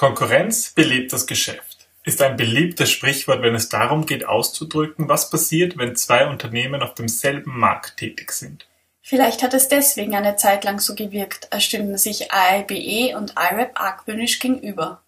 Konkurrenz 0.00 0.72
belebt 0.72 1.12
das 1.12 1.26
Geschäft 1.26 1.76
ist 2.04 2.22
ein 2.22 2.38
beliebtes 2.38 2.90
Sprichwort, 2.90 3.42
wenn 3.42 3.54
es 3.54 3.68
darum 3.68 4.06
geht 4.06 4.26
auszudrücken, 4.26 5.10
was 5.10 5.28
passiert, 5.28 5.76
wenn 5.76 5.94
zwei 5.94 6.26
Unternehmen 6.26 6.82
auf 6.82 6.94
demselben 6.94 7.58
Markt 7.58 7.98
tätig 7.98 8.32
sind. 8.32 8.66
Vielleicht 9.02 9.42
hat 9.42 9.52
es 9.52 9.68
deswegen 9.68 10.14
eine 10.14 10.36
Zeit 10.36 10.64
lang 10.64 10.80
so 10.80 10.94
gewirkt, 10.94 11.52
als 11.52 11.64
stünden 11.64 11.98
sich 11.98 12.32
AIBE 12.32 13.14
und 13.14 13.34
IRAP 13.36 13.78
argwöhnisch 13.78 14.38
gegenüber. 14.38 15.02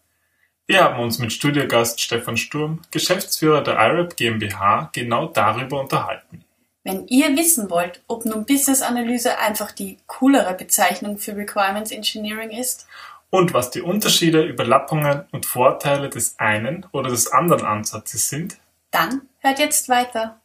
Wir 0.67 0.85
haben 0.85 1.03
uns 1.03 1.19
mit 1.19 1.33
Studiogast 1.33 1.99
Stefan 1.99 2.37
Sturm, 2.37 2.83
Geschäftsführer 2.91 3.63
der 3.63 3.77
IRAP 3.77 4.19
GmbH, 4.19 4.91
genau 4.93 5.25
darüber 5.29 5.81
unterhalten. 5.81 6.45
Wenn 6.85 7.07
ihr 7.07 7.35
wissen 7.37 7.71
wollt, 7.71 8.03
ob 8.09 8.27
nun 8.27 8.45
Business 8.45 8.83
Analyse 8.83 9.39
einfach 9.39 9.71
die 9.71 9.97
coolere 10.07 10.53
Bezeichnung 10.55 11.17
für 11.17 11.35
Requirements 11.35 11.93
Engineering 11.93 12.51
ist 12.51 12.87
und 13.33 13.53
was 13.55 13.71
die 13.71 13.81
Unterschiede, 13.81 14.45
Überlappungen 14.45 15.25
und 15.33 15.47
Vorteile 15.47 16.11
des 16.11 16.39
einen 16.39 16.87
oder 16.93 17.11
des 17.11 17.33
anderen 17.33 17.65
Ansatzes 17.65 18.29
sind, 18.29 18.59
dann 18.91 19.23
hört 19.39 19.59
jetzt 19.59 19.89
weiter. 19.89 20.43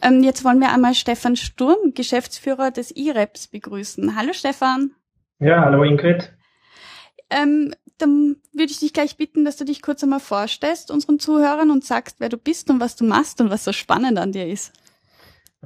Ähm, 0.02 0.24
jetzt 0.24 0.46
wollen 0.46 0.62
wir 0.62 0.72
einmal 0.72 0.96
Stefan 0.96 1.36
Sturm, 1.36 1.94
Geschäftsführer 1.94 2.72
des 2.72 2.96
IREPS, 2.96 3.48
begrüßen. 3.48 4.16
Hallo 4.16 4.32
Stefan. 4.32 4.92
Ja, 5.40 5.60
hallo 5.60 5.84
Ingrid. 5.84 6.32
Ähm, 7.36 7.74
dann 7.98 8.38
würde 8.54 8.72
ich 8.72 8.80
dich 8.80 8.94
gleich 8.94 9.18
bitten, 9.18 9.46
dass 9.46 9.58
du 9.58 9.66
dich 9.66 9.82
kurz 9.82 10.04
einmal 10.04 10.20
vorstellst 10.20 10.92
unseren 10.92 11.20
Zuhörern 11.20 11.72
und 11.72 11.84
sagst, 11.84 12.20
wer 12.20 12.30
du 12.30 12.38
bist 12.38 12.70
und 12.70 12.80
was 12.80 12.96
du 12.96 13.06
machst 13.06 13.42
und 13.42 13.50
was 13.50 13.64
so 13.64 13.72
spannend 13.72 14.18
an 14.18 14.32
dir 14.32 14.48
ist. 14.48 14.74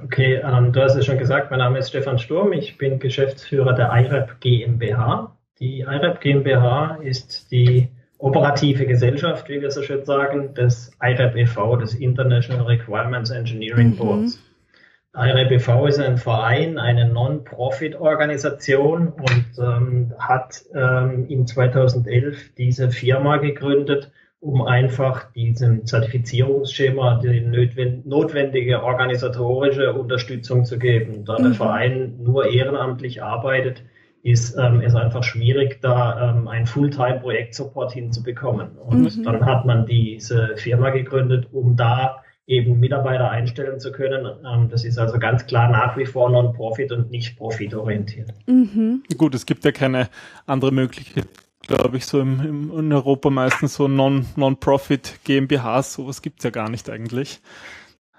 Okay, 0.04 0.36
ähm, 0.44 0.72
du 0.72 0.82
hast 0.82 0.96
es 0.96 1.06
schon 1.06 1.18
gesagt, 1.18 1.52
mein 1.52 1.60
Name 1.60 1.80
ist 1.80 1.90
Stefan 1.90 2.20
Sturm, 2.20 2.54
ich 2.54 2.78
bin 2.78 3.00
Geschäftsführer 3.00 3.74
der 3.74 3.92
IREP 3.92 4.40
GmbH. 4.40 5.36
Die 5.60 5.82
IREP 5.82 6.22
GmbH 6.22 7.00
ist 7.04 7.52
die 7.52 7.90
operative 8.18 8.86
Gesellschaft, 8.86 9.50
wie 9.50 9.62
wir 9.62 9.72
so 9.72 9.82
schön 9.82 10.06
sagen, 10.06 10.54
des 10.54 10.92
IREP 11.02 11.36
e.V., 11.36 11.76
des 11.78 11.96
International 11.96 12.66
Requirements 12.66 13.30
Engineering 13.30 13.90
mhm. 13.90 13.98
Boards. 13.98 14.40
IRBV 15.16 15.88
ist 15.88 16.00
ein 16.00 16.18
Verein, 16.18 16.78
eine 16.78 17.10
Non-Profit-Organisation 17.10 19.08
und 19.08 19.46
ähm, 19.60 20.14
hat 20.20 20.62
ähm, 20.76 21.26
in 21.28 21.48
2011 21.48 22.54
diese 22.56 22.92
Firma 22.92 23.38
gegründet, 23.38 24.12
um 24.40 24.62
einfach 24.62 25.32
diesem 25.34 25.86
Zertifizierungsschema 25.86 27.20
die 27.22 27.42
notwendige 27.42 28.84
organisatorische 28.84 29.94
Unterstützung 29.94 30.64
zu 30.66 30.78
geben. 30.78 31.26
Da 31.26 31.40
mhm. 31.40 31.44
der 31.44 31.54
Verein 31.54 32.20
nur 32.22 32.46
ehrenamtlich 32.46 33.24
arbeitet, 33.24 33.84
ist 34.22 34.56
ähm, 34.58 34.82
es 34.82 34.94
einfach 34.96 35.24
schwierig, 35.24 35.82
da 35.82 36.32
ähm, 36.32 36.48
ein 36.48 36.68
Fulltime-Projekt-Support 36.68 37.94
hinzubekommen. 37.94 38.78
Und 38.78 39.18
mhm. 39.18 39.24
dann 39.24 39.46
hat 39.46 39.66
man 39.66 39.88
diese 39.88 40.56
Firma 40.56 40.92
gegründet, 40.92 41.48
um 41.52 41.76
da 41.76 42.22
eben 42.50 42.80
Mitarbeiter 42.80 43.30
einstellen 43.30 43.80
zu 43.80 43.92
können. 43.92 44.26
Ähm, 44.44 44.70
das 44.70 44.84
ist 44.84 44.98
also 44.98 45.20
ganz 45.20 45.46
klar 45.46 45.70
nach 45.70 45.96
wie 45.98 46.06
vor 46.06 46.30
Non-Profit 46.32 46.92
und 46.92 47.12
nicht 47.12 47.38
profitorientiert. 47.38 48.34
Mhm. 48.48 49.04
Gut, 49.18 49.36
es 49.36 49.46
gibt 49.46 49.64
ja 49.64 49.72
keine 49.72 50.10
andere 50.48 50.72
Möglichkeit, 50.72 51.28
glaube 51.62 51.98
ich, 51.98 52.08
so 52.08 52.20
im, 52.20 52.40
im, 52.42 52.80
in 52.80 52.92
Europa 52.92 53.30
meistens 53.30 53.76
so 53.76 53.88
Non-Profit 53.88 55.20
GmbHs, 55.24 55.94
sowas 55.94 56.24
gibt's 56.24 56.44
ja 56.44 56.50
gar 56.50 56.70
nicht 56.70 56.90
eigentlich. 56.90 57.40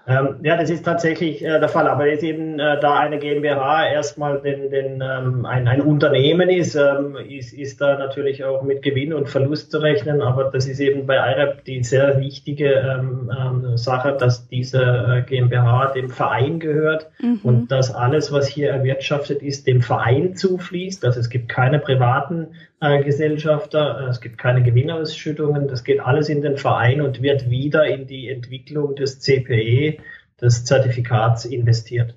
Ähm, 0.07 0.37
ja, 0.41 0.57
das 0.57 0.71
ist 0.71 0.83
tatsächlich 0.83 1.43
äh, 1.43 1.59
der 1.59 1.69
Fall. 1.69 1.87
Aber 1.87 2.07
jetzt 2.07 2.23
eben, 2.23 2.59
äh, 2.59 2.79
da 2.79 2.97
eine 2.97 3.19
GmbH 3.19 3.87
erstmal 3.87 4.41
den, 4.41 4.71
den, 4.71 5.01
ähm, 5.01 5.45
ein, 5.45 5.67
ein 5.67 5.81
Unternehmen 5.81 6.49
ist, 6.49 6.75
ähm, 6.75 7.15
ist, 7.15 7.53
ist 7.53 7.81
da 7.81 7.97
natürlich 7.97 8.43
auch 8.43 8.63
mit 8.63 8.81
Gewinn 8.81 9.13
und 9.13 9.29
Verlust 9.29 9.71
zu 9.71 9.77
rechnen. 9.77 10.21
Aber 10.21 10.45
das 10.45 10.67
ist 10.67 10.79
eben 10.79 11.05
bei 11.05 11.15
IRAP 11.15 11.65
die 11.65 11.83
sehr 11.83 12.19
wichtige 12.19 12.73
ähm, 12.73 13.31
ähm, 13.37 13.77
Sache, 13.77 14.17
dass 14.19 14.47
diese 14.47 14.81
äh, 14.81 15.21
GmbH 15.21 15.91
dem 15.93 16.09
Verein 16.09 16.59
gehört 16.59 17.07
mhm. 17.19 17.39
und 17.43 17.71
dass 17.71 17.93
alles, 17.93 18.31
was 18.31 18.47
hier 18.47 18.71
erwirtschaftet 18.71 19.43
ist, 19.43 19.67
dem 19.67 19.81
Verein 19.81 20.35
zufließt. 20.35 21.05
Also 21.05 21.19
es 21.19 21.29
gibt 21.29 21.47
keine 21.47 21.77
privaten 21.77 22.47
äh, 22.79 23.03
Gesellschafter, 23.03 24.07
es 24.09 24.19
gibt 24.21 24.39
keine 24.39 24.63
Gewinnausschüttungen. 24.63 25.67
Das 25.67 25.83
geht 25.83 25.99
alles 25.99 26.29
in 26.29 26.41
den 26.41 26.57
Verein 26.57 27.01
und 27.01 27.21
wird 27.21 27.51
wieder 27.51 27.85
in 27.85 28.07
die 28.07 28.29
Entwicklung 28.29 28.95
des 28.95 29.19
CPE 29.19 30.00
des 30.41 30.65
Zertifikats 30.65 31.45
investiert. 31.45 32.15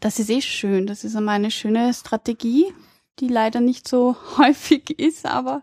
Das 0.00 0.18
ist 0.18 0.30
eh 0.30 0.40
schön. 0.40 0.86
Das 0.86 1.04
ist 1.04 1.16
einmal 1.16 1.36
eine 1.36 1.50
schöne 1.50 1.92
Strategie, 1.94 2.66
die 3.20 3.28
leider 3.28 3.60
nicht 3.60 3.86
so 3.88 4.16
häufig 4.38 4.98
ist. 4.98 5.26
Aber 5.26 5.62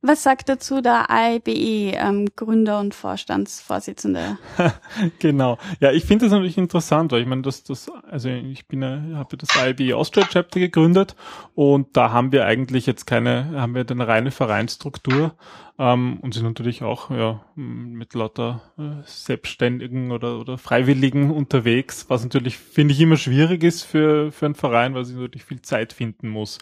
was 0.00 0.22
sagt 0.22 0.48
dazu 0.48 0.80
der 0.80 1.06
IBE, 1.10 1.96
ähm, 1.96 2.26
Gründer 2.36 2.78
und 2.80 2.94
Vorstandsvorsitzende? 2.94 4.38
genau. 5.18 5.58
Ja, 5.80 5.90
ich 5.92 6.04
finde 6.04 6.26
das 6.26 6.32
natürlich 6.32 6.58
interessant, 6.58 7.12
weil 7.12 7.22
ich 7.22 7.26
meine, 7.26 7.42
dass 7.42 7.64
das, 7.64 7.90
also 8.08 8.28
ich 8.28 8.66
bin, 8.66 8.84
habe 9.16 9.36
das 9.36 9.48
IBE 9.56 9.94
Austria 9.94 10.26
Chapter 10.26 10.60
gegründet 10.60 11.16
und 11.54 11.96
da 11.96 12.12
haben 12.12 12.32
wir 12.32 12.46
eigentlich 12.46 12.86
jetzt 12.86 13.06
keine, 13.06 13.60
haben 13.60 13.74
wir 13.74 13.84
eine 13.88 14.06
reine 14.06 14.30
Vereinsstruktur 14.30 15.34
ähm, 15.78 16.18
und 16.20 16.34
sind 16.34 16.44
natürlich 16.44 16.82
auch 16.82 17.10
ja, 17.10 17.40
mit 17.54 18.14
lauter 18.14 18.62
äh, 18.78 19.02
Selbstständigen 19.06 20.10
oder, 20.10 20.38
oder 20.40 20.58
Freiwilligen 20.58 21.30
unterwegs, 21.30 22.06
was 22.08 22.24
natürlich, 22.24 22.58
finde 22.58 22.94
ich, 22.94 23.00
immer 23.00 23.16
schwierig 23.16 23.62
ist 23.62 23.84
für, 23.84 24.32
für 24.32 24.46
einen 24.46 24.54
Verein, 24.56 24.94
weil 24.94 25.04
sie 25.04 25.14
natürlich 25.14 25.44
viel 25.44 25.62
Zeit 25.62 25.92
finden 25.92 26.28
muss. 26.28 26.58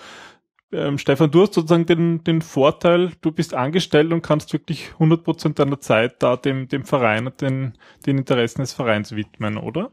Ähm, 0.77 0.99
Stefan, 0.99 1.31
du 1.31 1.41
hast 1.41 1.55
sozusagen 1.55 1.87
den, 1.87 2.23
den 2.23 2.43
Vorteil, 2.43 3.13
du 3.23 3.33
bist 3.33 3.55
angestellt 3.55 4.13
und 4.13 4.21
kannst 4.21 4.53
wirklich 4.53 4.93
100 4.95 5.25
Prozent 5.25 5.59
deiner 5.59 5.81
Zeit 5.81 6.17
da 6.19 6.37
dem, 6.37 6.69
dem 6.69 6.85
Verein 6.85 7.27
und 7.27 7.41
den, 7.41 7.73
den 8.05 8.19
Interessen 8.19 8.61
des 8.61 8.75
Vereins 8.75 9.17
widmen, 9.17 9.57
oder? 9.57 9.91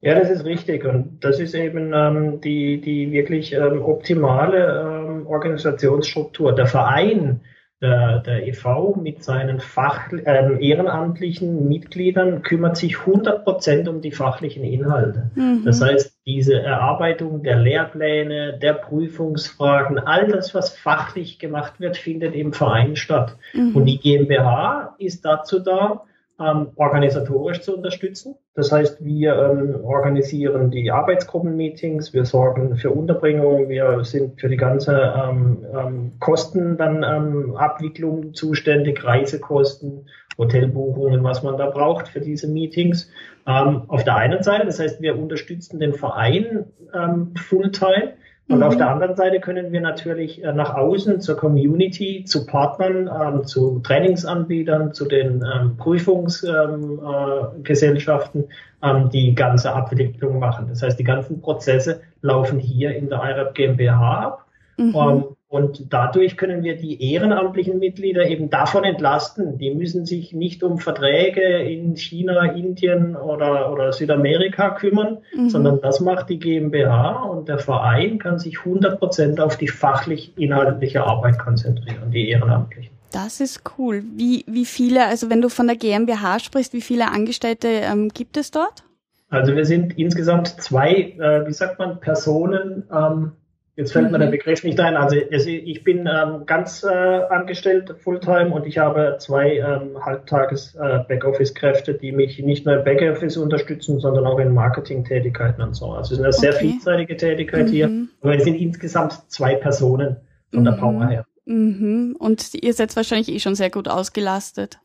Ja, 0.00 0.18
das 0.18 0.30
ist 0.30 0.44
richtig. 0.44 0.84
Und 0.84 1.20
das 1.20 1.38
ist 1.38 1.54
eben 1.54 1.92
ähm, 1.94 2.40
die, 2.40 2.80
die 2.80 3.12
wirklich 3.12 3.52
ähm, 3.52 3.82
optimale 3.82 4.80
ähm, 4.80 5.26
Organisationsstruktur. 5.28 6.54
Der 6.54 6.66
Verein 6.66 7.42
der, 7.80 8.18
der 8.18 8.46
EV 8.46 8.96
mit 9.00 9.24
seinen 9.24 9.58
Fach, 9.58 10.12
äh, 10.12 10.56
ehrenamtlichen 10.60 11.66
Mitgliedern 11.66 12.42
kümmert 12.42 12.76
sich 12.76 12.98
100 13.00 13.44
Prozent 13.44 13.88
um 13.88 14.02
die 14.02 14.12
fachlichen 14.12 14.64
Inhalte. 14.64 15.30
Mhm. 15.34 15.62
Das 15.64 15.80
heißt, 15.80 16.18
diese 16.26 16.60
Erarbeitung 16.60 17.42
der 17.42 17.56
Lehrpläne, 17.56 18.58
der 18.58 18.74
Prüfungsfragen, 18.74 19.98
all 19.98 20.28
das, 20.28 20.54
was 20.54 20.76
fachlich 20.76 21.38
gemacht 21.38 21.80
wird, 21.80 21.96
findet 21.96 22.34
im 22.34 22.52
Verein 22.52 22.96
statt. 22.96 23.36
Mhm. 23.54 23.74
Und 23.74 23.86
die 23.86 23.98
GmbH 23.98 24.94
ist 24.98 25.24
dazu 25.24 25.58
da, 25.58 26.02
ähm, 26.40 26.68
organisatorisch 26.76 27.60
zu 27.60 27.76
unterstützen. 27.76 28.34
Das 28.54 28.72
heißt, 28.72 29.04
wir 29.04 29.36
ähm, 29.36 29.84
organisieren 29.84 30.70
die 30.70 30.90
Arbeitsgruppenmeetings, 30.90 32.14
wir 32.14 32.24
sorgen 32.24 32.76
für 32.76 32.90
Unterbringung, 32.90 33.68
wir 33.68 34.04
sind 34.04 34.40
für 34.40 34.48
die 34.48 34.56
ganze 34.56 35.14
ähm, 35.16 35.64
ähm, 35.76 36.12
Kosten 36.18 36.76
dann 36.76 37.02
ähm, 37.02 37.56
Abwicklung 37.56 38.32
zuständig, 38.34 39.04
Reisekosten, 39.04 40.08
Hotelbuchungen, 40.38 41.22
was 41.22 41.42
man 41.42 41.58
da 41.58 41.68
braucht 41.68 42.08
für 42.08 42.20
diese 42.20 42.48
Meetings. 42.48 43.10
Ähm, 43.46 43.82
auf 43.88 44.04
der 44.04 44.16
einen 44.16 44.42
Seite, 44.42 44.66
das 44.66 44.80
heißt, 44.80 45.02
wir 45.02 45.18
unterstützen 45.18 45.78
den 45.78 45.92
Verein 45.92 46.64
ähm, 46.94 47.34
Fulltime 47.36 48.14
und 48.50 48.58
mhm. 48.58 48.64
auf 48.64 48.76
der 48.76 48.90
anderen 48.90 49.14
Seite 49.14 49.38
können 49.38 49.70
wir 49.70 49.80
natürlich 49.80 50.42
äh, 50.42 50.52
nach 50.52 50.74
außen 50.74 51.20
zur 51.20 51.36
Community, 51.36 52.24
zu 52.24 52.46
Partnern, 52.46 53.08
ähm, 53.08 53.44
zu 53.44 53.78
Trainingsanbietern, 53.78 54.92
zu 54.92 55.04
den 55.04 55.44
ähm, 55.44 55.76
Prüfungsgesellschaften 55.76 58.46
ähm, 58.82 59.06
äh, 59.06 59.10
die 59.10 59.36
ganze 59.36 59.72
Abwicklung 59.72 60.40
machen. 60.40 60.66
Das 60.68 60.82
heißt, 60.82 60.98
die 60.98 61.04
ganzen 61.04 61.40
Prozesse 61.40 62.00
laufen 62.22 62.58
hier 62.58 62.96
in 62.96 63.08
der 63.08 63.22
IRAP 63.22 63.54
GmbH 63.54 64.18
ab. 64.18 64.46
Mhm. 64.78 65.26
Und 65.50 65.92
dadurch 65.92 66.36
können 66.36 66.62
wir 66.62 66.76
die 66.76 67.12
ehrenamtlichen 67.12 67.80
Mitglieder 67.80 68.24
eben 68.24 68.50
davon 68.50 68.84
entlasten. 68.84 69.58
Die 69.58 69.74
müssen 69.74 70.06
sich 70.06 70.32
nicht 70.32 70.62
um 70.62 70.78
Verträge 70.78 71.42
in 71.42 71.96
China, 71.96 72.52
Indien 72.52 73.16
oder, 73.16 73.72
oder 73.72 73.92
Südamerika 73.92 74.70
kümmern, 74.70 75.18
mhm. 75.34 75.50
sondern 75.50 75.80
das 75.80 75.98
macht 75.98 76.28
die 76.28 76.38
GmbH 76.38 77.24
und 77.24 77.48
der 77.48 77.58
Verein 77.58 78.20
kann 78.20 78.38
sich 78.38 78.60
100 78.60 79.00
Prozent 79.00 79.40
auf 79.40 79.56
die 79.56 79.66
fachlich-inhaltliche 79.66 81.02
Arbeit 81.02 81.40
konzentrieren, 81.40 82.12
die 82.12 82.28
Ehrenamtlichen. 82.28 82.92
Das 83.10 83.40
ist 83.40 83.62
cool. 83.76 84.04
Wie, 84.14 84.44
wie 84.46 84.64
viele, 84.64 85.06
also 85.06 85.30
wenn 85.30 85.42
du 85.42 85.48
von 85.48 85.66
der 85.66 85.74
GmbH 85.74 86.38
sprichst, 86.38 86.74
wie 86.74 86.80
viele 86.80 87.10
Angestellte 87.10 87.66
ähm, 87.66 88.10
gibt 88.10 88.36
es 88.36 88.52
dort? 88.52 88.84
Also 89.30 89.56
wir 89.56 89.64
sind 89.64 89.98
insgesamt 89.98 90.46
zwei, 90.46 90.92
äh, 91.18 91.44
wie 91.44 91.52
sagt 91.52 91.80
man, 91.80 91.98
Personen, 91.98 92.84
ähm, 92.92 93.32
Jetzt 93.80 93.94
fällt 93.94 94.12
mir 94.12 94.18
der 94.18 94.26
mhm. 94.26 94.32
Begriff 94.32 94.62
nicht 94.62 94.78
ein. 94.78 94.94
Also 94.94 95.16
ich 95.16 95.84
bin 95.84 96.00
ähm, 96.06 96.44
ganz 96.44 96.84
äh, 96.84 96.86
angestellt, 96.86 97.94
Fulltime, 98.04 98.50
und 98.50 98.66
ich 98.66 98.76
habe 98.76 99.16
zwei 99.18 99.56
ähm, 99.56 100.04
Halbtages 100.04 100.74
äh, 100.74 100.98
Backoffice-Kräfte, 101.08 101.94
die 101.94 102.12
mich 102.12 102.38
nicht 102.40 102.66
nur 102.66 102.76
im 102.76 102.84
Backoffice 102.84 103.38
unterstützen, 103.38 103.98
sondern 103.98 104.26
auch 104.26 104.38
in 104.38 104.52
Marketing-Tätigkeiten 104.52 105.62
und 105.62 105.74
so. 105.74 105.92
Also 105.92 106.12
es 106.12 106.18
ist 106.18 106.24
eine 106.24 106.32
sehr 106.34 106.52
vielseitige 106.52 107.16
Tätigkeit 107.16 107.68
mhm. 107.68 107.72
hier. 107.72 107.90
Aber 108.20 108.36
es 108.36 108.44
sind 108.44 108.56
insgesamt 108.56 109.18
zwei 109.28 109.54
Personen 109.54 110.16
von 110.52 110.64
der 110.64 110.74
mhm. 110.74 110.78
Power 110.78 111.08
her. 111.08 111.24
Mhm. 111.46 112.16
Und 112.18 112.52
ihr 112.62 112.74
seid 112.74 112.94
wahrscheinlich 112.96 113.30
eh 113.30 113.38
schon 113.38 113.54
sehr 113.54 113.70
gut 113.70 113.88
ausgelastet. 113.88 114.78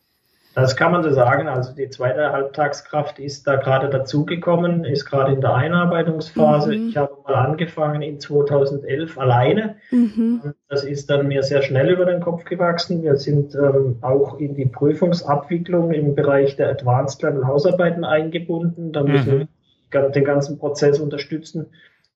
Das 0.55 0.77
kann 0.77 0.93
man 0.93 1.03
so 1.03 1.11
sagen. 1.11 1.49
Also 1.49 1.73
die 1.75 1.89
zweite 1.89 2.31
Halbtagskraft 2.31 3.19
ist 3.19 3.45
da 3.45 3.57
gerade 3.57 3.89
dazugekommen, 3.89 4.85
ist 4.85 5.05
gerade 5.05 5.33
in 5.33 5.41
der 5.41 5.53
Einarbeitungsphase. 5.53 6.77
Mhm. 6.77 6.89
Ich 6.89 6.97
habe 6.97 7.17
mal 7.27 7.35
angefangen 7.35 8.01
in 8.01 8.21
2011 8.21 9.17
alleine. 9.17 9.75
Mhm. 9.91 10.53
Das 10.69 10.85
ist 10.85 11.09
dann 11.09 11.27
mir 11.27 11.43
sehr 11.43 11.61
schnell 11.61 11.89
über 11.89 12.05
den 12.05 12.21
Kopf 12.21 12.45
gewachsen. 12.45 13.03
Wir 13.03 13.17
sind 13.17 13.53
ähm, 13.53 13.97
auch 13.99 14.39
in 14.39 14.55
die 14.55 14.65
Prüfungsabwicklung 14.65 15.91
im 15.91 16.15
Bereich 16.15 16.55
der 16.55 16.69
Advanced 16.69 17.21
Level 17.21 17.45
Hausarbeiten 17.45 18.05
eingebunden. 18.05 18.93
Da 18.93 19.03
müssen 19.03 19.35
mhm. 19.35 19.47
wir 19.91 20.09
den 20.09 20.23
ganzen 20.23 20.57
Prozess 20.57 20.99
unterstützen. 20.99 21.67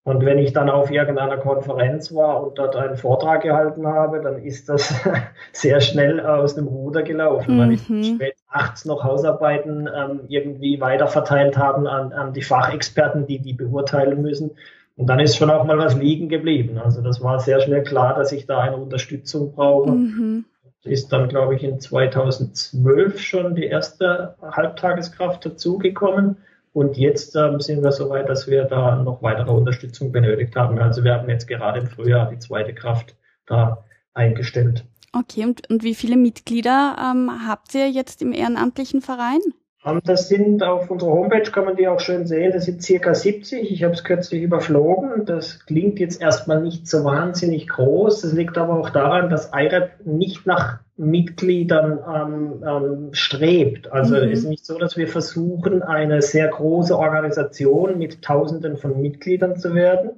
Und 0.03 0.25
wenn 0.25 0.39
ich 0.39 0.53
dann 0.53 0.69
auf 0.69 0.89
irgendeiner 0.89 1.37
Konferenz 1.37 2.13
war 2.13 2.41
und 2.41 2.57
dort 2.57 2.75
einen 2.75 2.95
Vortrag 2.95 3.43
gehalten 3.43 3.85
habe, 3.85 4.21
dann 4.21 4.41
ist 4.41 4.69
das 4.69 4.93
sehr 5.51 5.81
schnell 5.81 6.21
aus 6.21 6.55
dem 6.55 6.67
Ruder 6.67 7.03
gelaufen, 7.03 7.55
mhm. 7.55 7.59
weil 7.59 7.71
ich 7.73 7.89
mhm. 7.89 8.03
spät 8.03 8.35
nachts 8.51 8.85
noch 8.85 9.03
Hausarbeiten 9.03 9.89
ähm, 9.93 10.21
irgendwie 10.27 10.79
weiterverteilt 10.79 11.57
haben 11.57 11.85
an, 11.85 12.13
an 12.13 12.33
die 12.33 12.41
Fachexperten, 12.41 13.27
die 13.27 13.39
die 13.39 13.53
beurteilen 13.53 14.21
müssen. 14.21 14.51
Und 14.95 15.07
dann 15.07 15.19
ist 15.19 15.37
schon 15.37 15.49
auch 15.49 15.63
mal 15.63 15.77
was 15.77 15.95
liegen 15.95 16.27
geblieben. 16.27 16.77
Also 16.77 17.01
das 17.01 17.21
war 17.21 17.39
sehr 17.39 17.61
schnell 17.61 17.83
klar, 17.83 18.15
dass 18.15 18.31
ich 18.31 18.45
da 18.45 18.59
eine 18.59 18.77
Unterstützung 18.77 19.53
brauche. 19.53 19.91
Mhm. 19.91 20.45
Ist 20.83 21.13
dann, 21.13 21.29
glaube 21.29 21.55
ich, 21.55 21.63
in 21.63 21.79
2012 21.79 23.19
schon 23.19 23.53
die 23.53 23.65
erste 23.65 24.35
Halbtageskraft 24.41 25.45
dazugekommen. 25.45 26.37
Und 26.79 26.97
jetzt 26.97 27.35
ähm, 27.35 27.59
sind 27.59 27.83
wir 27.83 27.91
so 27.91 28.09
weit, 28.09 28.29
dass 28.29 28.47
wir 28.47 28.63
da 28.63 28.95
noch 28.95 29.21
weitere 29.21 29.51
Unterstützung 29.51 30.13
benötigt 30.13 30.55
haben. 30.55 30.79
Also 30.79 31.03
wir 31.03 31.13
haben 31.13 31.27
jetzt 31.27 31.45
gerade 31.45 31.81
im 31.81 31.87
Frühjahr 31.87 32.29
die 32.29 32.39
zweite 32.39 32.73
Kraft 32.73 33.17
da 33.45 33.83
eingestellt. 34.13 34.85
Okay, 35.11 35.43
und, 35.43 35.69
und 35.69 35.83
wie 35.83 35.93
viele 35.93 36.15
Mitglieder 36.15 36.95
ähm, 36.97 37.29
habt 37.45 37.75
ihr 37.75 37.89
jetzt 37.89 38.21
im 38.21 38.31
ehrenamtlichen 38.31 39.01
Verein? 39.01 39.41
Ähm, 39.85 40.01
das 40.03 40.27
sind 40.27 40.63
auf 40.63 40.89
unserer 40.91 41.11
Homepage, 41.11 41.49
kann 41.51 41.65
man 41.65 41.75
die 41.75 41.87
auch 41.87 41.99
schön 41.99 42.25
sehen, 42.25 42.51
das 42.51 42.65
sind 42.65 42.83
circa 42.83 43.13
70. 43.13 43.71
Ich 43.71 43.83
habe 43.83 43.93
es 43.93 44.03
kürzlich 44.03 44.41
überflogen. 44.41 45.25
Das 45.25 45.65
klingt 45.65 45.99
jetzt 45.99 46.21
erstmal 46.21 46.61
nicht 46.61 46.87
so 46.87 47.03
wahnsinnig 47.03 47.67
groß. 47.67 48.21
Das 48.21 48.33
liegt 48.33 48.57
aber 48.57 48.77
auch 48.79 48.89
daran, 48.89 49.29
dass 49.29 49.51
IREP 49.53 50.05
nicht 50.05 50.45
nach 50.45 50.79
Mitgliedern 50.97 51.99
ähm, 52.13 52.63
ähm, 52.67 53.13
strebt. 53.13 53.91
Also 53.91 54.17
mhm. 54.17 54.31
ist 54.31 54.47
nicht 54.47 54.65
so, 54.65 54.77
dass 54.77 54.97
wir 54.97 55.07
versuchen, 55.07 55.81
eine 55.81 56.21
sehr 56.21 56.49
große 56.49 56.97
Organisation 56.97 57.97
mit 57.97 58.21
Tausenden 58.21 58.75
von 58.75 59.01
Mitgliedern 59.01 59.55
zu 59.55 59.73
werden. 59.73 60.11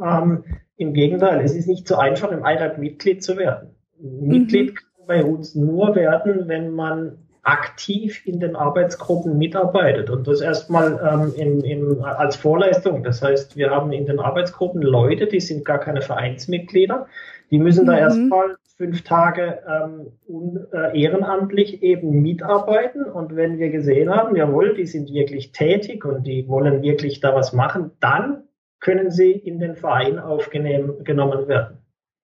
Ähm, 0.00 0.44
Im 0.76 0.94
Gegenteil, 0.94 1.40
es 1.44 1.56
ist 1.56 1.66
nicht 1.66 1.88
so 1.88 1.96
einfach, 1.96 2.30
im 2.30 2.44
IRAP 2.44 2.78
Mitglied 2.78 3.24
zu 3.24 3.36
werden. 3.36 3.70
Mhm. 4.00 4.28
Mitglied 4.28 4.76
kann 4.76 5.06
bei 5.08 5.24
uns 5.24 5.56
nur 5.56 5.96
werden, 5.96 6.46
wenn 6.46 6.70
man 6.70 7.18
aktiv 7.42 8.26
in 8.26 8.40
den 8.40 8.56
Arbeitsgruppen 8.56 9.38
mitarbeitet 9.38 10.10
und 10.10 10.28
das 10.28 10.40
erstmal 10.40 11.00
ähm, 11.02 11.32
in, 11.36 11.60
in, 11.64 12.00
als 12.02 12.36
Vorleistung. 12.36 13.02
Das 13.02 13.22
heißt, 13.22 13.56
wir 13.56 13.70
haben 13.70 13.92
in 13.92 14.06
den 14.06 14.20
Arbeitsgruppen 14.20 14.82
Leute, 14.82 15.26
die 15.26 15.40
sind 15.40 15.64
gar 15.64 15.78
keine 15.78 16.02
Vereinsmitglieder, 16.02 17.06
die 17.50 17.58
müssen 17.58 17.84
mhm. 17.84 17.88
da 17.88 17.98
erstmal 17.98 18.56
fünf 18.76 19.02
Tage 19.04 19.58
ähm, 19.68 20.06
un, 20.26 20.66
äh, 20.72 20.98
ehrenamtlich 20.98 21.82
eben 21.82 22.22
mitarbeiten. 22.22 23.04
Und 23.04 23.36
wenn 23.36 23.58
wir 23.58 23.70
gesehen 23.70 24.08
haben, 24.08 24.36
jawohl, 24.36 24.74
die 24.74 24.86
sind 24.86 25.12
wirklich 25.12 25.52
tätig 25.52 26.04
und 26.04 26.26
die 26.26 26.48
wollen 26.48 26.82
wirklich 26.82 27.20
da 27.20 27.34
was 27.34 27.52
machen, 27.52 27.90
dann 28.00 28.44
können 28.80 29.10
sie 29.10 29.32
in 29.32 29.58
den 29.58 29.76
Verein 29.76 30.18
aufgenommen 30.18 31.46
werden. 31.46 31.78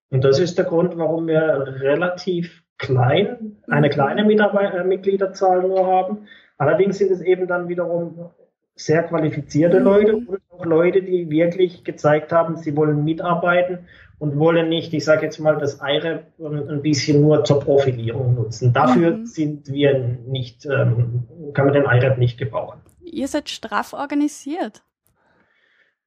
Und 0.09 0.23
das 0.23 0.39
ist 0.39 0.57
der 0.57 0.65
Grund, 0.65 0.97
warum 0.97 1.27
wir 1.27 1.75
relativ 1.81 2.63
klein, 2.77 3.57
eine 3.67 3.89
kleine 3.89 4.23
Mitarbeit 4.23 4.73
äh, 4.73 4.83
Mitgliederzahl 4.83 5.61
nur 5.61 5.85
haben. 5.85 6.27
Allerdings 6.57 6.97
sind 6.97 7.11
es 7.11 7.21
eben 7.21 7.47
dann 7.47 7.67
wiederum 7.69 8.29
sehr 8.75 9.03
qualifizierte 9.03 9.79
Leute 9.79 10.15
und 10.15 10.39
auch 10.49 10.65
Leute, 10.65 11.01
die 11.01 11.29
wirklich 11.29 11.83
gezeigt 11.83 12.31
haben, 12.31 12.55
sie 12.57 12.75
wollen 12.75 13.03
mitarbeiten 13.03 13.79
und 14.19 14.37
wollen 14.37 14.69
nicht, 14.69 14.93
ich 14.93 15.05
sage 15.05 15.25
jetzt 15.25 15.39
mal, 15.39 15.57
das 15.57 15.79
IREP 15.81 16.25
ein 16.39 16.81
bisschen 16.81 17.21
nur 17.21 17.43
zur 17.43 17.59
Profilierung 17.59 18.35
nutzen. 18.35 18.73
Dafür 18.73 19.17
mhm. 19.17 19.25
sind 19.25 19.67
wir 19.67 20.17
nicht, 20.27 20.65
ähm, 20.65 21.27
kann 21.53 21.65
man 21.65 21.73
den 21.73 21.85
IREP 21.85 22.17
nicht 22.17 22.37
gebrauchen. 22.37 22.79
Ihr 23.01 23.27
seid 23.27 23.49
straff 23.49 23.93
organisiert. 23.93 24.83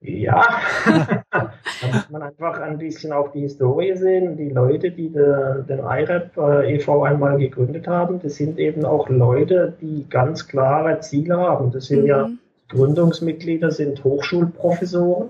Ja, 0.02 0.42
da 1.30 1.52
muss 1.92 2.10
man 2.10 2.22
einfach 2.22 2.58
ein 2.60 2.78
bisschen 2.78 3.12
auch 3.12 3.32
die 3.32 3.40
Historie 3.40 3.94
sehen. 3.96 4.36
Die 4.38 4.48
Leute, 4.48 4.90
die 4.90 5.10
de, 5.10 5.62
den 5.68 5.80
IREP 5.80 6.36
äh, 6.38 6.74
e.V. 6.76 7.02
einmal 7.02 7.36
gegründet 7.36 7.86
haben, 7.86 8.18
das 8.22 8.36
sind 8.36 8.58
eben 8.58 8.86
auch 8.86 9.10
Leute, 9.10 9.74
die 9.80 10.06
ganz 10.08 10.48
klare 10.48 11.00
Ziele 11.00 11.36
haben. 11.36 11.70
Das 11.70 11.86
sind 11.86 12.02
mhm. 12.02 12.06
ja 12.06 12.30
Gründungsmitglieder, 12.70 13.70
sind 13.70 14.02
Hochschulprofessoren 14.02 15.28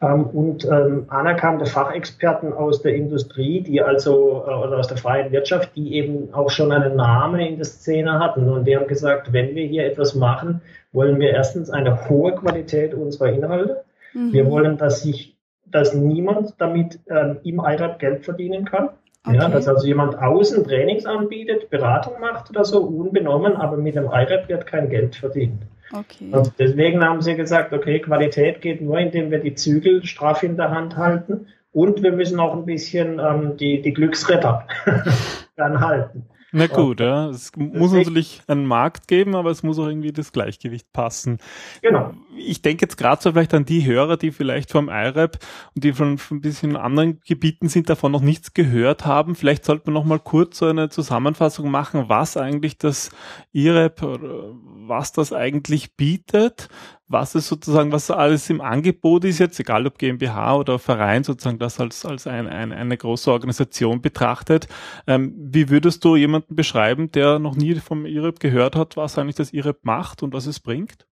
ähm, 0.00 0.24
und 0.26 0.64
ähm, 0.64 1.04
anerkannte 1.08 1.66
Fachexperten 1.66 2.52
aus 2.52 2.82
der 2.82 2.96
Industrie, 2.96 3.60
die 3.60 3.80
also 3.80 4.44
äh, 4.48 4.50
oder 4.50 4.78
aus 4.78 4.88
der 4.88 4.96
freien 4.96 5.30
Wirtschaft, 5.30 5.76
die 5.76 5.94
eben 5.94 6.34
auch 6.34 6.50
schon 6.50 6.72
einen 6.72 6.96
Namen 6.96 7.38
in 7.38 7.56
der 7.56 7.66
Szene 7.66 8.18
hatten. 8.18 8.48
Und 8.48 8.64
die 8.64 8.76
haben 8.76 8.88
gesagt, 8.88 9.32
wenn 9.32 9.54
wir 9.54 9.66
hier 9.66 9.86
etwas 9.86 10.16
machen, 10.16 10.60
wollen 10.92 11.20
wir 11.20 11.30
erstens 11.30 11.70
eine 11.70 12.08
hohe 12.08 12.34
Qualität 12.34 12.94
unserer 12.94 13.30
Inhalte. 13.32 13.84
Mhm. 14.14 14.32
Wir 14.32 14.46
wollen, 14.46 14.76
dass 14.76 15.02
sich, 15.02 15.36
dass 15.66 15.94
niemand 15.94 16.54
damit 16.58 17.00
ähm, 17.08 17.38
im 17.44 17.58
IRAP 17.58 17.98
Geld 17.98 18.24
verdienen 18.24 18.64
kann. 18.64 18.90
Okay. 19.24 19.36
Ja, 19.36 19.48
dass 19.48 19.68
also 19.68 19.86
jemand 19.86 20.18
außen 20.18 20.64
Trainings 20.64 21.04
anbietet, 21.04 21.70
Beratung 21.70 22.20
macht 22.20 22.50
oder 22.50 22.64
so, 22.64 22.80
unbenommen, 22.82 23.56
aber 23.56 23.76
mit 23.76 23.96
dem 23.96 24.04
IRAP 24.04 24.48
wird 24.48 24.66
kein 24.66 24.88
Geld 24.88 25.16
verdient. 25.16 25.62
Okay. 25.92 26.30
Und 26.30 26.52
deswegen 26.58 27.02
haben 27.02 27.22
sie 27.22 27.34
gesagt, 27.34 27.72
okay, 27.72 27.98
Qualität 27.98 28.60
geht 28.60 28.80
nur, 28.80 28.98
indem 28.98 29.30
wir 29.30 29.38
die 29.38 29.54
Zügel 29.54 30.04
straff 30.04 30.42
in 30.42 30.56
der 30.56 30.70
Hand 30.70 30.96
halten 30.96 31.46
und 31.72 32.02
wir 32.02 32.12
müssen 32.12 32.40
auch 32.40 32.54
ein 32.54 32.66
bisschen 32.66 33.18
ähm, 33.18 33.56
die, 33.56 33.82
die 33.82 33.92
Glücksretter 33.92 34.66
dann 35.56 35.80
halten. 35.80 36.26
Na 36.50 36.66
gut, 36.66 37.00
ja. 37.00 37.28
Es 37.28 37.52
muss 37.56 37.92
natürlich 37.92 38.40
einen 38.46 38.64
Markt 38.64 39.06
geben, 39.06 39.34
aber 39.34 39.50
es 39.50 39.62
muss 39.62 39.78
auch 39.78 39.86
irgendwie 39.86 40.12
das 40.12 40.32
Gleichgewicht 40.32 40.92
passen. 40.92 41.38
Genau. 41.82 42.14
Ich 42.36 42.62
denke 42.62 42.86
jetzt 42.86 42.96
gerade 42.96 43.20
so 43.20 43.32
vielleicht 43.32 43.52
an 43.52 43.66
die 43.66 43.84
Hörer, 43.84 44.16
die 44.16 44.30
vielleicht 44.30 44.70
vom 44.70 44.88
IRAP 44.88 45.38
und 45.74 45.84
die 45.84 45.92
von, 45.92 46.16
von 46.16 46.38
ein 46.38 46.40
bisschen 46.40 46.76
anderen 46.76 47.20
Gebieten 47.20 47.68
sind, 47.68 47.90
davon 47.90 48.12
noch 48.12 48.22
nichts 48.22 48.54
gehört 48.54 49.04
haben. 49.04 49.34
Vielleicht 49.34 49.66
sollte 49.66 49.84
man 49.86 49.94
noch 49.94 50.04
mal 50.04 50.20
kurz 50.20 50.58
so 50.58 50.66
eine 50.66 50.88
Zusammenfassung 50.88 51.70
machen, 51.70 52.08
was 52.08 52.38
eigentlich 52.38 52.78
das 52.78 53.10
IRAP 53.52 54.02
oder 54.02 54.54
was 54.86 55.12
das 55.12 55.34
eigentlich 55.34 55.96
bietet, 55.96 56.68
was 57.08 57.34
es 57.34 57.48
sozusagen, 57.48 57.90
was 57.90 58.10
alles 58.10 58.48
im 58.50 58.60
Angebot 58.60 59.24
ist 59.24 59.38
jetzt, 59.38 59.58
egal 59.58 59.86
ob 59.86 59.98
GmbH 59.98 60.56
oder 60.56 60.78
Verein, 60.78 61.24
sozusagen 61.24 61.58
das 61.58 61.80
als, 61.80 62.04
als 62.04 62.26
ein, 62.26 62.46
ein, 62.46 62.72
eine 62.72 62.96
große 62.96 63.32
Organisation 63.32 64.00
betrachtet. 64.02 64.68
Ähm, 65.06 65.34
wie 65.36 65.70
würdest 65.70 66.04
du 66.04 66.16
jemanden 66.16 66.54
beschreiben, 66.54 67.10
der 67.12 67.38
noch 67.38 67.56
nie 67.56 67.74
vom 67.76 68.06
IREP 68.06 68.40
gehört 68.40 68.76
hat, 68.76 68.96
was 68.96 69.18
eigentlich 69.18 69.36
das 69.36 69.52
IREP 69.52 69.84
macht 69.84 70.22
und 70.22 70.32
was 70.34 70.46
es 70.46 70.60
bringt? 70.60 71.07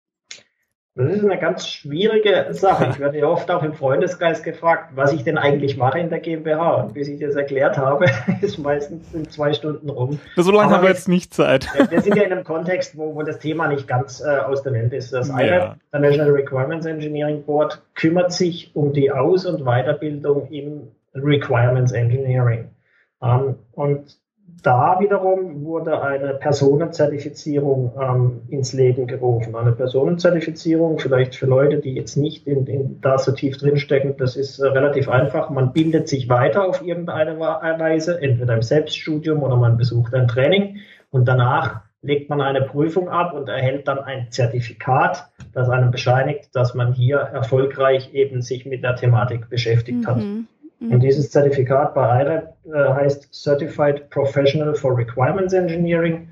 Das 0.96 1.12
ist 1.12 1.24
eine 1.24 1.40
ganz 1.40 1.66
schwierige 1.66 2.46
Sache. 2.50 2.86
Ich 2.90 3.00
werde 3.00 3.18
ja 3.18 3.26
oft 3.26 3.50
auch 3.50 3.64
im 3.64 3.74
Freundeskreis 3.74 4.44
gefragt, 4.44 4.92
was 4.94 5.12
ich 5.12 5.24
denn 5.24 5.38
eigentlich 5.38 5.76
mache 5.76 5.98
in 5.98 6.08
der 6.08 6.20
GmbH. 6.20 6.74
Und 6.74 6.94
bis 6.94 7.08
ich 7.08 7.18
das 7.18 7.34
erklärt 7.34 7.76
habe, 7.76 8.06
ist 8.42 8.58
meistens 8.58 9.12
in 9.12 9.28
zwei 9.28 9.52
Stunden 9.52 9.90
rum. 9.90 10.20
So 10.36 10.52
lange 10.52 10.72
haben 10.72 10.82
wir 10.82 10.90
jetzt 10.90 11.08
nicht 11.08 11.34
Zeit. 11.34 11.66
Wir 11.90 12.00
sind 12.00 12.16
ja 12.16 12.22
in 12.22 12.30
einem 12.30 12.44
Kontext, 12.44 12.96
wo, 12.96 13.16
wo 13.16 13.24
das 13.24 13.40
Thema 13.40 13.66
nicht 13.66 13.88
ganz 13.88 14.20
äh, 14.20 14.38
aus 14.38 14.62
der 14.62 14.72
Welt 14.72 14.92
ist. 14.92 15.12
Das 15.12 15.28
ja. 15.28 15.74
International 15.92 16.30
Requirements 16.30 16.86
Engineering 16.86 17.42
Board 17.42 17.82
kümmert 17.94 18.32
sich 18.32 18.70
um 18.76 18.92
die 18.92 19.10
Aus- 19.10 19.46
und 19.46 19.64
Weiterbildung 19.64 20.46
im 20.52 20.92
Requirements 21.12 21.90
Engineering. 21.90 22.68
Ähm, 23.20 23.56
und 23.72 24.16
da 24.62 24.98
wiederum 25.00 25.64
wurde 25.64 26.02
eine 26.02 26.34
Personenzertifizierung 26.34 27.92
ähm, 28.00 28.42
ins 28.48 28.72
Leben 28.72 29.06
gerufen. 29.06 29.54
Eine 29.54 29.72
Personenzertifizierung, 29.72 30.98
vielleicht 30.98 31.34
für 31.34 31.46
Leute, 31.46 31.78
die 31.78 31.94
jetzt 31.94 32.16
nicht 32.16 32.46
in, 32.46 32.66
in 32.66 33.00
da 33.00 33.18
so 33.18 33.32
tief 33.32 33.58
drinstecken, 33.58 34.16
das 34.16 34.36
ist 34.36 34.58
äh, 34.58 34.66
relativ 34.66 35.08
einfach. 35.08 35.50
Man 35.50 35.72
bildet 35.72 36.08
sich 36.08 36.28
weiter 36.28 36.64
auf 36.66 36.84
irgendeine 36.84 37.38
Weise, 37.38 38.20
entweder 38.20 38.54
im 38.54 38.62
Selbststudium 38.62 39.42
oder 39.42 39.56
man 39.56 39.76
besucht 39.76 40.14
ein 40.14 40.28
Training 40.28 40.78
und 41.10 41.26
danach 41.26 41.82
legt 42.04 42.28
man 42.28 42.40
eine 42.40 42.62
Prüfung 42.62 43.08
ab 43.08 43.32
und 43.32 43.48
erhält 43.48 43.88
dann 43.88 43.98
ein 43.98 44.30
Zertifikat, 44.30 45.30
das 45.52 45.70
einem 45.70 45.90
bescheinigt, 45.90 46.54
dass 46.54 46.74
man 46.74 46.92
hier 46.92 47.16
erfolgreich 47.16 48.12
eben 48.12 48.42
sich 48.42 48.66
mit 48.66 48.82
der 48.84 48.96
Thematik 48.96 49.48
beschäftigt 49.48 50.02
mhm. 50.02 50.06
hat. 50.06 50.18
Mhm. 50.84 50.92
Und 50.92 51.00
dieses 51.00 51.30
Zertifikat 51.30 51.94
bei 51.94 52.22
IREP 52.22 52.54
äh, 52.66 52.94
heißt 52.94 53.32
Certified 53.32 54.10
Professional 54.10 54.74
for 54.74 54.96
Requirements 54.96 55.52
Engineering. 55.52 56.28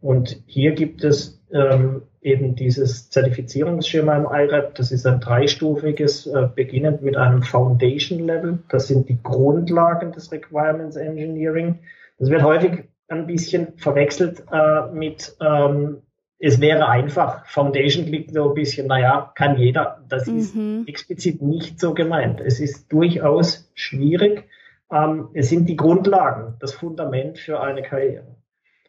Und 0.00 0.42
hier 0.46 0.72
gibt 0.72 1.04
es 1.04 1.38
ähm, 1.52 2.02
eben 2.22 2.54
dieses 2.54 3.10
Zertifizierungsschema 3.10 4.16
im 4.16 4.26
IREP. 4.30 4.74
Das 4.74 4.92
ist 4.92 5.06
ein 5.06 5.20
dreistufiges, 5.20 6.26
äh, 6.26 6.48
beginnend 6.54 7.02
mit 7.02 7.16
einem 7.16 7.42
Foundation 7.42 8.20
Level. 8.20 8.58
Das 8.68 8.88
sind 8.88 9.08
die 9.08 9.22
Grundlagen 9.22 10.12
des 10.12 10.32
Requirements 10.32 10.96
Engineering. 10.96 11.78
Das 12.18 12.30
wird 12.30 12.42
häufig 12.42 12.84
ein 13.08 13.26
bisschen 13.26 13.68
verwechselt 13.76 14.44
äh, 14.52 14.86
mit 14.92 15.36
ähm, 15.40 15.98
es 16.40 16.60
wäre 16.60 16.88
einfach. 16.88 17.46
Foundation 17.46 18.06
klingt 18.06 18.32
so 18.32 18.48
ein 18.48 18.54
bisschen, 18.54 18.86
naja, 18.86 19.30
kann 19.34 19.58
jeder. 19.58 20.02
Das 20.08 20.26
mhm. 20.26 20.38
ist 20.38 20.88
explizit 20.88 21.42
nicht 21.42 21.78
so 21.78 21.92
gemeint. 21.92 22.40
Es 22.40 22.60
ist 22.60 22.90
durchaus 22.90 23.70
schwierig. 23.74 24.48
Ähm, 24.90 25.28
es 25.34 25.50
sind 25.50 25.68
die 25.68 25.76
Grundlagen, 25.76 26.54
das 26.58 26.72
Fundament 26.72 27.38
für 27.38 27.60
eine 27.60 27.82
Karriere. 27.82 28.36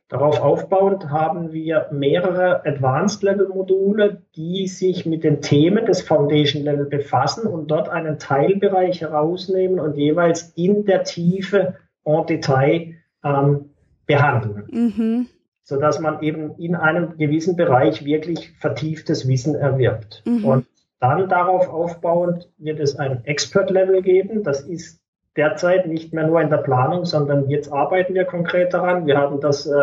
Darauf 0.07 0.41
aufbauend 0.41 1.09
haben 1.09 1.53
wir 1.53 1.87
mehrere 1.91 2.65
Advanced 2.65 3.21
Level 3.23 3.47
Module, 3.47 4.23
die 4.35 4.67
sich 4.67 5.05
mit 5.05 5.23
den 5.23 5.41
Themen 5.41 5.85
des 5.85 6.01
Foundation 6.01 6.63
Level 6.63 6.85
befassen 6.85 7.47
und 7.47 7.69
dort 7.69 7.87
einen 7.87 8.17
Teilbereich 8.17 9.01
herausnehmen 9.01 9.79
und 9.79 9.95
jeweils 9.95 10.53
in 10.55 10.85
der 10.85 11.03
Tiefe 11.03 11.75
en 12.03 12.25
Detail 12.25 12.95
ähm, 13.23 13.71
behandeln. 14.05 14.67
Mhm 14.69 15.27
so 15.63 15.79
dass 15.79 15.99
man 15.99 16.21
eben 16.21 16.55
in 16.57 16.75
einem 16.75 17.17
gewissen 17.17 17.55
Bereich 17.55 18.03
wirklich 18.03 18.53
vertieftes 18.59 19.27
Wissen 19.27 19.55
erwirbt. 19.55 20.23
Mhm. 20.25 20.45
Und 20.45 20.65
dann 20.99 21.29
darauf 21.29 21.69
aufbauend 21.69 22.49
wird 22.57 22.79
es 22.79 22.95
ein 22.95 23.25
Expert-Level 23.25 24.01
geben. 24.01 24.43
Das 24.43 24.61
ist 24.61 25.01
derzeit 25.35 25.87
nicht 25.87 26.13
mehr 26.13 26.27
nur 26.27 26.41
in 26.41 26.49
der 26.49 26.57
Planung, 26.57 27.05
sondern 27.05 27.49
jetzt 27.49 27.71
arbeiten 27.71 28.13
wir 28.13 28.25
konkret 28.25 28.73
daran. 28.73 29.05
Wir 29.05 29.17
haben 29.17 29.39
das 29.39 29.65
äh, 29.65 29.73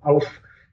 auf 0.00 0.26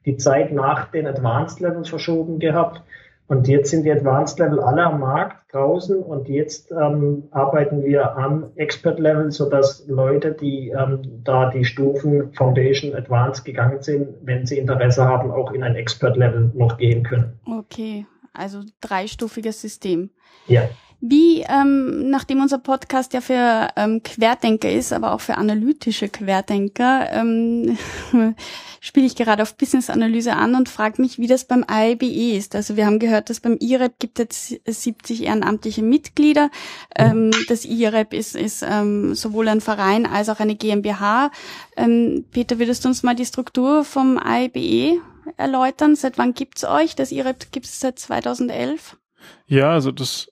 die 0.06 0.16
Zeit 0.16 0.52
nach 0.52 0.90
den 0.90 1.06
Advanced 1.06 1.60
Levels 1.60 1.88
verschoben 1.88 2.38
gehabt. 2.38 2.82
Und 3.30 3.46
jetzt 3.46 3.70
sind 3.70 3.84
die 3.84 3.92
Advanced 3.92 4.40
Level 4.40 4.58
alle 4.58 4.82
am 4.82 4.98
Markt 4.98 5.54
draußen 5.54 6.02
und 6.02 6.28
jetzt 6.28 6.72
ähm, 6.72 7.28
arbeiten 7.30 7.84
wir 7.84 8.16
am 8.16 8.50
Expert 8.56 8.98
Level, 8.98 9.30
sodass 9.30 9.86
Leute, 9.86 10.32
die 10.32 10.70
ähm, 10.70 11.22
da 11.22 11.48
die 11.48 11.64
Stufen 11.64 12.32
Foundation 12.32 12.92
Advanced 12.92 13.44
gegangen 13.44 13.80
sind, 13.82 14.08
wenn 14.22 14.46
sie 14.46 14.58
Interesse 14.58 15.04
haben, 15.04 15.30
auch 15.30 15.52
in 15.52 15.62
ein 15.62 15.76
Expert 15.76 16.16
Level 16.16 16.50
noch 16.54 16.76
gehen 16.76 17.04
können. 17.04 17.38
Okay, 17.46 18.04
also 18.32 18.62
dreistufiges 18.80 19.60
System. 19.60 20.10
Ja. 20.48 20.68
Wie, 21.02 21.40
ähm, 21.48 22.10
nachdem 22.10 22.42
unser 22.42 22.58
Podcast 22.58 23.14
ja 23.14 23.22
für 23.22 23.68
ähm, 23.76 24.02
Querdenker 24.02 24.70
ist, 24.70 24.92
aber 24.92 25.12
auch 25.12 25.22
für 25.22 25.38
analytische 25.38 26.10
Querdenker, 26.10 27.10
ähm, 27.10 27.78
spiele 28.80 29.06
ich 29.06 29.16
gerade 29.16 29.42
auf 29.42 29.56
Business-Analyse 29.56 30.34
an 30.34 30.54
und 30.54 30.68
frage 30.68 31.00
mich, 31.00 31.18
wie 31.18 31.26
das 31.26 31.46
beim 31.46 31.64
IBE 31.70 32.36
ist. 32.36 32.54
Also 32.54 32.76
wir 32.76 32.84
haben 32.84 32.98
gehört, 32.98 33.30
dass 33.30 33.40
beim 33.40 33.56
IREP 33.58 33.98
gibt 33.98 34.20
es 34.20 34.60
70 34.66 35.22
ehrenamtliche 35.22 35.82
Mitglieder. 35.82 36.50
Ähm, 36.94 37.30
das 37.48 37.64
IREP 37.64 38.12
ist, 38.12 38.36
ist 38.36 38.62
ähm, 38.62 39.14
sowohl 39.14 39.48
ein 39.48 39.62
Verein 39.62 40.04
als 40.04 40.28
auch 40.28 40.40
eine 40.40 40.54
GmbH. 40.54 41.30
Ähm, 41.78 42.26
Peter, 42.30 42.58
würdest 42.58 42.84
du 42.84 42.88
uns 42.88 43.02
mal 43.02 43.14
die 43.14 43.24
Struktur 43.24 43.84
vom 43.84 44.20
IBE 44.22 45.00
erläutern? 45.38 45.96
Seit 45.96 46.18
wann 46.18 46.34
gibt's 46.34 46.64
euch? 46.64 46.94
Das 46.94 47.10
IREP 47.10 47.52
gibt 47.52 47.64
es 47.64 47.80
seit 47.80 47.98
2011? 47.98 48.98
Ja, 49.46 49.70
also 49.70 49.92
das 49.92 50.28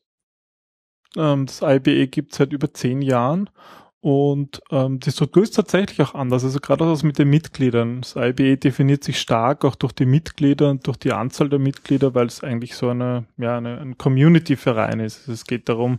ähm, 1.18 1.46
das 1.46 1.62
IBE 1.62 2.06
gibt 2.06 2.32
es 2.32 2.38
seit 2.38 2.52
über 2.52 2.72
zehn 2.72 3.02
Jahren 3.02 3.50
und 4.00 4.60
ähm, 4.70 5.00
die 5.00 5.10
Struktur 5.10 5.42
ist 5.42 5.56
tatsächlich 5.56 6.00
auch 6.00 6.14
anders. 6.14 6.44
Also 6.44 6.60
gerade 6.60 6.84
auch 6.84 7.02
mit 7.02 7.18
den 7.18 7.30
Mitgliedern. 7.30 8.02
Das 8.02 8.14
IBE 8.14 8.56
definiert 8.56 9.02
sich 9.02 9.18
stark 9.18 9.64
auch 9.64 9.74
durch 9.74 9.92
die 9.92 10.06
Mitglieder 10.06 10.70
und 10.70 10.86
durch 10.86 10.98
die 10.98 11.12
Anzahl 11.12 11.48
der 11.48 11.58
Mitglieder, 11.58 12.14
weil 12.14 12.26
es 12.26 12.44
eigentlich 12.44 12.76
so 12.76 12.90
eine, 12.90 13.26
ja, 13.38 13.56
eine, 13.56 13.80
ein 13.80 13.98
Community-Verein 13.98 15.00
ist. 15.00 15.20
Also 15.20 15.32
es 15.32 15.44
geht 15.44 15.68
darum, 15.68 15.98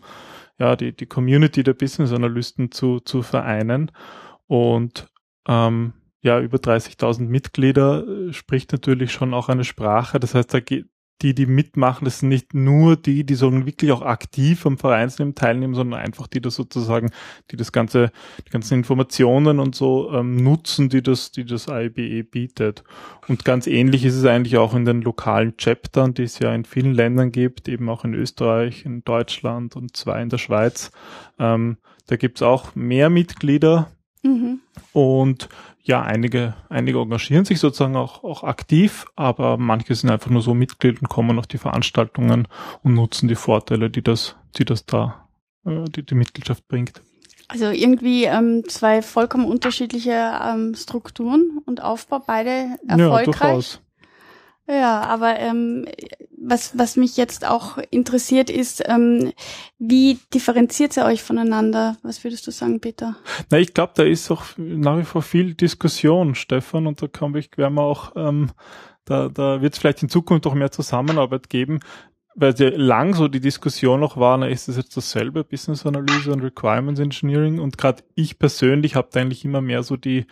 ja, 0.58 0.76
die, 0.78 0.94
die 0.94 1.08
Community 1.08 1.62
der 1.64 1.74
Business-Analysten 1.74 2.72
zu, 2.72 3.02
zu 3.02 3.22
vereinen. 3.22 3.92
Und 4.48 5.08
ähm, 5.48 5.94
ja, 6.22 6.40
über 6.40 6.58
30.000 6.58 7.24
Mitglieder 7.28 8.08
äh, 8.08 8.34
spricht 8.34 8.72
natürlich 8.72 9.12
schon 9.12 9.34
auch 9.34 9.50
eine 9.50 9.66
Sprache. 9.66 10.22
Das 10.22 10.36
heißt, 10.36 10.54
da 10.54 10.62
geht, 10.62 10.88
die, 11.22 11.36
die 11.36 11.46
mitmachen, 11.46 12.06
das 12.06 12.20
sind 12.20 12.30
nicht 12.30 12.54
nur 12.54 12.96
die, 12.96 13.26
die 13.26 13.36
so 13.36 13.52
wirklich 13.66 13.92
auch 13.92 14.02
aktiv 14.02 14.66
am 14.66 14.78
Vereinsleben 14.78 15.36
teilnehmen, 15.36 15.74
sondern 15.74 16.00
einfach 16.00 16.28
die 16.28 16.42
das 16.42 16.56
sozusagen, 16.56 17.12
die 17.52 17.58
das 17.58 17.72
ganze, 17.72 18.12
die 18.48 18.52
ganzen 18.52 18.76
Informationen 18.76 19.60
und 19.60 19.76
so 19.76 20.12
ähm, 20.14 20.38
nutzen, 20.38 20.90
die 20.90 21.04
das, 21.04 21.32
die 21.32 21.46
das 21.46 21.68
IBE 21.68 22.24
bietet. 22.24 22.84
Und 23.28 23.44
ganz 23.44 23.68
ähnlich 23.68 24.06
ist 24.06 24.16
es 24.16 24.26
eigentlich 24.26 24.58
auch 24.58 24.74
in 24.74 24.86
den 24.86 25.02
lokalen 25.02 25.58
Chaptern, 25.58 26.14
die 26.14 26.24
es 26.24 26.40
ja 26.40 26.54
in 26.54 26.66
vielen 26.66 26.94
Ländern 26.94 27.32
gibt, 27.32 27.68
eben 27.68 27.90
auch 27.90 28.06
in 28.06 28.14
Österreich, 28.14 28.86
in 28.86 29.04
Deutschland 29.04 29.76
und 29.76 29.98
zwei 29.98 30.22
in 30.22 30.30
der 30.30 30.38
Schweiz. 30.38 30.92
Ähm, 31.38 31.78
da 32.08 32.16
gibt's 32.16 32.42
auch 32.42 32.76
mehr 32.76 33.10
Mitglieder. 33.10 33.92
Mhm. 34.24 34.60
Und 34.94 35.50
ja, 35.83 36.01
einige, 36.01 36.55
einige 36.69 37.00
engagieren 37.00 37.45
sich 37.45 37.59
sozusagen 37.59 37.95
auch, 37.95 38.24
auch 38.24 38.43
aktiv, 38.43 39.05
aber 39.15 39.57
manche 39.57 39.95
sind 39.95 40.09
einfach 40.09 40.29
nur 40.29 40.41
so 40.41 40.53
Mitglied 40.53 41.01
und 41.01 41.07
kommen 41.07 41.39
auf 41.39 41.48
die 41.48 41.57
Veranstaltungen 41.57 42.48
und 42.83 42.93
nutzen 42.93 43.27
die 43.27 43.36
Vorteile, 43.36 43.89
die 43.89 44.03
das, 44.03 44.36
die 44.57 44.65
das 44.65 44.86
da, 44.86 45.27
äh, 45.65 45.86
die 45.86 46.05
die 46.05 46.15
Mitgliedschaft 46.15 46.67
bringt. 46.67 47.01
Also 47.48 47.69
irgendwie 47.69 48.25
ähm, 48.25 48.63
zwei 48.67 49.01
vollkommen 49.01 49.45
unterschiedliche 49.45 50.39
ähm, 50.43 50.75
Strukturen 50.75 51.59
und 51.65 51.81
Aufbau, 51.81 52.19
beide 52.25 52.77
erfolgreich. 52.88 53.00
Ja, 53.00 53.24
durchaus. 53.24 53.81
Ja, 54.70 55.02
aber 55.02 55.40
ähm, 55.40 55.88
was, 56.38 56.78
was 56.78 56.96
mich 56.96 57.18
jetzt 57.18 57.46
auch 57.46 57.80
interessiert 57.90 58.52
ist, 58.52 58.84
ähm, 58.88 59.34
wie 59.80 60.20
differenziert 60.32 60.96
ihr 60.96 61.06
euch 61.06 61.24
voneinander? 61.24 61.98
Was 62.04 62.24
würdest 62.24 62.46
du 62.46 62.52
sagen, 62.52 62.80
Peter? 62.80 63.16
Na, 63.50 63.58
ich 63.58 63.74
glaube, 63.74 63.94
da 63.96 64.04
ist 64.04 64.30
auch 64.30 64.44
nach 64.58 65.00
wie 65.00 65.06
vor 65.06 65.24
viel 65.24 65.56
Diskussion, 65.56 66.36
Stefan, 66.36 66.86
und 66.86 67.02
da 67.02 67.08
kann 67.08 67.34
ich, 67.36 67.58
werden 67.58 67.74
wir 67.74 67.84
auch, 67.84 68.14
ähm, 68.16 68.52
da, 69.06 69.28
da 69.30 69.60
wird 69.62 69.74
es 69.74 69.80
vielleicht 69.80 70.04
in 70.04 70.10
Zukunft 70.10 70.46
auch 70.46 70.54
mehr 70.54 70.72
Zusammenarbeit 70.72 71.50
geben, 71.50 71.80
weil 72.36 72.54
ja 72.54 72.70
lang 72.70 73.16
so 73.16 73.28
die 73.28 73.42
Diskussion 73.42 74.00
noch 74.00 74.18
war, 74.18 74.38
na, 74.38 74.48
ist 74.48 74.68
das 74.68 74.78
jetzt 74.78 74.96
dasselbe, 74.96 75.44
Business 75.44 75.84
Analyse 75.84 76.32
und 76.32 76.42
Requirements 76.42 77.00
Engineering? 77.00 77.60
Und 77.60 77.80
gerade 77.80 78.04
ich 78.14 78.38
persönlich 78.38 78.96
habe 78.96 79.20
eigentlich 79.20 79.44
immer 79.44 79.62
mehr 79.62 79.82
so 79.82 79.98
die, 79.98 80.28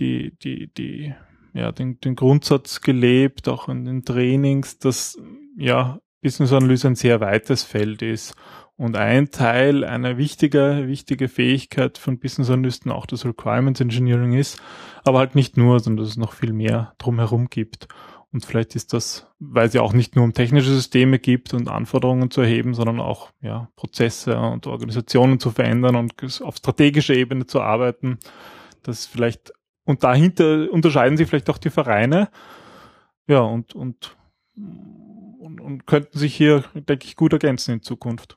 die, 0.00 0.36
die, 0.42 0.66
die 0.74 1.14
ja, 1.52 1.72
den, 1.72 2.00
den 2.00 2.14
Grundsatz 2.14 2.80
gelebt, 2.80 3.48
auch 3.48 3.68
in 3.68 3.84
den 3.84 4.04
Trainings, 4.04 4.78
dass 4.78 5.18
ja 5.56 6.00
Business 6.22 6.52
Analyse 6.52 6.88
ein 6.88 6.96
sehr 6.96 7.20
weites 7.20 7.64
Feld 7.64 8.02
ist. 8.02 8.34
Und 8.76 8.96
ein 8.96 9.32
Teil, 9.32 9.82
eine 9.82 10.18
wichtige, 10.18 10.84
wichtige 10.86 11.28
Fähigkeit 11.28 11.98
von 11.98 12.20
Business 12.20 12.48
Analysten 12.48 12.92
auch 12.92 13.06
das 13.06 13.24
Requirements 13.24 13.80
Engineering 13.80 14.34
ist, 14.34 14.62
aber 15.02 15.18
halt 15.18 15.34
nicht 15.34 15.56
nur, 15.56 15.80
sondern 15.80 16.04
dass 16.04 16.12
es 16.12 16.16
noch 16.16 16.32
viel 16.32 16.52
mehr 16.52 16.94
drumherum 16.98 17.50
gibt. 17.50 17.88
Und 18.32 18.44
vielleicht 18.44 18.76
ist 18.76 18.92
das, 18.92 19.26
weil 19.40 19.66
es 19.66 19.74
ja 19.74 19.80
auch 19.80 19.94
nicht 19.94 20.14
nur 20.14 20.24
um 20.24 20.32
technische 20.32 20.70
Systeme 20.70 21.18
gibt 21.18 21.54
und 21.54 21.68
Anforderungen 21.68 22.30
zu 22.30 22.42
erheben, 22.42 22.74
sondern 22.74 23.00
auch 23.00 23.30
ja, 23.40 23.68
Prozesse 23.74 24.38
und 24.38 24.68
Organisationen 24.68 25.40
zu 25.40 25.50
verändern 25.50 25.96
und 25.96 26.12
auf 26.42 26.56
strategischer 26.56 27.14
Ebene 27.14 27.46
zu 27.46 27.60
arbeiten, 27.60 28.18
dass 28.82 29.06
vielleicht 29.06 29.52
und 29.88 30.04
dahinter 30.04 30.70
unterscheiden 30.70 31.16
sich 31.16 31.26
vielleicht 31.26 31.48
auch 31.48 31.56
die 31.56 31.70
Vereine. 31.70 32.28
Ja, 33.26 33.40
und, 33.40 33.74
und, 33.74 34.14
und, 34.54 35.60
und 35.62 35.86
könnten 35.86 36.18
sich 36.18 36.34
hier, 36.34 36.62
denke 36.74 37.06
ich, 37.06 37.16
gut 37.16 37.32
ergänzen 37.32 37.72
in 37.72 37.82
Zukunft. 37.82 38.36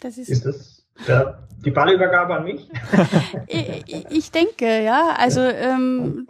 Das 0.00 0.18
ist, 0.18 0.28
ist 0.28 0.44
das 0.44 0.84
ja, 1.06 1.46
die 1.64 1.70
Ballübergabe 1.70 2.34
an 2.34 2.44
mich? 2.44 2.68
ich, 3.46 4.06
ich, 4.10 4.30
denke, 4.32 4.82
ja. 4.82 5.14
Also 5.16 5.42
ähm, 5.42 6.26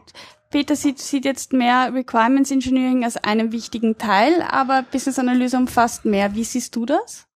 Peter 0.51 0.77
sieht, 0.77 0.99
sieht 0.99 1.25
jetzt 1.25 1.55
mehr 1.55 1.95
Requirements 1.95 2.51
Engineering 2.51 3.05
als 3.05 3.17
einen 3.17 3.53
wichtigen 3.53 3.97
Teil, 3.97 4.43
aber 4.43 4.83
Business 4.83 5.19
Analyse 5.19 5.57
umfasst 5.57 6.05
mehr. 6.05 6.35
Wie 6.35 6.45
siehst 6.45 6.77
du 6.77 6.85
das? 6.85 7.27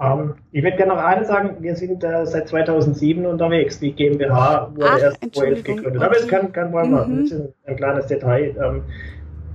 Ähm, 0.00 0.34
ich 0.52 0.62
würde 0.62 0.76
gerne 0.76 0.94
noch 0.94 1.02
eines 1.02 1.28
sagen, 1.28 1.56
wir 1.60 1.76
sind 1.76 2.02
äh, 2.02 2.24
seit 2.24 2.48
2007 2.48 3.26
unterwegs. 3.26 3.78
Die 3.80 3.92
GmbH 3.92 4.70
wurde 4.74 4.86
Ach, 4.88 4.98
erst 5.00 5.34
12 5.34 5.62
gegründet. 5.64 6.02
Aber 6.02 6.16
es 6.16 6.26
kann 6.26 6.52
kein 6.52 6.70
Problem, 6.70 6.92
mhm. 6.92 7.22
das 7.22 7.32
ist 7.32 7.54
ein 7.66 7.76
kleines 7.76 8.06
Detail. 8.06 8.56
Ähm, 8.62 8.82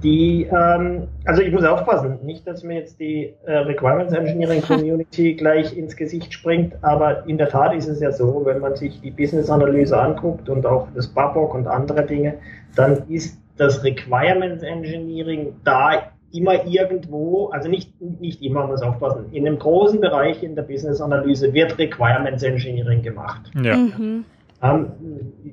die, 0.04 0.44
ähm, 0.52 1.08
also 1.24 1.42
ich 1.42 1.52
muss 1.52 1.64
aufpassen, 1.64 2.20
nicht, 2.24 2.46
dass 2.46 2.64
mir 2.64 2.76
jetzt 2.80 3.00
die 3.00 3.34
äh, 3.46 3.58
Requirements 3.58 4.14
Engineering 4.14 4.62
Community 4.68 5.34
gleich 5.34 5.76
ins 5.76 5.96
Gesicht 5.96 6.32
springt, 6.32 6.76
aber 6.84 7.26
in 7.26 7.40
der 7.40 7.50
Tat 7.50 7.74
ist 7.74 7.88
es 7.88 8.00
ja 8.00 8.12
so, 8.12 8.46
wenn 8.46 8.60
man 8.60 8.76
sich 8.76 9.02
die 9.02 9.10
Business 9.10 9.50
Analyse 9.50 10.00
anguckt 10.00 10.48
und 10.48 10.66
auch 10.66 10.88
das 10.94 11.08
BABOK 11.08 11.56
und 11.56 11.66
andere 11.66 12.06
Dinge, 12.06 12.36
dann 12.76 13.04
ist 13.10 13.40
das 13.58 13.84
Requirements 13.84 14.64
Engineering 14.64 15.54
da 15.64 16.12
immer 16.36 16.66
irgendwo, 16.66 17.48
also 17.50 17.70
nicht, 17.70 17.90
nicht 18.02 18.42
immer, 18.42 18.62
man 18.62 18.72
muss 18.72 18.82
aufpassen, 18.82 19.26
in 19.32 19.48
einem 19.48 19.60
großen 19.60 20.02
Bereich 20.02 20.44
in 20.44 20.56
der 20.56 20.64
Business 20.64 21.02
Analyse 21.02 21.54
wird 21.54 21.78
Requirements 21.78 22.44
Engineering 22.44 23.02
gemacht. 23.02 23.52
Ja. 23.62 23.76
Mhm. 23.76 24.26
Ähm, 24.62 24.88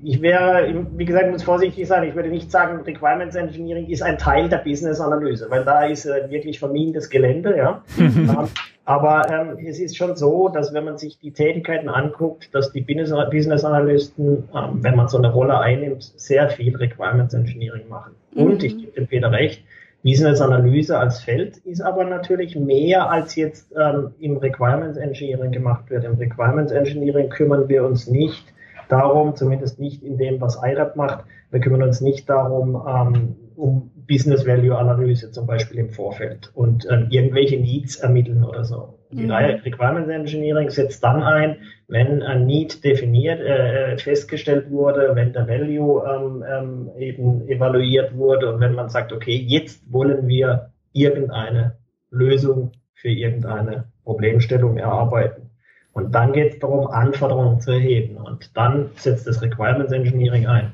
ich 0.02 0.22
wäre, 0.22 0.86
wie 0.96 1.04
gesagt, 1.04 1.30
muss 1.30 1.42
vorsichtig 1.42 1.86
sein, 1.86 2.04
ich 2.04 2.14
würde 2.14 2.28
nicht 2.28 2.50
sagen, 2.50 2.80
Requirements 2.82 3.34
Engineering 3.34 3.88
ist 3.88 4.02
ein 4.02 4.16
Teil 4.16 4.48
der 4.48 4.58
Business 4.58 5.00
Analyse, 5.00 5.46
weil 5.50 5.64
da 5.64 5.84
ist 5.84 6.06
äh, 6.06 6.30
wirklich 6.30 6.58
vermintes 6.58 7.10
Gelände, 7.10 7.56
ja. 7.56 7.82
ähm, 7.98 8.48
aber 8.84 9.30
ähm, 9.30 9.64
es 9.64 9.78
ist 9.78 9.96
schon 9.96 10.16
so, 10.16 10.48
dass 10.48 10.72
wenn 10.74 10.84
man 10.84 10.98
sich 10.98 11.18
die 11.18 11.32
Tätigkeiten 11.32 11.88
anguckt, 11.88 12.52
dass 12.52 12.72
die 12.72 12.80
Business 12.80 13.64
Analysten, 13.64 14.48
ähm, 14.54 14.82
wenn 14.82 14.96
man 14.96 15.08
so 15.08 15.18
eine 15.18 15.32
Rolle 15.32 15.58
einnimmt, 15.58 16.02
sehr 16.02 16.48
viel 16.50 16.76
Requirements 16.76 17.34
Engineering 17.34 17.88
machen. 17.88 18.12
Mhm. 18.34 18.42
Und 18.42 18.64
ich 18.64 18.76
gebe 18.76 18.92
dem 18.92 19.06
Peter 19.06 19.30
recht, 19.30 19.62
Business 20.02 20.40
Analyse 20.40 20.98
als 20.98 21.20
Feld 21.20 21.58
ist 21.58 21.80
aber 21.80 22.04
natürlich 22.04 22.56
mehr 22.56 23.08
als 23.08 23.36
jetzt 23.36 23.72
ähm, 23.80 24.10
im 24.18 24.36
Requirements 24.36 24.98
Engineering 24.98 25.52
gemacht 25.52 25.90
wird. 25.90 26.04
Im 26.04 26.14
Requirements 26.14 26.72
Engineering 26.72 27.28
kümmern 27.28 27.68
wir 27.68 27.84
uns 27.84 28.08
nicht 28.08 28.52
darum, 28.88 29.36
zumindest 29.36 29.78
nicht 29.78 30.02
in 30.02 30.18
dem, 30.18 30.40
was 30.40 30.58
IRAP 30.62 30.96
macht. 30.96 31.24
Wir 31.50 31.60
kümmern 31.60 31.82
uns 31.82 32.00
nicht 32.00 32.28
darum, 32.28 32.82
ähm, 32.86 33.36
um 33.54 33.90
Business 34.08 34.46
Value 34.46 34.76
Analyse 34.76 35.30
zum 35.30 35.46
Beispiel 35.46 35.78
im 35.78 35.90
Vorfeld 35.90 36.50
und 36.54 36.86
ähm, 36.90 37.06
irgendwelche 37.10 37.58
Needs 37.58 37.96
ermitteln 37.96 38.42
oder 38.42 38.64
so. 38.64 38.98
Die 39.12 39.24
mhm. 39.24 39.30
Requirements 39.30 40.08
Engineering 40.08 40.70
setzt 40.70 41.04
dann 41.04 41.22
ein, 41.22 41.56
wenn 41.88 42.22
ein 42.22 42.46
Need 42.46 42.82
definiert, 42.82 43.40
äh, 43.40 43.98
festgestellt 43.98 44.70
wurde, 44.70 45.12
wenn 45.14 45.32
der 45.32 45.46
Value 45.46 46.02
ähm, 46.08 46.44
ähm, 46.48 46.90
eben 46.98 47.46
evaluiert 47.48 48.16
wurde 48.16 48.54
und 48.54 48.60
wenn 48.60 48.74
man 48.74 48.88
sagt, 48.88 49.12
okay, 49.12 49.36
jetzt 49.36 49.92
wollen 49.92 50.26
wir 50.26 50.70
irgendeine 50.92 51.76
Lösung 52.10 52.72
für 52.94 53.10
irgendeine 53.10 53.84
Problemstellung 54.04 54.78
erarbeiten. 54.78 55.50
Und 55.92 56.14
dann 56.14 56.32
geht 56.32 56.54
es 56.54 56.58
darum, 56.58 56.86
Anforderungen 56.86 57.60
zu 57.60 57.72
erheben. 57.72 58.16
Und 58.16 58.56
dann 58.56 58.90
setzt 58.94 59.26
das 59.26 59.42
Requirements 59.42 59.92
Engineering 59.92 60.46
ein. 60.46 60.72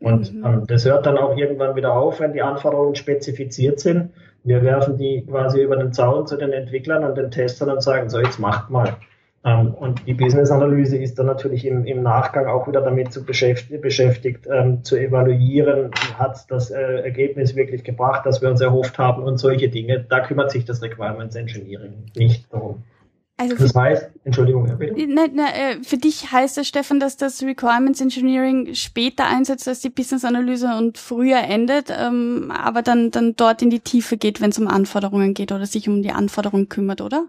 Und 0.00 0.32
mhm. 0.32 0.44
ähm, 0.44 0.64
das 0.66 0.84
hört 0.84 1.06
dann 1.06 1.18
auch 1.18 1.36
irgendwann 1.36 1.76
wieder 1.76 1.92
auf, 1.92 2.20
wenn 2.20 2.32
die 2.32 2.42
Anforderungen 2.42 2.94
spezifiziert 2.94 3.80
sind. 3.80 4.10
Wir 4.44 4.62
werfen 4.62 4.96
die 4.96 5.24
quasi 5.26 5.62
über 5.62 5.76
den 5.76 5.92
Zaun 5.92 6.26
zu 6.26 6.36
den 6.36 6.52
Entwicklern 6.52 7.04
und 7.04 7.16
den 7.16 7.30
Testern 7.30 7.70
und 7.70 7.82
sagen, 7.82 8.08
so 8.08 8.18
jetzt 8.20 8.38
macht 8.38 8.70
mal. 8.70 8.96
Ähm, 9.44 9.74
und 9.74 10.06
die 10.06 10.14
Business-Analyse 10.14 10.96
ist 10.96 11.18
dann 11.18 11.26
natürlich 11.26 11.64
im, 11.64 11.84
im, 11.84 12.02
Nachgang 12.02 12.46
auch 12.46 12.66
wieder 12.66 12.80
damit 12.80 13.12
zu 13.12 13.24
beschäftigt, 13.24 13.80
beschäftigt 13.82 14.46
ähm, 14.50 14.82
zu 14.82 14.96
evaluieren, 14.96 15.90
hat 16.18 16.50
das 16.50 16.70
äh, 16.70 16.80
Ergebnis 16.80 17.54
wirklich 17.54 17.84
gebracht, 17.84 18.26
das 18.26 18.42
wir 18.42 18.50
uns 18.50 18.60
erhofft 18.60 18.98
haben 18.98 19.22
und 19.22 19.38
solche 19.38 19.68
Dinge. 19.68 20.04
Da 20.08 20.20
kümmert 20.20 20.50
sich 20.50 20.64
das 20.64 20.82
Requirements 20.82 21.36
Engineering 21.36 22.06
nicht 22.16 22.52
darum. 22.52 22.82
Also 23.40 23.54
das 23.54 23.72
heißt, 23.72 24.10
Entschuldigung, 24.24 24.66
Herr 24.66 24.76
Peter. 24.76 24.94
Ne, 24.94 25.28
ne, 25.28 25.54
äh, 25.54 25.82
für 25.84 25.96
dich 25.96 26.32
heißt 26.32 26.56
das, 26.56 26.66
Stefan, 26.66 26.98
dass 26.98 27.16
das 27.16 27.40
Requirements 27.40 28.00
Engineering 28.00 28.74
später 28.74 29.26
einsetzt 29.26 29.68
als 29.68 29.78
die 29.78 29.90
Business 29.90 30.24
Analyse 30.24 30.76
und 30.76 30.98
früher 30.98 31.38
endet, 31.38 31.86
ähm, 31.96 32.50
aber 32.50 32.82
dann, 32.82 33.12
dann 33.12 33.36
dort 33.36 33.62
in 33.62 33.70
die 33.70 33.78
Tiefe 33.78 34.16
geht, 34.16 34.40
wenn 34.40 34.50
es 34.50 34.58
um 34.58 34.66
Anforderungen 34.66 35.34
geht 35.34 35.52
oder 35.52 35.66
sich 35.66 35.88
um 35.88 36.02
die 36.02 36.10
Anforderungen 36.10 36.68
kümmert, 36.68 37.00
oder? 37.00 37.28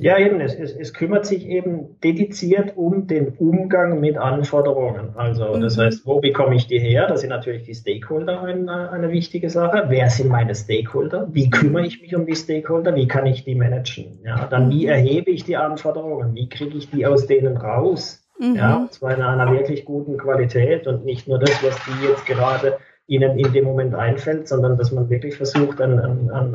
Ja, 0.00 0.18
eben, 0.18 0.40
es, 0.40 0.54
es, 0.54 0.74
es 0.74 0.94
kümmert 0.94 1.26
sich 1.26 1.46
eben 1.46 2.00
dediziert 2.02 2.72
um 2.76 3.06
den 3.06 3.34
Umgang 3.36 4.00
mit 4.00 4.16
Anforderungen. 4.16 5.10
Also 5.14 5.58
das 5.58 5.76
mhm. 5.76 5.82
heißt, 5.82 6.06
wo 6.06 6.20
bekomme 6.20 6.56
ich 6.56 6.66
die 6.66 6.78
her? 6.78 7.06
Da 7.06 7.18
sind 7.18 7.28
natürlich 7.28 7.64
die 7.64 7.74
Stakeholder 7.74 8.42
eine, 8.42 8.90
eine 8.90 9.10
wichtige 9.10 9.50
Sache. 9.50 9.84
Wer 9.88 10.08
sind 10.08 10.30
meine 10.30 10.54
Stakeholder? 10.54 11.28
Wie 11.32 11.50
kümmere 11.50 11.84
ich 11.84 12.00
mich 12.00 12.16
um 12.16 12.24
die 12.24 12.34
Stakeholder? 12.34 12.94
Wie 12.94 13.08
kann 13.08 13.26
ich 13.26 13.44
die 13.44 13.54
managen? 13.54 14.20
Ja, 14.24 14.46
dann 14.46 14.70
wie 14.70 14.84
mhm. 14.84 14.92
erhebe 14.92 15.30
ich 15.30 15.44
die 15.44 15.58
Anforderungen? 15.58 16.34
Wie 16.34 16.48
kriege 16.48 16.78
ich 16.78 16.90
die 16.90 17.04
aus 17.04 17.26
denen 17.26 17.58
raus? 17.58 18.26
Mhm. 18.38 18.54
Ja, 18.56 18.76
und 18.78 18.92
zwar 18.94 19.14
in 19.14 19.22
einer 19.22 19.52
wirklich 19.52 19.84
guten 19.84 20.16
Qualität 20.16 20.86
und 20.86 21.04
nicht 21.04 21.28
nur 21.28 21.38
das, 21.38 21.62
was 21.62 21.76
die 21.84 22.06
jetzt 22.06 22.24
gerade 22.24 22.78
ihnen 23.10 23.40
in 23.40 23.52
dem 23.52 23.64
Moment 23.64 23.92
einfällt, 23.92 24.46
sondern 24.46 24.76
dass 24.76 24.92
man 24.92 25.10
wirklich 25.10 25.36
versucht, 25.36 25.80
an, 25.80 25.98
an, 25.98 26.54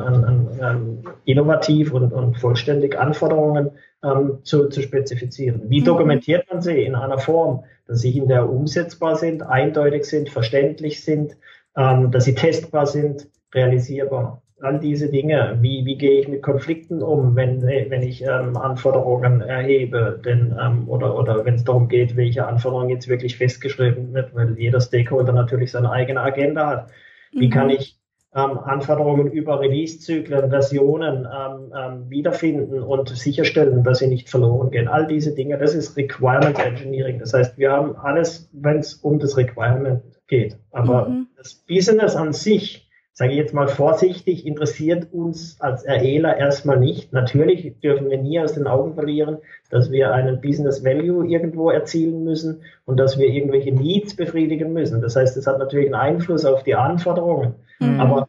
an 0.58 1.04
innovativ 1.26 1.92
und, 1.92 2.14
und 2.14 2.38
vollständig 2.38 2.98
Anforderungen 2.98 3.72
ähm, 4.02 4.38
zu, 4.42 4.70
zu 4.70 4.80
spezifizieren. 4.80 5.68
Wie 5.68 5.80
mhm. 5.82 5.84
dokumentiert 5.84 6.46
man 6.50 6.62
sie 6.62 6.82
in 6.82 6.94
einer 6.94 7.18
Form, 7.18 7.64
dass 7.86 8.00
sie 8.00 8.16
in 8.16 8.26
der 8.28 8.48
umsetzbar 8.48 9.16
sind, 9.16 9.42
eindeutig 9.42 10.06
sind, 10.06 10.30
verständlich 10.30 11.04
sind, 11.04 11.36
ähm, 11.76 12.10
dass 12.10 12.24
sie 12.24 12.34
testbar 12.34 12.86
sind, 12.86 13.28
realisierbar? 13.54 14.42
All 14.60 14.78
diese 14.80 15.10
Dinge. 15.10 15.58
Wie, 15.60 15.84
wie 15.84 15.96
gehe 15.96 16.20
ich 16.20 16.28
mit 16.28 16.42
Konflikten 16.42 17.02
um, 17.02 17.36
wenn, 17.36 17.62
wenn 17.62 18.02
ich 18.02 18.22
ähm, 18.22 18.56
Anforderungen 18.56 19.40
erhebe, 19.40 20.20
denn, 20.24 20.56
ähm, 20.60 20.88
oder, 20.88 21.16
oder 21.16 21.44
wenn 21.44 21.54
es 21.54 21.64
darum 21.64 21.88
geht, 21.88 22.16
welche 22.16 22.46
Anforderungen 22.46 22.90
jetzt 22.90 23.08
wirklich 23.08 23.36
festgeschrieben 23.36 24.14
wird, 24.14 24.34
weil 24.34 24.58
jeder 24.58 24.80
Stakeholder 24.80 25.32
natürlich 25.32 25.72
seine 25.72 25.90
eigene 25.90 26.20
Agenda 26.20 26.66
hat. 26.66 26.90
Wie 27.32 27.48
mhm. 27.48 27.50
kann 27.50 27.70
ich 27.70 27.98
ähm, 28.34 28.58
Anforderungen 28.58 29.30
über 29.30 29.60
Release-Zyklen, 29.60 30.50
Versionen 30.50 31.26
ähm, 31.26 31.72
ähm, 31.76 32.10
wiederfinden 32.10 32.82
und 32.82 33.08
sicherstellen, 33.10 33.82
dass 33.82 33.98
sie 33.98 34.08
nicht 34.08 34.28
verloren 34.28 34.70
gehen. 34.70 34.88
All 34.88 35.06
diese 35.06 35.34
Dinge, 35.34 35.58
das 35.58 35.74
ist 35.74 35.96
Requirement 35.96 36.58
Engineering. 36.58 37.18
Das 37.18 37.32
heißt, 37.32 37.58
wir 37.58 37.72
haben 37.72 37.96
alles, 37.96 38.48
wenn 38.52 38.78
es 38.78 38.94
um 38.94 39.18
das 39.18 39.36
Requirement 39.36 40.02
geht. 40.28 40.58
Aber 40.70 41.08
mhm. 41.08 41.28
das 41.36 41.54
Business 41.54 42.16
an 42.16 42.32
sich 42.32 42.85
sage 43.18 43.30
ich 43.30 43.38
jetzt 43.38 43.54
mal 43.54 43.66
vorsichtig, 43.66 44.46
interessiert 44.46 45.10
uns 45.10 45.58
als 45.58 45.86
REler 45.86 46.36
erstmal 46.36 46.78
nicht. 46.78 47.14
Natürlich 47.14 47.80
dürfen 47.80 48.10
wir 48.10 48.18
nie 48.18 48.38
aus 48.38 48.52
den 48.52 48.66
Augen 48.66 48.92
verlieren, 48.92 49.38
dass 49.70 49.90
wir 49.90 50.12
einen 50.12 50.42
Business 50.42 50.84
Value 50.84 51.26
irgendwo 51.26 51.70
erzielen 51.70 52.24
müssen 52.24 52.60
und 52.84 52.98
dass 52.98 53.18
wir 53.18 53.26
irgendwelche 53.28 53.72
Needs 53.72 54.16
befriedigen 54.16 54.74
müssen. 54.74 55.00
Das 55.00 55.16
heißt, 55.16 55.34
es 55.38 55.46
hat 55.46 55.58
natürlich 55.58 55.86
einen 55.86 55.94
Einfluss 55.94 56.44
auf 56.44 56.62
die 56.62 56.74
Anforderungen. 56.74 57.54
Mhm. 57.80 58.00
Aber 58.00 58.28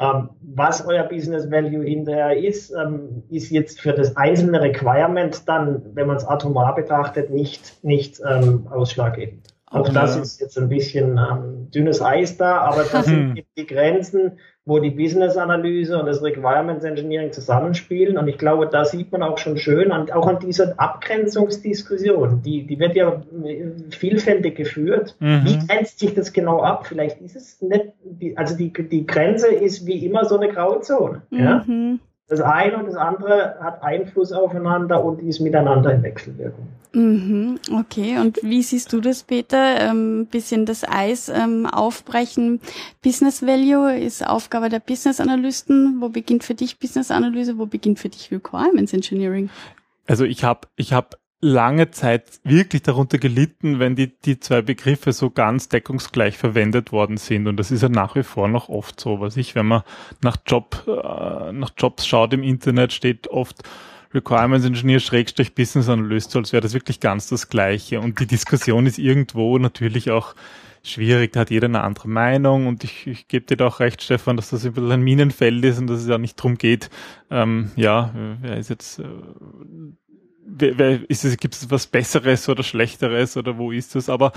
ähm, 0.00 0.30
was 0.42 0.84
euer 0.84 1.04
Business 1.04 1.48
Value 1.48 1.84
hinterher 1.84 2.36
ist, 2.36 2.72
ähm, 2.72 3.22
ist 3.30 3.50
jetzt 3.50 3.80
für 3.80 3.92
das 3.92 4.16
einzelne 4.16 4.60
Requirement 4.60 5.48
dann, 5.48 5.94
wenn 5.94 6.08
man 6.08 6.16
es 6.16 6.24
atomar 6.24 6.74
betrachtet, 6.74 7.30
nicht, 7.30 7.84
nicht 7.84 8.20
ähm, 8.28 8.66
ausschlaggebend. 8.68 9.53
Auch 9.74 9.88
das 9.88 10.16
ist 10.16 10.40
jetzt 10.40 10.56
ein 10.56 10.68
bisschen 10.68 11.18
ähm, 11.18 11.70
dünnes 11.74 12.00
Eis 12.00 12.36
da, 12.36 12.58
aber 12.58 12.84
das 12.92 13.06
sind 13.06 13.42
die 13.56 13.66
Grenzen, 13.66 14.38
wo 14.64 14.78
die 14.78 14.90
Business-Analyse 14.90 15.98
und 15.98 16.06
das 16.06 16.22
Requirements 16.22 16.84
Engineering 16.84 17.32
zusammenspielen. 17.32 18.16
Und 18.16 18.28
ich 18.28 18.38
glaube, 18.38 18.66
da 18.66 18.84
sieht 18.84 19.12
man 19.12 19.22
auch 19.22 19.36
schon 19.38 19.58
schön, 19.58 19.92
an, 19.92 20.10
auch 20.10 20.26
an 20.26 20.38
dieser 20.38 20.78
Abgrenzungsdiskussion, 20.78 22.42
die, 22.42 22.66
die 22.66 22.78
wird 22.78 22.96
ja 22.96 23.22
äh, 23.44 23.72
vielfältig 23.90 24.56
geführt. 24.56 25.16
Mhm. 25.20 25.42
Wie 25.44 25.66
grenzt 25.66 25.98
sich 25.98 26.14
das 26.14 26.32
genau 26.32 26.62
ab? 26.62 26.86
Vielleicht 26.86 27.20
ist 27.20 27.36
es 27.36 27.60
nicht, 27.60 27.92
also 28.36 28.56
die, 28.56 28.72
die 28.72 29.06
Grenze 29.06 29.48
ist 29.48 29.86
wie 29.86 30.06
immer 30.06 30.24
so 30.24 30.38
eine 30.38 30.48
Grauzone. 30.48 31.22
Mhm. 31.30 31.38
Ja? 31.38 31.64
Das 32.26 32.40
eine 32.40 32.78
und 32.78 32.86
das 32.86 32.96
andere 32.96 33.58
hat 33.60 33.82
Einfluss 33.82 34.32
aufeinander 34.32 35.04
und 35.04 35.20
ist 35.20 35.40
miteinander 35.40 35.92
in 35.92 36.02
Wechselwirkung. 36.02 36.68
Mhm, 36.94 37.58
okay, 37.72 38.18
und 38.18 38.38
wie 38.42 38.62
siehst 38.62 38.92
du 38.94 39.00
das, 39.00 39.24
Peter? 39.24 39.80
Ähm, 39.80 40.26
bisschen 40.30 40.64
das 40.64 40.88
Eis 40.88 41.28
ähm, 41.28 41.66
aufbrechen. 41.66 42.60
Business 43.02 43.42
Value 43.42 43.98
ist 43.98 44.26
Aufgabe 44.26 44.70
der 44.70 44.80
Business 44.80 45.20
Analysten. 45.20 46.00
Wo 46.00 46.08
beginnt 46.08 46.44
für 46.44 46.54
dich 46.54 46.78
Business 46.78 47.10
Analyse? 47.10 47.58
Wo 47.58 47.66
beginnt 47.66 47.98
für 47.98 48.08
dich 48.08 48.30
Requirements 48.32 48.94
Engineering? 48.94 49.50
Also 50.06 50.24
ich 50.24 50.44
habe 50.44 50.68
ich 50.76 50.92
hab 50.94 51.16
lange 51.40 51.90
Zeit 51.90 52.40
wirklich 52.42 52.82
darunter 52.82 53.18
gelitten, 53.18 53.78
wenn 53.78 53.96
die, 53.96 54.18
die 54.18 54.40
zwei 54.40 54.62
Begriffe 54.62 55.12
so 55.12 55.30
ganz 55.30 55.68
deckungsgleich 55.68 56.38
verwendet 56.38 56.90
worden 56.90 57.16
sind. 57.16 57.46
Und 57.46 57.58
das 57.58 57.70
ist 57.70 57.82
ja 57.82 57.88
nach 57.88 58.16
wie 58.16 58.22
vor 58.22 58.48
noch 58.48 58.68
oft 58.68 58.98
so. 58.98 59.20
Was 59.20 59.36
ich, 59.36 59.54
wenn 59.54 59.66
man 59.66 59.82
nach 60.22 60.38
Job, 60.46 60.84
äh, 60.86 61.52
nach 61.52 61.72
Jobs 61.76 62.06
schaut 62.06 62.32
im 62.32 62.42
Internet, 62.42 62.92
steht 62.92 63.28
oft 63.28 63.62
Requirements 64.14 64.64
Engineer 64.64 65.00
Schrägstrich 65.00 65.54
Business 65.54 65.88
Analyst, 65.88 66.30
so 66.30 66.38
als 66.38 66.52
wäre 66.52 66.62
das 66.62 66.72
wirklich 66.72 67.00
ganz 67.00 67.28
das 67.28 67.48
Gleiche. 67.48 68.00
Und 68.00 68.20
die 68.20 68.26
Diskussion 68.26 68.86
ist 68.86 68.98
irgendwo 68.98 69.58
natürlich 69.58 70.10
auch 70.10 70.34
schwierig, 70.84 71.32
da 71.32 71.40
hat 71.40 71.50
jeder 71.50 71.66
eine 71.66 71.82
andere 71.82 72.08
Meinung 72.08 72.66
und 72.66 72.84
ich, 72.84 73.06
ich 73.06 73.26
gebe 73.26 73.46
dir 73.46 73.56
da 73.56 73.66
auch 73.66 73.80
recht, 73.80 74.02
Stefan, 74.02 74.36
dass 74.36 74.50
das 74.50 74.64
ein 74.64 74.74
bisschen 74.74 74.92
ein 74.92 75.02
Minenfeld 75.02 75.64
ist 75.64 75.78
und 75.78 75.86
dass 75.88 76.00
es 76.00 76.08
ja 76.08 76.18
nicht 76.18 76.36
drum 76.36 76.58
geht, 76.58 76.90
ähm, 77.30 77.70
ja, 77.74 78.14
wer 78.40 78.58
ist 78.58 78.68
jetzt, 78.70 78.98
äh, 78.98 79.04
ist 81.08 81.24
es, 81.24 81.36
gibt 81.36 81.54
es 81.54 81.70
was 81.70 81.86
Besseres 81.86 82.48
oder 82.48 82.62
Schlechteres 82.62 83.36
oder 83.36 83.58
wo 83.58 83.72
ist 83.72 83.96
es? 83.96 84.08
Aber 84.08 84.32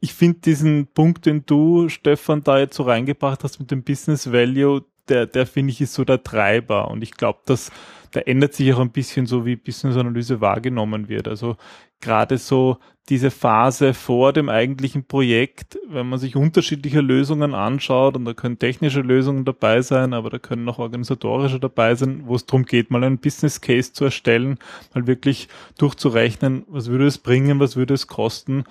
ich 0.00 0.14
finde 0.14 0.40
diesen 0.40 0.86
Punkt, 0.86 1.26
den 1.26 1.44
du, 1.44 1.88
Stefan, 1.88 2.42
da 2.42 2.58
jetzt 2.58 2.76
so 2.76 2.84
reingebracht 2.84 3.44
hast 3.44 3.60
mit 3.60 3.70
dem 3.70 3.82
Business 3.84 4.32
Value, 4.32 4.84
der, 5.08 5.26
der 5.26 5.46
finde 5.46 5.72
ich 5.72 5.80
ist 5.80 5.94
so 5.94 6.04
der 6.04 6.22
Treiber. 6.22 6.90
Und 6.90 7.02
ich 7.02 7.12
glaube, 7.12 7.40
dass 7.44 7.70
da 8.12 8.20
ändert 8.20 8.54
sich 8.54 8.72
auch 8.72 8.80
ein 8.80 8.90
bisschen 8.90 9.26
so, 9.26 9.46
wie 9.46 9.56
Business 9.56 9.96
Analyse 9.96 10.40
wahrgenommen 10.40 11.08
wird. 11.08 11.28
Also 11.28 11.56
gerade 12.00 12.38
so 12.38 12.78
diese 13.08 13.30
Phase 13.30 13.94
vor 13.94 14.32
dem 14.32 14.48
eigentlichen 14.48 15.04
Projekt, 15.04 15.78
wenn 15.88 16.08
man 16.08 16.18
sich 16.18 16.36
unterschiedliche 16.36 17.00
Lösungen 17.00 17.54
anschaut, 17.54 18.16
und 18.16 18.24
da 18.24 18.34
können 18.34 18.58
technische 18.58 19.00
Lösungen 19.00 19.44
dabei 19.44 19.82
sein, 19.82 20.12
aber 20.14 20.30
da 20.30 20.38
können 20.38 20.68
auch 20.68 20.78
organisatorische 20.78 21.58
dabei 21.58 21.94
sein, 21.94 22.22
wo 22.26 22.36
es 22.36 22.46
darum 22.46 22.64
geht, 22.64 22.90
mal 22.90 23.02
einen 23.02 23.18
Business 23.18 23.60
Case 23.60 23.92
zu 23.92 24.04
erstellen, 24.04 24.58
mal 24.94 25.06
wirklich 25.06 25.48
durchzurechnen, 25.78 26.64
was 26.68 26.88
würde 26.88 27.06
es 27.06 27.18
bringen, 27.18 27.58
was 27.60 27.76
würde 27.76 27.94
es 27.94 28.06
kosten. 28.06 28.64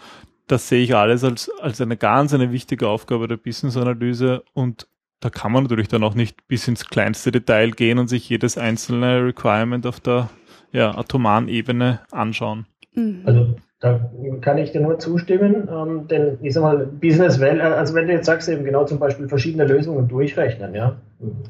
Das 0.47 0.67
sehe 0.67 0.83
ich 0.83 0.95
alles 0.95 1.23
als, 1.23 1.51
als 1.59 1.79
eine 1.79 1.97
ganz 1.97 2.33
eine 2.33 2.51
wichtige 2.51 2.87
Aufgabe 2.87 3.27
der 3.27 3.37
Business 3.37 3.77
Analyse 3.77 4.43
und 4.53 4.87
da 5.19 5.29
kann 5.29 5.51
man 5.51 5.63
natürlich 5.63 5.87
dann 5.87 6.03
auch 6.03 6.15
nicht 6.15 6.47
bis 6.47 6.67
ins 6.67 6.87
kleinste 6.87 7.31
Detail 7.31 7.71
gehen 7.71 7.99
und 7.99 8.07
sich 8.07 8.29
jedes 8.29 8.57
einzelne 8.57 9.25
Requirement 9.25 9.85
auf 9.85 9.99
der 9.99 10.29
ja, 10.71 10.97
atomaren 10.97 11.47
Ebene 11.47 11.99
anschauen. 12.11 12.65
Mhm. 12.93 13.21
Also 13.25 13.55
da 13.79 14.11
kann 14.41 14.57
ich 14.57 14.71
dir 14.71 14.81
nur 14.81 14.99
zustimmen, 14.99 15.69
ähm, 15.71 16.07
denn 16.07 16.37
ich 16.41 16.53
sag 16.53 16.61
mal, 16.61 16.85
Business 16.85 17.39
Well, 17.39 17.59
äh, 17.59 17.63
also 17.63 17.93
wenn 17.95 18.07
du 18.07 18.13
jetzt 18.13 18.25
sagst 18.25 18.49
eben 18.49 18.65
genau 18.65 18.85
zum 18.85 18.99
Beispiel 18.99 19.27
verschiedene 19.27 19.65
Lösungen 19.65 20.07
durchrechnen, 20.07 20.75
ja, 20.75 20.97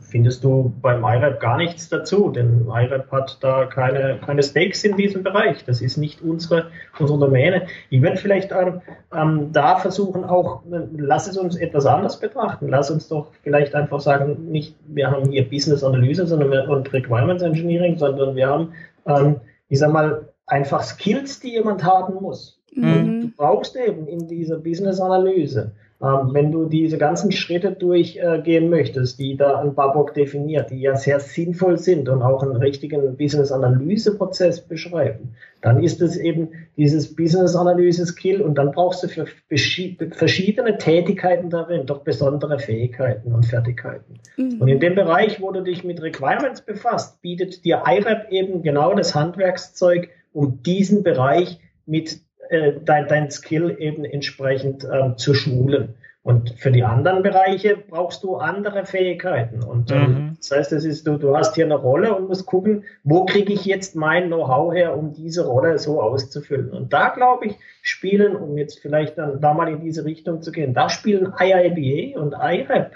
findest 0.02 0.44
du 0.44 0.74
beim 0.82 1.04
IRAP 1.04 1.40
gar 1.40 1.58
nichts 1.58 1.90
dazu, 1.90 2.30
denn 2.30 2.68
IRAP 2.68 3.12
hat 3.12 3.38
da 3.42 3.66
keine, 3.66 4.20
keine 4.26 4.42
Stakes 4.42 4.84
in 4.84 4.98
diesem 4.98 5.22
Bereich. 5.22 5.64
Das 5.64 5.82
ist 5.82 5.98
nicht 5.98 6.24
unsere, 6.24 6.72
unsere 6.98 7.20
Domäne. 7.20 7.68
Ich 7.92 8.02
würde 8.02 8.18
vielleicht 8.18 8.52
ähm, 8.52 8.82
ähm, 9.14 9.52
da 9.52 9.78
versuchen 9.78 10.24
auch, 10.24 10.64
lass 10.98 11.28
es 11.28 11.38
uns 11.38 11.56
etwas 11.56 11.86
anders 11.86 12.20
betrachten. 12.20 12.68
Lass 12.68 12.90
uns 12.90 13.08
doch 13.10 13.32
vielleicht 13.44 13.76
einfach 13.76 14.00
sagen, 14.00 14.52
nicht, 14.52 14.76
wir 14.88 15.12
haben 15.12 15.30
hier 15.30 15.48
Business 15.48 15.84
Analyse 15.84 16.26
sondern 16.26 16.50
wir, 16.50 16.68
und 16.68 16.92
Requirements 16.92 17.44
Engineering, 17.44 17.98
sondern 17.98 18.36
wir 18.36 18.48
haben, 18.48 18.74
ähm, 19.06 19.36
ich 19.68 19.78
sag 19.78 19.94
mal, 19.94 20.30
einfach 20.48 20.82
Skills, 20.82 21.42
die 21.42 21.52
jemand 21.52 21.84
haben 21.84 22.16
muss. 22.16 22.60
Mhm. 22.74 23.22
Du 23.22 23.32
brauchst 23.38 23.76
eben 23.76 24.08
in 24.08 24.28
dieser 24.28 24.58
Business-Analyse 24.58 25.74
ähm, 26.02 26.30
wenn 26.32 26.50
du 26.54 26.66
diese 26.66 26.98
ganzen 26.98 27.30
Schritte 27.30 27.74
durchgehen 27.74 28.66
äh, 28.66 28.70
möchtest, 28.70 29.20
die 29.20 29.36
da 29.36 29.60
ein 29.60 29.76
Babok 29.76 30.14
definiert, 30.14 30.70
die 30.70 30.80
ja 30.80 30.96
sehr 30.96 31.20
sinnvoll 31.20 31.78
sind 31.78 32.08
und 32.08 32.22
auch 32.22 32.42
einen 32.42 32.56
richtigen 32.56 33.18
Business-Analyse-Prozess 33.18 34.62
beschreiben, 34.62 35.36
dann 35.62 35.84
ist 35.84 36.02
es 36.02 36.16
eben 36.16 36.52
dieses 36.78 37.14
Business-Analyse-Skill 37.14 38.42
und 38.42 38.56
dann 38.56 38.72
brauchst 38.72 39.04
du 39.04 39.10
für 39.10 39.26
verschiedene 39.50 40.78
Tätigkeiten 40.78 41.50
darin 41.50 41.86
doch 41.86 42.00
besondere 42.00 42.60
Fähigkeiten 42.60 43.34
und 43.34 43.46
Fertigkeiten. 43.46 44.22
Mhm. 44.38 44.62
Und 44.62 44.68
in 44.70 44.80
dem 44.80 44.96
Bereich, 44.96 45.42
wo 45.42 45.52
du 45.52 45.62
dich 45.62 45.84
mit 45.84 46.02
Requirements 46.02 46.62
befasst, 46.62 47.22
bietet 47.22 47.66
dir 47.66 47.84
IRAP 47.86 48.32
eben 48.32 48.62
genau 48.62 48.94
das 48.94 49.16
Handwerkszeug, 49.16 50.08
um 50.32 50.64
diesen 50.64 51.04
Bereich 51.04 51.60
mit 51.86 52.22
äh, 52.50 52.74
dein, 52.84 53.08
dein 53.08 53.32
Skill 53.32 53.76
eben 53.80 54.06
entsprechend 54.06 54.88
ähm, 54.92 55.18
zu 55.18 55.34
schulen. 55.34 55.96
Und 56.22 56.52
für 56.60 56.72
die 56.72 56.84
anderen 56.84 57.24
Bereiche 57.24 57.78
brauchst 57.78 58.24
du 58.24 58.36
andere 58.36 58.86
Fähigkeiten. 58.86 59.64
Und 59.64 59.90
ähm, 59.92 60.02
mhm. 60.02 60.34
das 60.38 60.52
heißt, 60.52 60.72
das 60.74 60.84
ist, 60.84 61.08
du, 61.08 61.18
du 61.18 61.36
hast 61.36 61.56
hier 61.56 61.66
eine 61.66 61.76
Rolle 61.78 62.14
und 62.14 62.28
musst 62.28 62.46
gucken, 62.46 62.84
wo 63.04 63.26
kriege 63.26 63.54
ich 63.54 63.66
jetzt 63.66 63.96
mein 63.96 64.28
Know-how 64.28 64.74
her, 64.74 64.98
um 64.98 65.14
diese 65.14 65.48
Rolle 65.48 65.80
so 65.80 66.02
auszufüllen. 66.02 66.72
Und 66.72 66.92
da 66.92 67.10
glaube 67.10 67.48
ich, 67.48 67.56
spielen, 67.82 68.36
um 68.36 68.58
jetzt 68.58 68.80
vielleicht 68.80 69.18
dann 69.18 69.40
da 69.40 69.54
mal 69.54 69.70
in 69.70 69.80
diese 69.80 70.04
Richtung 70.04 70.42
zu 70.42 70.52
gehen, 70.52 70.74
da 70.74 70.90
spielen 70.90 71.34
IIBA 71.40 72.20
und 72.20 72.34
IRAP 72.34 72.92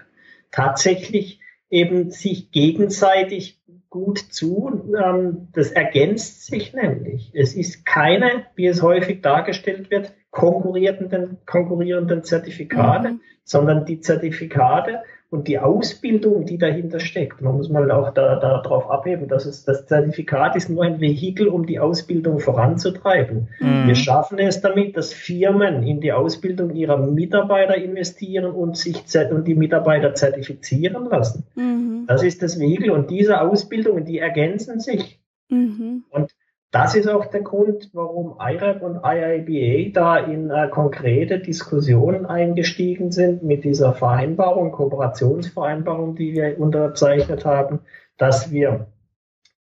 tatsächlich 0.51 1.39
eben 1.69 2.11
sich 2.11 2.51
gegenseitig 2.51 3.59
gut 3.93 4.17
zu. 4.17 4.91
Ähm, 4.99 5.49
das 5.53 5.71
ergänzt 5.71 6.47
sich 6.47 6.73
nämlich. 6.73 7.31
Es 7.35 7.53
ist 7.53 7.85
keine, 7.85 8.47
wie 8.55 8.65
es 8.65 8.81
häufig 8.81 9.21
dargestellt 9.21 9.91
wird, 9.91 10.13
konkurrierenden, 10.31 11.37
konkurrierenden 11.45 12.23
Zertifikate, 12.23 13.09
mhm. 13.09 13.21
sondern 13.43 13.85
die 13.85 13.99
Zertifikate 13.99 15.03
und 15.33 15.47
die 15.47 15.57
Ausbildung, 15.57 16.45
die 16.45 16.59
dahinter 16.59 16.99
steckt. 16.99 17.41
Man 17.41 17.57
muss 17.57 17.67
mal 17.67 17.89
auch 17.89 18.13
da, 18.13 18.35
da 18.35 18.61
darauf 18.61 18.89
abheben, 18.89 19.27
dass 19.27 19.45
es, 19.45 19.65
das 19.65 19.87
Zertifikat 19.87 20.55
ist 20.55 20.69
nur 20.69 20.83
ein 20.83 21.01
Vehikel, 21.01 21.47
um 21.47 21.65
die 21.65 21.79
Ausbildung 21.79 22.39
voranzutreiben. 22.39 23.49
Mhm. 23.59 23.87
Wir 23.87 23.95
schaffen 23.95 24.37
es 24.37 24.61
damit, 24.61 24.95
dass 24.95 25.11
Firmen 25.11 25.81
in 25.81 26.01
die 26.01 26.13
Ausbildung 26.13 26.75
ihrer 26.75 26.97
Mitarbeiter 26.97 27.75
investieren 27.75 28.45
und 28.45 28.77
sich 28.77 29.03
und 29.31 29.47
die 29.47 29.55
Mitarbeiter 29.55 30.13
zertifizieren 30.13 31.09
lassen. 31.09 31.45
Mhm. 31.55 32.05
Das 32.07 32.21
ist 32.21 32.43
das 32.43 32.59
Vehikel 32.59 32.91
und 32.91 33.09
diese 33.09 33.41
Ausbildungen, 33.41 34.05
die 34.05 34.19
ergänzen 34.19 34.79
sich. 34.79 35.19
Mhm. 35.49 36.03
Und 36.11 36.29
das 36.73 36.95
ist 36.95 37.07
auch 37.07 37.27
der 37.27 37.41
Grund, 37.41 37.91
warum 37.93 38.39
IRAP 38.39 38.81
und 38.81 39.01
IIBA 39.05 39.91
da 39.93 40.17
in 40.17 40.49
äh, 40.49 40.69
konkrete 40.69 41.37
Diskussionen 41.37 42.25
eingestiegen 42.25 43.11
sind 43.11 43.43
mit 43.43 43.63
dieser 43.63 43.93
Vereinbarung, 43.93 44.71
Kooperationsvereinbarung, 44.71 46.15
die 46.15 46.33
wir 46.33 46.59
unterzeichnet 46.59 47.45
haben, 47.45 47.81
dass 48.17 48.51
wir 48.51 48.87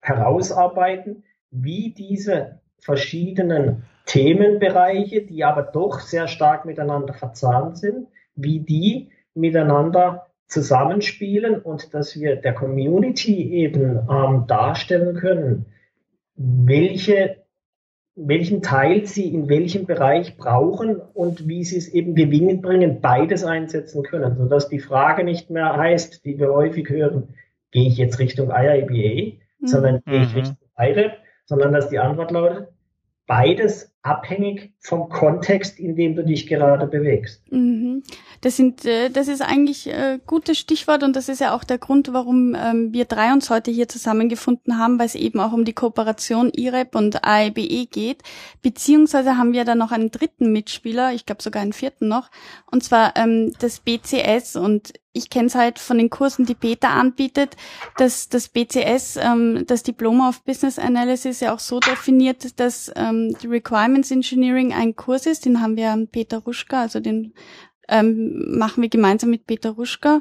herausarbeiten, 0.02 1.24
wie 1.50 1.94
diese 1.96 2.60
verschiedenen 2.78 3.84
Themenbereiche, 4.04 5.22
die 5.22 5.44
aber 5.44 5.62
doch 5.62 6.00
sehr 6.00 6.28
stark 6.28 6.66
miteinander 6.66 7.14
verzahnt 7.14 7.78
sind, 7.78 8.08
wie 8.34 8.60
die 8.60 9.12
miteinander 9.32 10.26
zusammenspielen 10.46 11.58
und 11.58 11.94
dass 11.94 12.20
wir 12.20 12.36
der 12.36 12.52
Community 12.52 13.50
eben 13.50 13.98
ähm, 14.10 14.44
darstellen 14.46 15.16
können, 15.16 15.64
welche, 16.38 17.42
welchen 18.14 18.62
Teil 18.62 19.06
sie 19.06 19.32
in 19.32 19.48
welchem 19.48 19.86
Bereich 19.86 20.36
brauchen 20.36 20.96
und 20.96 21.48
wie 21.48 21.64
sie 21.64 21.76
es 21.76 21.88
eben 21.88 22.14
gewinnbringend 22.14 23.02
beides 23.02 23.44
einsetzen 23.44 24.02
können, 24.04 24.36
sodass 24.36 24.68
die 24.68 24.78
Frage 24.78 25.24
nicht 25.24 25.50
mehr 25.50 25.76
heißt, 25.76 26.24
die 26.24 26.38
wir 26.38 26.52
häufig 26.52 26.88
hören, 26.88 27.34
gehe 27.72 27.88
ich 27.88 27.98
jetzt 27.98 28.18
Richtung 28.18 28.50
IIBA, 28.50 29.36
mhm. 29.58 29.66
sondern 29.66 30.00
gehe 30.06 30.22
ich 30.22 30.32
mhm. 30.32 30.38
Richtung 30.38 30.56
IREP, 30.78 31.12
sondern 31.44 31.72
dass 31.72 31.88
die 31.88 31.98
Antwort 31.98 32.30
lautet, 32.30 32.68
beides 33.26 33.92
abhängig 34.02 34.72
vom 34.80 35.08
Kontext, 35.08 35.78
in 35.78 35.96
dem 35.96 36.14
du 36.14 36.24
dich 36.24 36.46
gerade 36.46 36.86
bewegst. 36.86 37.42
Mhm. 37.52 38.02
Das 38.40 38.56
sind, 38.56 38.84
äh, 38.84 39.10
das 39.10 39.28
ist 39.28 39.42
eigentlich 39.42 39.92
ein 39.92 40.16
äh, 40.16 40.18
gutes 40.24 40.58
Stichwort 40.58 41.02
und 41.02 41.16
das 41.16 41.28
ist 41.28 41.40
ja 41.40 41.54
auch 41.54 41.64
der 41.64 41.78
Grund, 41.78 42.12
warum 42.12 42.54
ähm, 42.54 42.92
wir 42.92 43.04
drei 43.04 43.32
uns 43.32 43.50
heute 43.50 43.70
hier 43.70 43.88
zusammengefunden 43.88 44.78
haben, 44.78 44.98
weil 44.98 45.06
es 45.06 45.14
eben 45.16 45.40
auch 45.40 45.52
um 45.52 45.64
die 45.64 45.72
Kooperation 45.72 46.50
IREP 46.54 46.94
und 46.94 47.24
AIBE 47.24 47.86
geht. 47.86 48.22
Beziehungsweise 48.62 49.36
haben 49.36 49.52
wir 49.52 49.64
da 49.64 49.74
noch 49.74 49.90
einen 49.90 50.10
dritten 50.10 50.52
Mitspieler, 50.52 51.12
ich 51.12 51.26
glaube 51.26 51.42
sogar 51.42 51.62
einen 51.62 51.72
vierten 51.72 52.08
noch, 52.08 52.30
und 52.70 52.84
zwar 52.84 53.16
ähm, 53.16 53.52
das 53.58 53.80
BCS 53.80 54.56
und 54.56 54.92
ich 55.18 55.30
kenne 55.30 55.46
es 55.46 55.54
halt 55.54 55.78
von 55.78 55.98
den 55.98 56.10
Kursen, 56.10 56.46
die 56.46 56.54
Peter 56.54 56.90
anbietet, 56.90 57.56
dass 57.96 58.28
das 58.28 58.48
BCS, 58.48 59.16
ähm, 59.16 59.64
das 59.66 59.82
Diploma 59.82 60.28
of 60.28 60.42
Business 60.44 60.78
Analysis 60.78 61.40
ja 61.40 61.52
auch 61.54 61.58
so 61.58 61.80
definiert, 61.80 62.58
dass 62.60 62.92
ähm, 62.94 63.34
die 63.42 63.48
Requirements 63.48 63.87
Engineering 63.94 64.72
ein 64.72 64.96
Kurs 64.96 65.26
ist, 65.26 65.44
den 65.44 65.60
haben 65.60 65.76
wir 65.76 66.06
Peter 66.10 66.38
Ruschka, 66.38 66.82
also 66.82 67.00
den 67.00 67.34
ähm, 67.88 68.58
machen 68.58 68.82
wir 68.82 68.88
gemeinsam 68.88 69.30
mit 69.30 69.46
Peter 69.46 69.70
Ruschka. 69.70 70.20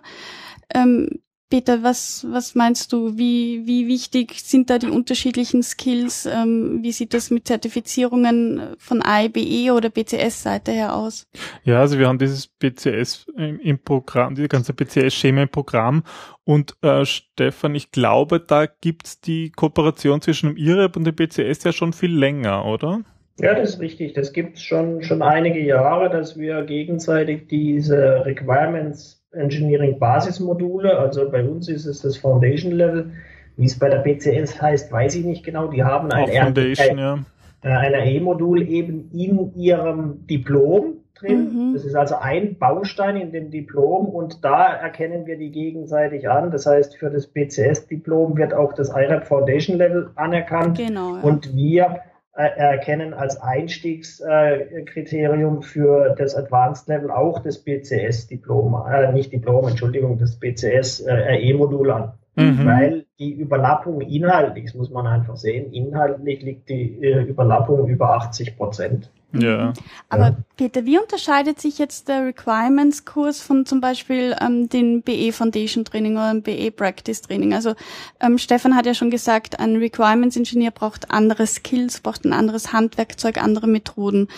Ähm, 0.73 1.19
Peter, 1.49 1.81
was, 1.81 2.27
was 2.29 2.55
meinst 2.55 2.91
du? 2.91 3.17
Wie, 3.17 3.65
wie 3.65 3.87
wichtig 3.87 4.41
sind 4.41 4.69
da 4.69 4.79
die 4.79 4.89
unterschiedlichen 4.89 5.63
Skills? 5.63 6.25
Ähm, 6.25 6.79
wie 6.81 6.91
sieht 6.91 7.13
das 7.13 7.31
mit 7.31 7.47
Zertifizierungen 7.47 8.75
von 8.77 9.01
AIBE 9.01 9.71
oder 9.73 9.89
BCS-Seite 9.89 10.73
her 10.73 10.93
aus? 10.93 11.25
Ja, 11.63 11.79
also 11.79 11.99
wir 11.99 12.09
haben 12.09 12.19
dieses 12.19 12.47
BCS 12.47 13.27
im, 13.37 13.59
im 13.61 13.79
Programm, 13.79 14.35
die 14.35 14.49
ganze 14.49 14.73
BCS-Schema 14.73 15.43
im 15.43 15.49
Programm. 15.49 16.03
Und 16.43 16.75
äh, 16.81 17.05
Stefan, 17.05 17.75
ich 17.75 17.91
glaube, 17.91 18.41
da 18.41 18.65
gibt's 18.65 19.21
die 19.21 19.49
Kooperation 19.51 20.21
zwischen 20.21 20.49
dem 20.49 20.57
IREP 20.57 20.97
und 20.97 21.05
dem 21.05 21.15
BCS 21.15 21.63
ja 21.63 21.71
schon 21.71 21.93
viel 21.93 22.13
länger, 22.13 22.65
oder? 22.65 23.03
Ja, 23.39 23.53
das 23.53 23.75
ist 23.75 23.79
richtig. 23.79 24.13
Das 24.13 24.33
gibt 24.33 24.57
es 24.57 24.63
schon, 24.63 25.03
schon 25.03 25.21
einige 25.21 25.59
Jahre, 25.59 26.09
dass 26.09 26.37
wir 26.37 26.63
gegenseitig 26.63 27.47
diese 27.47 28.25
Requirements 28.25 29.23
Engineering 29.31 29.99
Basismodule, 29.99 30.97
also 30.97 31.29
bei 31.29 31.43
uns 31.43 31.69
ist 31.69 31.85
es 31.85 32.01
das 32.01 32.17
Foundation 32.17 32.71
Level, 32.71 33.11
wie 33.57 33.65
es 33.65 33.77
bei 33.77 33.89
der 33.89 33.99
BCS 33.99 34.61
heißt, 34.61 34.91
weiß 34.91 35.15
ich 35.15 35.25
nicht 35.25 35.43
genau. 35.43 35.67
Die 35.67 35.83
haben 35.83 36.11
ein, 36.11 36.27
Foundation, 36.27 36.97
ja. 36.97 37.19
Äh, 37.61 37.69
ein 37.69 37.93
RE-Modul 37.93 38.67
eben 38.67 39.09
in 39.11 39.53
ihrem 39.55 40.25
Diplom 40.27 40.97
drin. 41.15 41.69
Mhm. 41.69 41.73
Das 41.73 41.83
ist 41.83 41.95
also 41.95 42.15
ein 42.15 42.57
Baustein 42.57 43.17
in 43.17 43.31
dem 43.31 43.51
Diplom 43.51 44.07
und 44.07 44.43
da 44.43 44.73
erkennen 44.73 45.25
wir 45.25 45.37
die 45.37 45.51
gegenseitig 45.51 46.29
an. 46.29 46.51
Das 46.51 46.65
heißt, 46.65 46.97
für 46.97 47.09
das 47.09 47.27
BCS-Diplom 47.27 48.37
wird 48.37 48.53
auch 48.53 48.73
das 48.73 48.89
IRAP 48.89 49.25
Foundation 49.25 49.77
Level 49.77 50.09
anerkannt. 50.15 50.77
Genau, 50.77 51.15
ja. 51.15 51.21
Und 51.21 51.55
wir 51.55 52.01
erkennen 52.37 53.13
als 53.13 53.41
Einstiegskriterium 53.41 55.61
für 55.63 56.15
das 56.17 56.33
Advanced 56.35 56.87
Level 56.87 57.11
auch 57.11 57.39
das 57.39 57.57
BCS-Diplom, 57.59 58.81
äh, 58.89 59.11
nicht 59.11 59.33
Diplom, 59.33 59.67
Entschuldigung, 59.67 60.17
das 60.19 60.37
BCS-RE-Modul 60.37 61.91
an. 61.91 62.13
Mhm. 62.35 62.65
Weil 62.65 63.05
die 63.17 63.33
Überlappung 63.33 64.01
inhaltlich, 64.01 64.65
das 64.65 64.75
muss 64.75 64.91
man 64.91 65.07
einfach 65.07 65.37
sehen, 65.37 65.73
inhaltlich 65.73 66.43
liegt 66.43 66.69
die 66.69 67.03
äh, 67.03 67.23
Überlappung 67.23 67.87
über 67.87 68.11
80 68.11 68.57
Prozent. 68.57 69.09
Ja. 69.33 69.73
Aber 70.09 70.23
ja. 70.23 70.37
Peter, 70.55 70.85
wie 70.85 70.97
unterscheidet 70.97 71.59
sich 71.59 71.77
jetzt 71.77 72.07
der 72.07 72.25
Requirements-Kurs 72.25 73.41
von 73.41 73.65
zum 73.65 73.81
Beispiel 73.81 74.35
ähm, 74.39 74.69
den 74.69 75.01
BE 75.01 75.33
Foundation 75.33 75.83
Training 75.83 76.13
oder 76.13 76.31
dem 76.31 76.43
BE 76.43 76.71
Practice 76.71 77.21
Training? 77.21 77.53
Also 77.53 77.75
ähm, 78.21 78.37
Stefan 78.37 78.75
hat 78.75 78.85
ja 78.85 78.93
schon 78.93 79.11
gesagt, 79.11 79.59
ein 79.59 79.75
Requirements-Ingenieur 79.75 80.71
braucht 80.71 81.11
andere 81.11 81.45
Skills, 81.45 81.99
braucht 81.99 82.23
ein 82.23 82.33
anderes 82.33 82.71
Handwerkzeug, 82.71 83.37
andere 83.37 83.67
Methoden. 83.67 84.29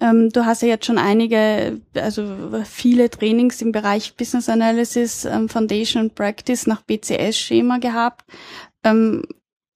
Ähm, 0.00 0.30
du 0.30 0.46
hast 0.46 0.62
ja 0.62 0.68
jetzt 0.68 0.86
schon 0.86 0.98
einige, 0.98 1.80
also 1.94 2.24
viele 2.64 3.10
Trainings 3.10 3.60
im 3.60 3.72
Bereich 3.72 4.16
Business 4.16 4.48
Analysis, 4.48 5.26
ähm, 5.26 5.50
Foundation 5.50 6.04
und 6.04 6.14
Practice 6.14 6.66
nach 6.66 6.80
BCS-Schema 6.82 7.78
gehabt. 7.78 8.24
Ähm, 8.82 9.22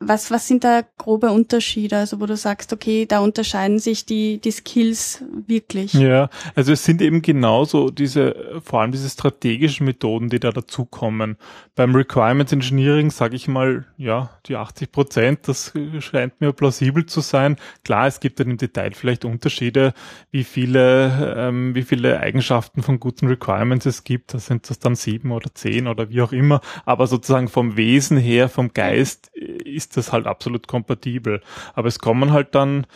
was, 0.07 0.31
was 0.31 0.47
sind 0.47 0.65
da 0.65 0.83
grobe 0.99 1.31
Unterschiede, 1.31 1.97
also 1.99 2.21
wo 2.21 2.27
du 2.27 2.37
sagst, 2.37 2.73
okay, 2.73 3.07
da 3.07 3.21
unterscheiden 3.21 3.79
sich 3.79 4.07
die, 4.07 4.39
die 4.39 4.51
Skills 4.51 5.23
wirklich? 5.47 5.95
Ja, 5.95 6.31
also 6.55 6.73
es 6.73 6.85
sind 6.85 7.03
eben 7.03 7.23
genauso 7.23 7.91
diese, 7.91 8.61
vor 8.63 8.81
allem 8.81 8.93
diese 8.93 9.09
strategischen 9.09 9.87
Methoden, 9.87 10.29
die 10.29 10.41
da 10.41 10.51
dazukommen. 10.51 11.37
Beim 11.75 11.95
Requirements 11.95 12.53
Engineering 12.53 13.11
sage 13.11 13.37
ich 13.37 13.49
mal, 13.49 13.87
ja, 13.97 14.31
die 14.47 14.57
80 14.57 14.93
Prozent, 14.93 15.49
das 15.49 15.73
scheint 16.01 16.41
mir 16.41 16.53
plausibel 16.53 17.07
zu 17.07 17.21
sein. 17.21 17.57
Klar, 17.85 18.07
es 18.07 18.21
gibt 18.21 18.41
dann 18.41 18.51
im 18.51 18.57
Detail 18.59 18.93
vielleicht 18.95 19.25
Unterschiede, 19.25 19.95
wie 20.31 20.45
viele, 20.45 21.35
ähm, 21.37 21.75
wie 21.75 21.83
viele 21.83 22.21
Eigenschaften 22.21 22.83
von 22.83 23.01
guten 23.01 23.27
Requirements 23.27 23.87
es 23.87 24.05
gibt. 24.05 24.35
Da 24.35 24.39
sind 24.39 24.69
das 24.69 24.79
dann 24.79 24.95
sieben 24.95 25.33
oder 25.33 25.55
zehn 25.55 25.87
oder 25.87 26.11
wie 26.11 26.23
auch 26.23 26.33
immer. 26.33 26.61
Aber 26.85 27.07
sozusagen 27.07 27.49
vom 27.49 27.77
Wesen 27.77 28.17
her, 28.17 28.49
vom 28.49 28.73
Geist 28.73 29.31
ist 29.75 29.97
das 29.97 30.13
halt 30.13 30.27
absolut 30.27 30.69
kompatibel. 30.69 31.41
Aber 31.75 31.89
es 31.89 31.99
kommen 31.99 32.33
halt 32.33 32.55
dann, 32.55 32.87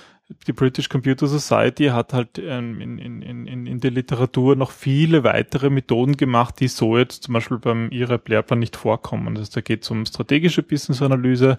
die 0.46 0.52
British 0.52 0.88
Computer 0.88 1.28
Society 1.28 1.86
hat 1.86 2.12
halt 2.12 2.38
ähm, 2.38 2.80
in, 2.80 2.98
in, 2.98 3.22
in, 3.22 3.66
in 3.66 3.80
der 3.80 3.92
Literatur 3.92 4.56
noch 4.56 4.72
viele 4.72 5.22
weitere 5.22 5.70
Methoden 5.70 6.16
gemacht, 6.16 6.58
die 6.58 6.66
so 6.66 6.98
jetzt 6.98 7.24
zum 7.24 7.34
Beispiel 7.34 7.58
beim 7.58 7.90
IREP 7.90 8.28
Lehrplan 8.28 8.58
nicht 8.58 8.74
vorkommen. 8.74 9.36
Also 9.36 9.52
da 9.54 9.60
geht 9.60 9.84
es 9.84 9.90
um 9.90 10.04
strategische 10.04 10.64
Business-Analyse, 10.64 11.58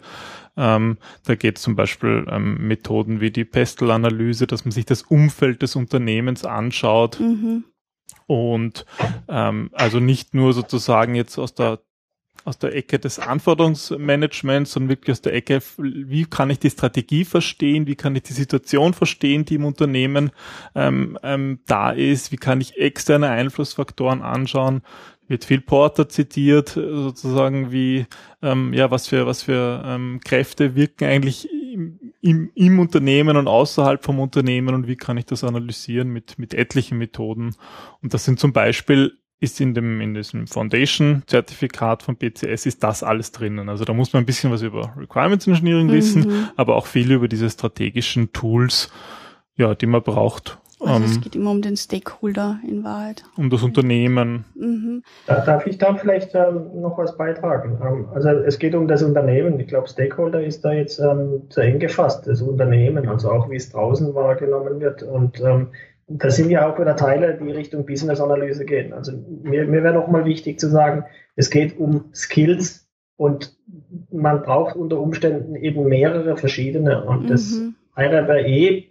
ähm, 0.58 0.98
da 1.24 1.36
geht 1.36 1.58
es 1.58 1.64
zum 1.64 1.78
Beispiel 1.78 2.26
ähm, 2.30 2.68
Methoden 2.68 3.22
wie 3.22 3.32
die 3.32 3.46
Pestel-Analyse, 3.46 4.48
dass 4.48 4.66
man 4.66 4.74
sich 4.74 4.86
das 4.86 5.04
Umfeld 5.04 5.62
des 5.62 5.78
Unternehmens 5.78 6.44
anschaut. 6.44 7.22
Mhm. 7.22 7.64
Und 8.26 8.86
ähm, 9.30 9.70
also 9.72 10.02
nicht 10.02 10.34
nur 10.34 10.52
sozusagen 10.52 11.16
jetzt 11.16 11.38
aus 11.38 11.54
der 11.54 11.80
aus 12.46 12.58
der 12.58 12.76
Ecke 12.76 13.00
des 13.00 13.20
Anforderungsmanagements, 13.20 14.72
sondern 14.72 14.90
wirklich 14.90 15.14
aus 15.14 15.22
der 15.22 15.34
Ecke, 15.34 15.62
wie 15.78 16.26
kann 16.26 16.50
ich 16.50 16.60
die 16.60 16.70
Strategie 16.70 17.26
verstehen, 17.26 17.88
wie 17.88 17.96
kann 17.96 18.16
ich 18.16 18.24
die 18.24 18.34
Situation 18.34 18.94
verstehen, 18.94 19.46
die 19.46 19.56
im 19.56 19.66
Unternehmen 19.66 20.32
ähm, 20.76 21.18
ähm, 21.24 21.60
da 21.66 21.92
ist, 21.92 22.32
wie 22.32 22.38
kann 22.38 22.62
ich 22.62 22.78
externe 22.78 23.30
Einflussfaktoren 23.30 24.22
anschauen, 24.22 24.82
wird 25.28 25.46
viel 25.46 25.62
Porter 25.62 26.08
zitiert, 26.08 26.70
sozusagen 26.70 27.72
wie, 27.72 28.06
ähm, 28.42 28.74
ja, 28.74 28.92
was 28.92 29.08
für, 29.08 29.26
was 29.26 29.44
für 29.44 29.84
ähm, 29.86 30.22
Kräfte 30.24 30.76
wirken 30.76 31.06
eigentlich 31.06 31.50
im, 31.52 32.00
im, 32.22 32.52
im 32.56 32.80
Unternehmen 32.80 33.38
und 33.38 33.48
außerhalb 33.48 34.04
vom 34.04 34.20
Unternehmen 34.20 34.74
und 34.74 34.88
wie 34.88 34.96
kann 34.96 35.18
ich 35.18 35.26
das 35.26 35.44
analysieren 35.44 36.10
mit, 36.10 36.40
mit 36.40 36.54
etlichen 36.54 36.98
Methoden. 36.98 37.56
Und 38.02 38.14
das 38.14 38.26
sind 38.26 38.40
zum 38.40 38.54
Beispiel 38.54 39.18
ist 39.40 39.62
in 39.62 39.74
dem, 39.74 40.02
in 40.02 40.14
diesem 40.14 40.48
Foundation-Zertifikat 40.48 42.04
von 42.04 42.16
BCS 42.16 42.66
ist 42.66 42.84
das 42.84 43.04
alles 43.04 43.32
drinnen. 43.32 43.70
Also 43.70 43.86
da 43.86 43.94
muss 43.94 44.14
man 44.14 44.24
ein 44.24 44.26
bisschen 44.26 44.52
was 44.52 44.64
über 44.64 44.94
Requirements 44.98 45.48
Engineering 45.48 45.92
wissen, 45.92 46.28
mhm. 46.28 46.50
aber 46.56 46.76
auch 46.76 46.88
viel 46.88 47.12
über 47.12 47.28
diese 47.28 47.50
strategischen 47.50 48.34
Tools, 48.34 48.90
ja, 49.56 49.76
die 49.76 49.86
man 49.86 50.02
braucht. 50.02 50.58
Also 50.80 50.96
ähm, 50.96 51.04
es 51.04 51.22
geht 51.22 51.36
immer 51.36 51.52
um 51.52 51.62
den 51.62 51.76
Stakeholder 51.76 52.60
in 52.68 52.84
Wahrheit. 52.84 53.24
Um 53.36 53.50
das 53.50 53.64
Unternehmen. 53.64 54.46
Mhm. 54.56 55.04
Da, 55.26 55.44
darf 55.44 55.66
ich 55.66 55.78
da 55.78 55.96
vielleicht 55.96 56.36
ähm, 56.36 56.82
noch 56.82 56.98
was 56.98 57.18
beitragen? 57.18 57.80
Ähm, 57.82 58.08
also 58.14 58.30
es 58.30 58.60
geht 58.60 58.76
um 58.76 58.88
das 58.88 59.02
Unternehmen. 59.02 59.60
Ich 59.60 59.68
glaube, 59.68 59.88
Stakeholder 59.88 60.44
ist 60.44 60.64
da 60.64 60.74
jetzt 60.74 61.00
ähm, 61.00 61.44
zu 61.50 61.62
eng 61.62 61.80
gefasst, 61.80 62.28
das 62.28 62.42
Unternehmen, 62.42 63.08
also 63.08 63.32
auch 63.32 63.50
wie 63.50 63.56
es 63.56 63.72
draußen 63.72 64.14
wahrgenommen 64.14 64.80
wird. 64.80 65.02
Und 65.02 65.42
ähm, 66.10 66.18
da 66.18 66.30
sind 66.30 66.50
ja 66.50 66.72
auch 66.72 66.80
wieder 66.80 66.96
Teile, 66.96 67.38
die 67.38 67.52
Richtung 67.52 67.86
Business-Analyse 67.86 68.66
gehen. 68.66 68.94
Also 68.94 69.14
mir, 69.44 69.66
mir 69.66 69.84
wäre 69.84 69.94
nochmal 69.94 70.26
wichtig 70.26 70.60
zu 70.60 70.70
sagen, 70.70 71.06
es 71.36 71.50
geht 71.50 71.78
um 71.78 72.06
Skills 72.14 72.88
und 73.18 73.58
man 74.12 74.42
braucht 74.44 74.76
unter 74.76 75.00
Umständen 75.00 75.56
eben 75.56 75.86
mehrere 75.86 76.38
verschiedene. 76.38 77.04
Und 77.04 77.24
mhm. 77.24 77.28
das 77.28 77.62
IRBE, 77.96 78.86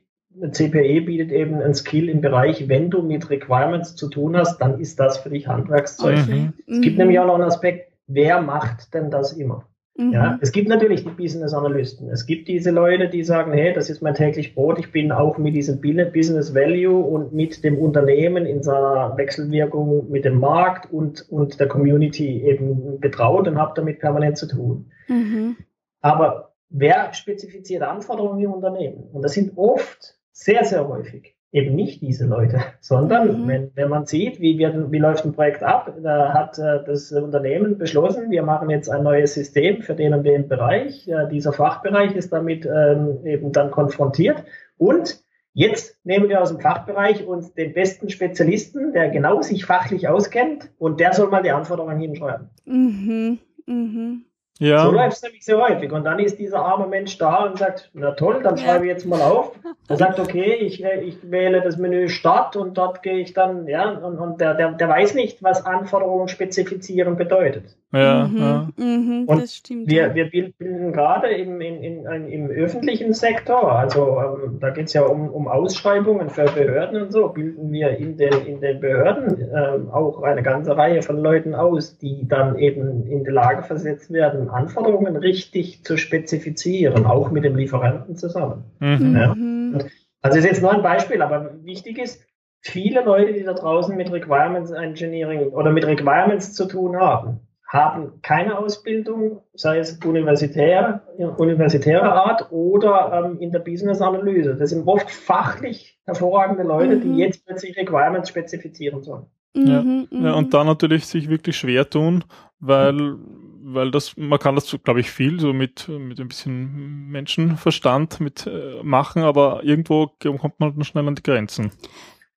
CPE 0.50 1.00
bietet 1.02 1.32
eben 1.32 1.60
ein 1.62 1.74
Skill 1.74 2.08
im 2.08 2.20
Bereich, 2.20 2.68
wenn 2.68 2.90
du 2.90 3.02
mit 3.02 3.30
Requirements 3.30 3.96
zu 3.96 4.08
tun 4.08 4.36
hast, 4.36 4.58
dann 4.58 4.78
ist 4.80 5.00
das 5.00 5.18
für 5.18 5.30
dich 5.30 5.46
Handwerkszeug. 5.46 6.26
Mhm. 6.28 6.52
Es 6.66 6.80
gibt 6.80 6.96
mhm. 6.96 6.98
nämlich 6.98 7.18
auch 7.20 7.26
noch 7.26 7.34
einen 7.34 7.44
Aspekt, 7.44 7.92
wer 8.06 8.42
macht 8.42 8.92
denn 8.92 9.10
das 9.10 9.32
immer? 9.32 9.66
Mhm. 9.96 10.12
Ja, 10.12 10.38
es 10.42 10.52
gibt 10.52 10.68
natürlich 10.68 11.04
die 11.04 11.10
Business 11.10 11.54
Analysten. 11.54 12.10
Es 12.10 12.26
gibt 12.26 12.48
diese 12.48 12.70
Leute, 12.70 13.08
die 13.08 13.22
sagen, 13.22 13.52
hey, 13.52 13.72
das 13.72 13.88
ist 13.88 14.02
mein 14.02 14.14
täglich 14.14 14.54
Brot. 14.54 14.78
Ich 14.78 14.92
bin 14.92 15.10
auch 15.10 15.38
mit 15.38 15.54
diesem 15.54 15.80
Business 15.80 16.54
Value 16.54 16.98
und 16.98 17.32
mit 17.32 17.64
dem 17.64 17.78
Unternehmen 17.78 18.44
in 18.44 18.62
seiner 18.62 19.16
Wechselwirkung 19.16 20.10
mit 20.10 20.24
dem 20.24 20.38
Markt 20.38 20.92
und, 20.92 21.26
und 21.30 21.58
der 21.60 21.68
Community 21.68 22.42
eben 22.42 23.00
betraut 23.00 23.48
und 23.48 23.58
habe 23.58 23.72
damit 23.74 24.00
permanent 24.00 24.36
zu 24.36 24.46
tun. 24.46 24.90
Mhm. 25.08 25.56
Aber 26.02 26.52
wer 26.68 27.14
spezifiziert 27.14 27.82
Anforderungen 27.82 28.40
im 28.40 28.52
Unternehmen? 28.52 29.04
Und 29.12 29.22
das 29.22 29.32
sind 29.32 29.56
oft 29.56 30.18
sehr, 30.32 30.64
sehr 30.64 30.86
häufig 30.86 31.35
eben 31.56 31.74
nicht 31.74 32.02
diese 32.02 32.26
Leute, 32.26 32.60
sondern 32.80 33.42
mhm. 33.42 33.48
wenn, 33.48 33.70
wenn 33.74 33.88
man 33.88 34.06
sieht, 34.06 34.40
wie, 34.40 34.58
wird, 34.58 34.92
wie 34.92 34.98
läuft 34.98 35.24
ein 35.24 35.32
Projekt 35.32 35.62
ab, 35.62 35.92
da 36.02 36.34
hat 36.34 36.58
äh, 36.58 36.84
das 36.84 37.10
Unternehmen 37.12 37.78
beschlossen, 37.78 38.30
wir 38.30 38.42
machen 38.42 38.68
jetzt 38.70 38.90
ein 38.90 39.02
neues 39.02 39.34
System 39.34 39.82
für 39.82 39.94
den 39.94 40.12
und 40.12 40.24
den 40.24 40.48
Bereich. 40.48 41.08
Äh, 41.08 41.28
dieser 41.30 41.52
Fachbereich 41.52 42.14
ist 42.14 42.32
damit 42.32 42.66
ähm, 42.66 43.24
eben 43.24 43.52
dann 43.52 43.70
konfrontiert 43.70 44.44
und 44.76 45.24
Jetzt 45.58 45.96
nehmen 46.04 46.28
wir 46.28 46.42
aus 46.42 46.50
dem 46.50 46.60
Fachbereich 46.60 47.26
uns 47.26 47.54
den 47.54 47.72
besten 47.72 48.10
Spezialisten, 48.10 48.92
der 48.92 49.08
genau 49.08 49.40
sich 49.40 49.64
fachlich 49.64 50.06
auskennt 50.06 50.70
und 50.76 51.00
der 51.00 51.14
soll 51.14 51.30
mal 51.30 51.42
die 51.42 51.50
Anforderungen 51.50 51.98
hinschreiben. 51.98 52.50
Mhm, 52.66 53.38
mhm. 53.64 54.25
Ja. 54.58 54.84
So 54.84 54.90
läuft 54.90 55.16
es 55.16 55.22
nämlich 55.22 55.44
sehr 55.44 55.58
häufig. 55.58 55.92
Und 55.92 56.04
dann 56.04 56.18
ist 56.18 56.38
dieser 56.38 56.64
arme 56.64 56.86
Mensch 56.86 57.18
da 57.18 57.44
und 57.44 57.58
sagt, 57.58 57.90
na 57.92 58.12
toll, 58.12 58.42
dann 58.42 58.56
schreibe 58.56 58.86
ich 58.86 58.90
jetzt 58.90 59.04
mal 59.04 59.20
auf. 59.20 59.52
Er 59.88 59.96
sagt, 59.96 60.18
okay, 60.18 60.54
ich, 60.54 60.82
äh, 60.82 61.00
ich 61.00 61.30
wähle 61.30 61.60
das 61.60 61.76
Menü 61.76 62.08
Start 62.08 62.56
und 62.56 62.78
dort 62.78 63.02
gehe 63.02 63.18
ich 63.18 63.34
dann, 63.34 63.66
ja, 63.66 63.90
und, 63.90 64.18
und 64.18 64.40
der, 64.40 64.54
der, 64.54 64.72
der 64.72 64.88
weiß 64.88 65.14
nicht, 65.14 65.42
was 65.42 65.66
Anforderungen 65.66 66.28
spezifizieren 66.28 67.16
bedeutet. 67.16 67.76
Ja, 67.96 68.28
mhm, 68.28 68.38
ja. 68.38 68.68
Mhm, 68.76 69.26
das 69.26 69.56
stimmt. 69.56 69.88
Wir, 69.88 70.14
wir 70.14 70.30
bilden 70.30 70.92
gerade 70.92 71.28
im, 71.28 71.60
in, 71.62 71.82
in, 71.82 72.06
in, 72.06 72.28
im 72.28 72.50
öffentlichen 72.50 73.14
Sektor, 73.14 73.72
also 73.72 74.18
ähm, 74.20 74.58
da 74.60 74.70
geht 74.70 74.88
es 74.88 74.92
ja 74.92 75.02
um, 75.02 75.30
um 75.30 75.48
Ausschreibungen 75.48 76.28
für 76.28 76.44
Behörden 76.44 77.00
und 77.00 77.12
so, 77.12 77.28
bilden 77.28 77.72
wir 77.72 77.96
in 77.96 78.18
den, 78.18 78.34
in 78.46 78.60
den 78.60 78.80
Behörden 78.80 79.40
ähm, 79.40 79.90
auch 79.90 80.22
eine 80.22 80.42
ganze 80.42 80.76
Reihe 80.76 81.00
von 81.00 81.16
Leuten 81.16 81.54
aus, 81.54 81.96
die 81.96 82.28
dann 82.28 82.58
eben 82.58 83.06
in 83.06 83.24
die 83.24 83.30
Lage 83.30 83.62
versetzt 83.62 84.12
werden, 84.12 84.50
Anforderungen 84.50 85.16
richtig 85.16 85.82
zu 85.82 85.96
spezifizieren, 85.96 87.06
auch 87.06 87.30
mit 87.30 87.44
dem 87.44 87.56
Lieferanten 87.56 88.16
zusammen. 88.16 88.64
Mhm. 88.80 89.16
Ja? 89.16 89.86
Also 90.20 90.38
ist 90.38 90.44
jetzt 90.44 90.62
nur 90.62 90.72
ein 90.72 90.82
Beispiel, 90.82 91.22
aber 91.22 91.52
wichtig 91.62 91.98
ist, 91.98 92.22
viele 92.60 93.02
Leute, 93.04 93.32
die 93.32 93.44
da 93.44 93.54
draußen 93.54 93.96
mit 93.96 94.12
Requirements 94.12 94.70
Engineering 94.70 95.48
oder 95.48 95.70
mit 95.70 95.86
Requirements 95.86 96.52
zu 96.52 96.66
tun 96.66 96.96
haben, 96.96 97.40
haben 97.66 98.20
keine 98.22 98.58
Ausbildung, 98.58 99.42
sei 99.54 99.78
es 99.78 99.98
universitär, 100.04 101.02
universitärer 101.36 102.12
Art 102.12 102.52
oder 102.52 103.24
ähm, 103.24 103.40
in 103.40 103.50
der 103.50 103.58
Business-Analyse. 103.58 104.54
Das 104.54 104.70
sind 104.70 104.86
oft 104.86 105.10
fachlich 105.10 105.98
hervorragende 106.04 106.62
Leute, 106.62 106.96
mhm. 106.96 107.00
die 107.02 107.18
jetzt 107.18 107.44
plötzlich 107.44 107.76
Requirements 107.76 108.28
spezifizieren 108.28 109.02
sollen. 109.02 109.26
Ja. 109.54 109.82
Mhm, 109.82 110.08
ja, 110.10 110.34
und 110.34 110.46
mhm. 110.46 110.50
da 110.50 110.64
natürlich 110.64 111.06
sich 111.06 111.28
wirklich 111.28 111.56
schwer 111.56 111.88
tun, 111.88 112.24
weil, 112.60 113.16
weil 113.62 113.90
das, 113.90 114.16
man 114.16 114.38
kann 114.38 114.54
das, 114.54 114.76
glaube 114.84 115.00
ich, 115.00 115.10
viel 115.10 115.40
so 115.40 115.52
mit, 115.52 115.88
mit 115.88 116.20
ein 116.20 116.28
bisschen 116.28 117.08
Menschenverstand 117.08 118.20
mit 118.20 118.46
äh, 118.46 118.82
machen, 118.82 119.22
aber 119.22 119.64
irgendwo 119.64 120.08
kommt 120.20 120.60
man 120.60 120.74
dann 120.74 120.84
schnell 120.84 121.08
an 121.08 121.14
die 121.14 121.22
Grenzen. 121.22 121.72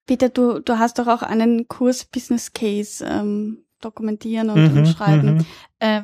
Peter, 0.06 0.28
du, 0.28 0.60
du 0.60 0.78
hast 0.78 1.00
doch 1.00 1.08
auch 1.08 1.22
einen 1.22 1.66
Kurs 1.66 2.04
Business 2.04 2.52
Case 2.52 3.04
ähm, 3.04 3.65
dokumentieren 3.86 4.50
und, 4.50 4.72
mhm, 4.72 4.78
und 4.78 4.86
schreiben. 4.86 5.34
Mhm. 5.36 5.46
Äh, 5.78 6.02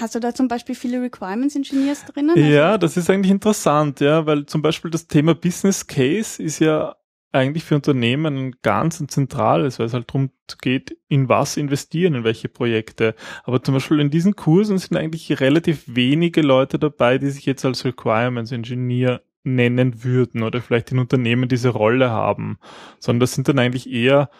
hast 0.00 0.14
du 0.14 0.20
da 0.20 0.34
zum 0.34 0.48
Beispiel 0.48 0.74
viele 0.74 1.02
Requirements 1.02 1.56
Engineers 1.56 2.04
drinnen? 2.04 2.36
Ja, 2.36 2.72
also 2.72 2.78
das 2.78 2.96
ist 2.96 3.10
eigentlich 3.10 3.30
interessant, 3.30 4.00
ja, 4.00 4.26
weil 4.26 4.46
zum 4.46 4.62
Beispiel 4.62 4.90
das 4.90 5.06
Thema 5.06 5.34
Business 5.34 5.86
Case 5.86 6.42
ist 6.42 6.58
ja 6.58 6.96
eigentlich 7.32 7.64
für 7.64 7.76
Unternehmen 7.76 8.36
ein 8.36 8.56
ganz 8.62 9.00
ein 9.00 9.08
zentrales, 9.08 9.78
weil 9.78 9.86
es 9.86 9.94
halt 9.94 10.08
darum 10.10 10.30
geht, 10.60 10.98
in 11.08 11.28
was 11.28 11.56
investieren, 11.56 12.14
in 12.14 12.24
welche 12.24 12.48
Projekte. 12.48 13.14
Aber 13.44 13.62
zum 13.62 13.74
Beispiel 13.74 14.00
in 14.00 14.10
diesen 14.10 14.36
Kursen 14.36 14.76
sind 14.76 14.96
eigentlich 14.96 15.40
relativ 15.40 15.84
wenige 15.86 16.42
Leute 16.42 16.78
dabei, 16.78 17.16
die 17.16 17.30
sich 17.30 17.46
jetzt 17.46 17.64
als 17.64 17.84
Requirements 17.86 18.52
Engineer 18.52 19.22
nennen 19.44 20.04
würden 20.04 20.42
oder 20.42 20.60
vielleicht 20.60 20.92
in 20.92 20.98
Unternehmen 20.98 21.48
diese 21.48 21.70
Rolle 21.70 22.10
haben, 22.10 22.58
sondern 23.00 23.20
das 23.20 23.32
sind 23.32 23.48
dann 23.48 23.58
eigentlich 23.58 23.90
eher 23.90 24.30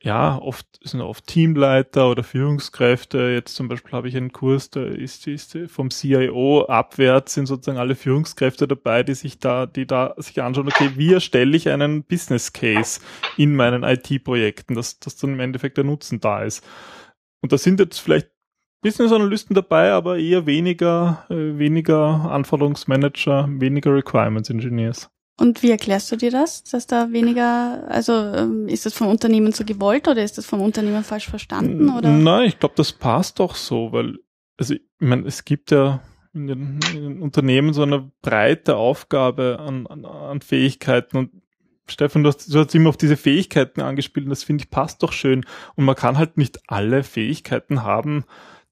ja, 0.00 0.38
oft 0.38 0.66
sind 0.84 1.00
oft 1.00 1.26
Teamleiter 1.26 2.08
oder 2.10 2.22
Führungskräfte. 2.22 3.30
Jetzt 3.30 3.56
zum 3.56 3.66
Beispiel 3.68 3.92
habe 3.92 4.08
ich 4.08 4.16
einen 4.16 4.32
Kurs, 4.32 4.70
da 4.70 4.84
ist, 4.84 5.26
ist 5.26 5.58
vom 5.66 5.90
CIO 5.90 6.66
abwärts 6.66 7.34
sind 7.34 7.46
sozusagen 7.46 7.78
alle 7.78 7.96
Führungskräfte 7.96 8.68
dabei, 8.68 9.02
die 9.02 9.14
sich 9.14 9.40
da, 9.40 9.66
die 9.66 9.86
da 9.86 10.14
sich 10.16 10.40
anschauen, 10.40 10.68
okay, 10.68 10.92
wie 10.94 11.12
erstelle 11.12 11.56
ich 11.56 11.68
einen 11.68 12.04
Business 12.04 12.52
Case 12.52 13.00
in 13.36 13.56
meinen 13.56 13.82
IT-Projekten, 13.82 14.74
dass, 14.74 15.00
dass 15.00 15.16
dann 15.16 15.32
im 15.32 15.40
Endeffekt 15.40 15.76
der 15.78 15.84
Nutzen 15.84 16.20
da 16.20 16.44
ist. 16.44 16.64
Und 17.42 17.52
da 17.52 17.58
sind 17.58 17.80
jetzt 17.80 17.98
vielleicht 17.98 18.30
Business 18.80 19.10
Analysten 19.10 19.54
dabei, 19.54 19.90
aber 19.90 20.18
eher 20.18 20.46
weniger, 20.46 21.26
äh, 21.28 21.58
weniger 21.58 22.30
Anforderungsmanager, 22.30 23.48
weniger 23.50 23.92
Requirements 23.92 24.50
Engineers. 24.50 25.10
Und 25.38 25.62
wie 25.62 25.70
erklärst 25.70 26.10
du 26.10 26.16
dir 26.16 26.32
das, 26.32 26.64
dass 26.64 26.88
da 26.88 27.12
weniger, 27.12 27.84
also 27.88 28.12
ähm, 28.12 28.66
ist 28.66 28.86
das 28.86 28.94
vom 28.94 29.06
Unternehmen 29.06 29.52
so 29.52 29.64
gewollt 29.64 30.08
oder 30.08 30.24
ist 30.24 30.36
das 30.36 30.46
vom 30.46 30.60
Unternehmen 30.60 31.04
falsch 31.04 31.28
verstanden? 31.28 31.90
Oder? 31.90 32.10
Nein, 32.10 32.48
ich 32.48 32.58
glaube, 32.58 32.74
das 32.76 32.92
passt 32.92 33.38
doch 33.38 33.54
so, 33.54 33.92
weil, 33.92 34.18
also 34.56 34.74
ich 34.74 34.82
meine, 34.98 35.26
es 35.28 35.44
gibt 35.44 35.70
ja 35.70 36.00
in 36.34 36.48
den, 36.48 36.80
in 36.92 37.02
den 37.02 37.22
Unternehmen 37.22 37.72
so 37.72 37.82
eine 37.82 38.10
breite 38.20 38.76
Aufgabe 38.76 39.58
an, 39.60 39.86
an, 39.86 40.04
an 40.04 40.40
Fähigkeiten 40.40 41.16
und 41.16 41.30
Stefan, 41.86 42.24
du 42.24 42.28
hast, 42.28 42.52
du 42.52 42.58
hast 42.58 42.74
immer 42.74 42.90
auf 42.90 42.96
diese 42.96 43.16
Fähigkeiten 43.16 43.80
angespielt 43.80 44.26
und 44.26 44.30
das 44.30 44.42
finde 44.42 44.64
ich 44.64 44.70
passt 44.70 45.02
doch 45.04 45.12
schön. 45.12 45.46
Und 45.76 45.84
man 45.84 45.94
kann 45.94 46.18
halt 46.18 46.36
nicht 46.36 46.58
alle 46.66 47.02
Fähigkeiten 47.02 47.82
haben. 47.82 48.24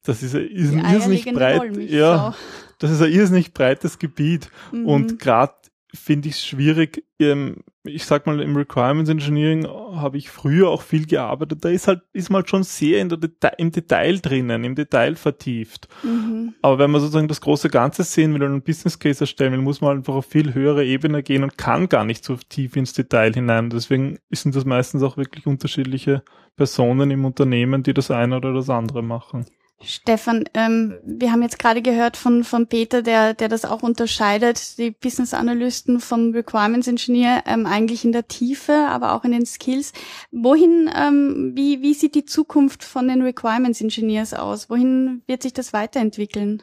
Das 0.02 0.22
ist, 0.22 0.34
ist 0.34 0.72
ein 0.72 0.84
irrsinnig 0.84 1.24
breit, 1.24 1.76
ja, 1.76 2.34
das 2.78 2.90
ist 2.90 3.00
ein 3.00 3.10
irrsinnig 3.10 3.54
breites 3.54 3.98
Gebiet. 3.98 4.50
Mhm. 4.72 4.86
Und 4.86 5.18
gerade 5.18 5.54
finde 5.96 6.28
ich 6.28 6.36
es 6.36 6.46
schwierig. 6.46 7.04
Ähm, 7.18 7.64
ich 7.84 8.04
sag 8.04 8.26
mal, 8.26 8.40
im 8.40 8.56
Requirements 8.56 9.10
Engineering 9.10 9.66
habe 9.66 10.18
ich 10.18 10.30
früher 10.30 10.68
auch 10.68 10.82
viel 10.82 11.06
gearbeitet. 11.06 11.64
Da 11.64 11.68
ist 11.68 11.88
halt, 11.88 12.02
ist 12.12 12.30
man 12.30 12.42
halt 12.42 12.50
schon 12.50 12.62
sehr 12.62 13.00
in 13.00 13.08
der 13.08 13.18
Deta 13.18 13.48
im 13.48 13.70
Detail 13.70 14.18
drinnen, 14.18 14.64
im 14.64 14.74
Detail 14.74 15.14
vertieft. 15.14 15.88
Mhm. 16.02 16.54
Aber 16.62 16.78
wenn 16.78 16.90
man 16.90 17.00
sozusagen 17.00 17.28
das 17.28 17.40
große 17.40 17.68
Ganze 17.68 18.02
sehen 18.02 18.34
will 18.34 18.42
und 18.42 18.50
einen 18.50 18.62
Business 18.62 18.98
Case 18.98 19.20
erstellen 19.20 19.52
will, 19.52 19.62
muss 19.62 19.80
man 19.80 19.98
einfach 19.98 20.14
auf 20.14 20.26
viel 20.26 20.54
höhere 20.54 20.84
Ebene 20.84 21.22
gehen 21.22 21.42
und 21.42 21.58
kann 21.58 21.88
gar 21.88 22.04
nicht 22.04 22.24
so 22.24 22.36
tief 22.36 22.76
ins 22.76 22.92
Detail 22.92 23.32
hinein. 23.32 23.70
Deswegen 23.70 24.18
sind 24.30 24.54
das 24.54 24.64
meistens 24.64 25.02
auch 25.02 25.16
wirklich 25.16 25.46
unterschiedliche 25.46 26.22
Personen 26.56 27.10
im 27.10 27.24
Unternehmen, 27.24 27.82
die 27.82 27.94
das 27.94 28.10
eine 28.10 28.36
oder 28.36 28.52
das 28.52 28.70
andere 28.70 29.02
machen. 29.02 29.46
Stefan, 29.82 30.44
ähm, 30.54 30.98
wir 31.04 31.30
haben 31.30 31.42
jetzt 31.42 31.58
gerade 31.58 31.82
gehört 31.82 32.16
von, 32.16 32.44
von 32.44 32.66
Peter, 32.66 33.02
der, 33.02 33.34
der 33.34 33.48
das 33.48 33.66
auch 33.66 33.82
unterscheidet, 33.82 34.78
die 34.78 34.90
Business 34.90 35.34
Analysten 35.34 36.00
vom 36.00 36.30
Requirements 36.32 36.88
Engineer 36.88 37.42
ähm, 37.46 37.66
eigentlich 37.66 38.04
in 38.04 38.12
der 38.12 38.26
Tiefe, 38.26 38.72
aber 38.72 39.12
auch 39.12 39.24
in 39.24 39.32
den 39.32 39.44
Skills. 39.44 39.92
Wohin, 40.30 40.90
ähm, 40.96 41.52
wie, 41.54 41.82
wie 41.82 41.92
sieht 41.92 42.14
die 42.14 42.24
Zukunft 42.24 42.84
von 42.84 43.06
den 43.06 43.22
Requirements 43.22 43.80
Engineers 43.82 44.32
aus? 44.32 44.70
Wohin 44.70 45.22
wird 45.26 45.42
sich 45.42 45.52
das 45.52 45.74
weiterentwickeln? 45.74 46.62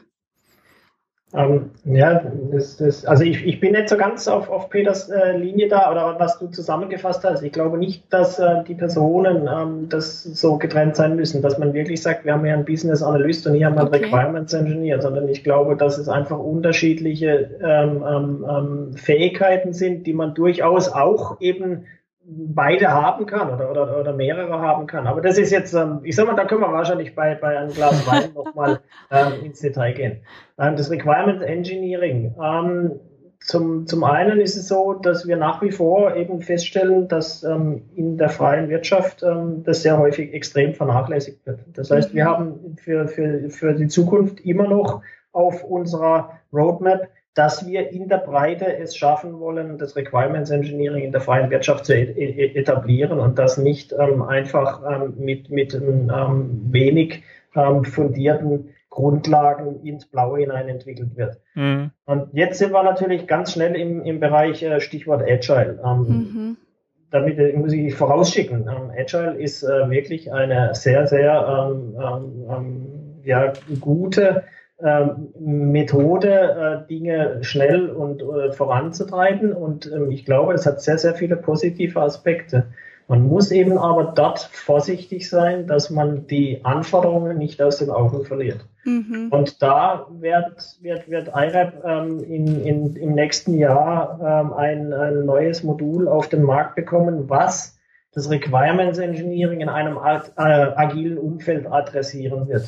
Ähm, 1.35 1.71
ja, 1.85 2.21
das, 2.51 2.77
das, 2.77 3.05
also 3.05 3.23
ich, 3.23 3.43
ich 3.43 3.59
bin 3.59 3.71
nicht 3.71 3.89
so 3.89 3.97
ganz 3.97 4.27
auf, 4.27 4.49
auf 4.49 4.69
Peters 4.69 5.09
äh, 5.09 5.35
Linie 5.35 5.67
da 5.67 5.91
oder 5.91 6.19
was 6.19 6.37
du 6.37 6.47
zusammengefasst 6.47 7.23
hast. 7.23 7.41
Ich 7.41 7.51
glaube 7.51 7.79
nicht, 7.79 8.13
dass 8.13 8.37
äh, 8.37 8.63
die 8.67 8.75
Personen 8.75 9.49
ähm, 9.51 9.89
das 9.89 10.23
so 10.23 10.57
getrennt 10.57 10.95
sein 10.95 11.15
müssen, 11.15 11.41
dass 11.41 11.57
man 11.57 11.73
wirklich 11.73 12.03
sagt, 12.03 12.25
wir 12.25 12.33
haben 12.33 12.45
hier 12.45 12.53
einen 12.53 12.65
Business 12.65 13.01
Analyst 13.01 13.47
und 13.47 13.55
hier 13.55 13.65
haben 13.65 13.75
wir 13.75 13.81
einen 13.81 13.95
okay. 13.95 14.05
Requirements 14.05 14.53
Engineer, 14.53 15.01
sondern 15.01 15.27
ich 15.27 15.43
glaube, 15.43 15.75
dass 15.75 15.97
es 15.97 16.07
einfach 16.07 16.37
unterschiedliche 16.37 17.49
ähm, 17.63 18.03
ähm, 18.07 18.45
ähm 18.47 18.93
Fähigkeiten 18.93 19.73
sind, 19.73 20.05
die 20.05 20.13
man 20.13 20.35
durchaus 20.35 20.87
auch 20.87 21.41
eben 21.41 21.85
beide 22.25 22.89
haben 22.89 23.25
kann 23.25 23.53
oder, 23.53 23.69
oder, 23.69 23.99
oder 23.99 24.13
mehrere 24.13 24.59
haben 24.59 24.87
kann. 24.87 25.07
Aber 25.07 25.21
das 25.21 25.37
ist 25.37 25.51
jetzt, 25.51 25.73
ähm, 25.73 25.99
ich 26.03 26.15
sag 26.15 26.25
mal, 26.25 26.35
da 26.35 26.45
können 26.45 26.61
wir 26.61 26.71
wahrscheinlich 26.71 27.15
bei, 27.15 27.35
bei 27.35 27.57
einem 27.57 27.73
Glas 27.73 28.07
Wein 28.11 28.33
nochmal 28.33 28.79
ähm, 29.11 29.45
ins 29.45 29.59
Detail 29.59 29.93
gehen. 29.93 30.21
Ähm, 30.57 30.75
das 30.75 30.89
Requirement 30.89 31.41
Engineering. 31.41 32.33
Ähm, 32.41 32.99
zum, 33.39 33.87
zum 33.87 34.05
einen 34.05 34.39
ist 34.39 34.55
es 34.55 34.69
so, 34.69 34.93
dass 34.93 35.27
wir 35.27 35.35
nach 35.35 35.61
wie 35.61 35.71
vor 35.71 36.15
eben 36.15 36.41
feststellen, 36.41 37.09
dass 37.09 37.43
ähm, 37.43 37.83
in 37.93 38.17
der 38.17 38.29
freien 38.29 38.69
Wirtschaft 38.69 39.21
ähm, 39.21 39.63
das 39.65 39.81
sehr 39.81 39.97
häufig 39.97 40.33
extrem 40.33 40.73
vernachlässigt 40.73 41.45
wird. 41.45 41.59
Das 41.73 41.91
heißt, 41.91 42.13
wir 42.13 42.23
mhm. 42.23 42.29
haben 42.29 42.77
für, 42.81 43.07
für, 43.09 43.49
für 43.49 43.73
die 43.73 43.87
Zukunft 43.87 44.39
immer 44.45 44.67
noch 44.67 45.01
auf 45.33 45.63
unserer 45.63 46.39
Roadmap 46.53 47.09
dass 47.33 47.65
wir 47.65 47.89
in 47.91 48.09
der 48.09 48.17
Breite 48.17 48.77
es 48.77 48.95
schaffen 48.95 49.39
wollen, 49.39 49.77
das 49.77 49.95
Requirements 49.95 50.51
Engineering 50.51 51.03
in 51.03 51.11
der 51.11 51.21
freien 51.21 51.49
Wirtschaft 51.49 51.85
zu 51.85 51.95
etablieren 51.95 53.19
und 53.19 53.39
das 53.39 53.57
nicht 53.57 53.93
ähm, 53.97 54.21
einfach 54.21 54.81
ähm, 54.87 55.15
mit, 55.17 55.49
mit 55.49 55.73
ähm, 55.73 56.61
wenig 56.71 57.23
ähm, 57.55 57.83
fundierten 57.83 58.69
Grundlagen 58.89 59.83
ins 59.83 60.05
Blaue 60.05 60.41
hinein 60.41 60.69
entwickelt 60.69 61.17
wird. 61.17 61.39
Mhm. 61.55 61.89
Und 62.05 62.27
jetzt 62.33 62.59
sind 62.59 62.71
wir 62.71 62.83
natürlich 62.83 63.25
ganz 63.25 63.53
schnell 63.53 63.75
im, 63.75 64.03
im 64.03 64.19
Bereich 64.19 64.61
äh, 64.61 64.79
Stichwort 64.79 65.23
Agile. 65.23 65.79
Ähm, 65.83 65.99
mhm. 66.07 66.57
Damit 67.09 67.39
äh, 67.39 67.53
muss 67.53 67.73
ich 67.73 67.95
vorausschicken. 67.95 68.67
Ähm, 68.67 68.91
Agile 68.95 69.35
ist 69.41 69.63
äh, 69.63 69.89
wirklich 69.89 70.31
eine 70.31 70.75
sehr, 70.75 71.07
sehr 71.07 71.81
ja, 73.23 73.53
gute 73.79 74.27
ähm, 74.27 74.41
Methode, 75.39 76.83
äh, 76.83 76.87
Dinge 76.87 77.43
schnell 77.43 77.89
und 77.89 78.21
äh, 78.21 78.51
voranzutreiben. 78.51 79.53
Und 79.53 79.91
ähm, 79.91 80.11
ich 80.11 80.25
glaube, 80.25 80.53
es 80.53 80.65
hat 80.65 80.81
sehr, 80.81 80.97
sehr 80.97 81.15
viele 81.15 81.37
positive 81.37 82.01
Aspekte. 82.01 82.67
Man 83.07 83.27
muss 83.27 83.51
eben 83.51 83.77
aber 83.77 84.13
dort 84.15 84.39
vorsichtig 84.39 85.29
sein, 85.29 85.67
dass 85.67 85.89
man 85.89 86.27
die 86.27 86.63
Anforderungen 86.63 87.37
nicht 87.37 87.61
aus 87.61 87.77
den 87.77 87.89
Augen 87.89 88.25
verliert. 88.25 88.65
Mhm. 88.85 89.27
Und 89.29 89.61
da 89.61 90.07
wird, 90.19 90.77
wird, 90.81 91.09
wird 91.09 91.27
IRAP 91.27 91.83
ähm, 91.85 92.23
in, 92.23 92.65
in, 92.65 92.95
im 92.95 93.13
nächsten 93.13 93.57
Jahr 93.57 94.19
ähm, 94.21 94.53
ein, 94.53 94.93
ein 94.93 95.25
neues 95.25 95.63
Modul 95.63 96.07
auf 96.07 96.29
den 96.29 96.43
Markt 96.43 96.75
bekommen, 96.75 97.29
was 97.29 97.77
das 98.13 98.29
Requirements 98.29 98.99
Engineering 98.99 99.61
in 99.61 99.69
einem 99.69 99.97
äh, 99.97 99.99
agilen 100.37 101.17
Umfeld 101.17 101.71
adressieren 101.71 102.47
wird. 102.47 102.65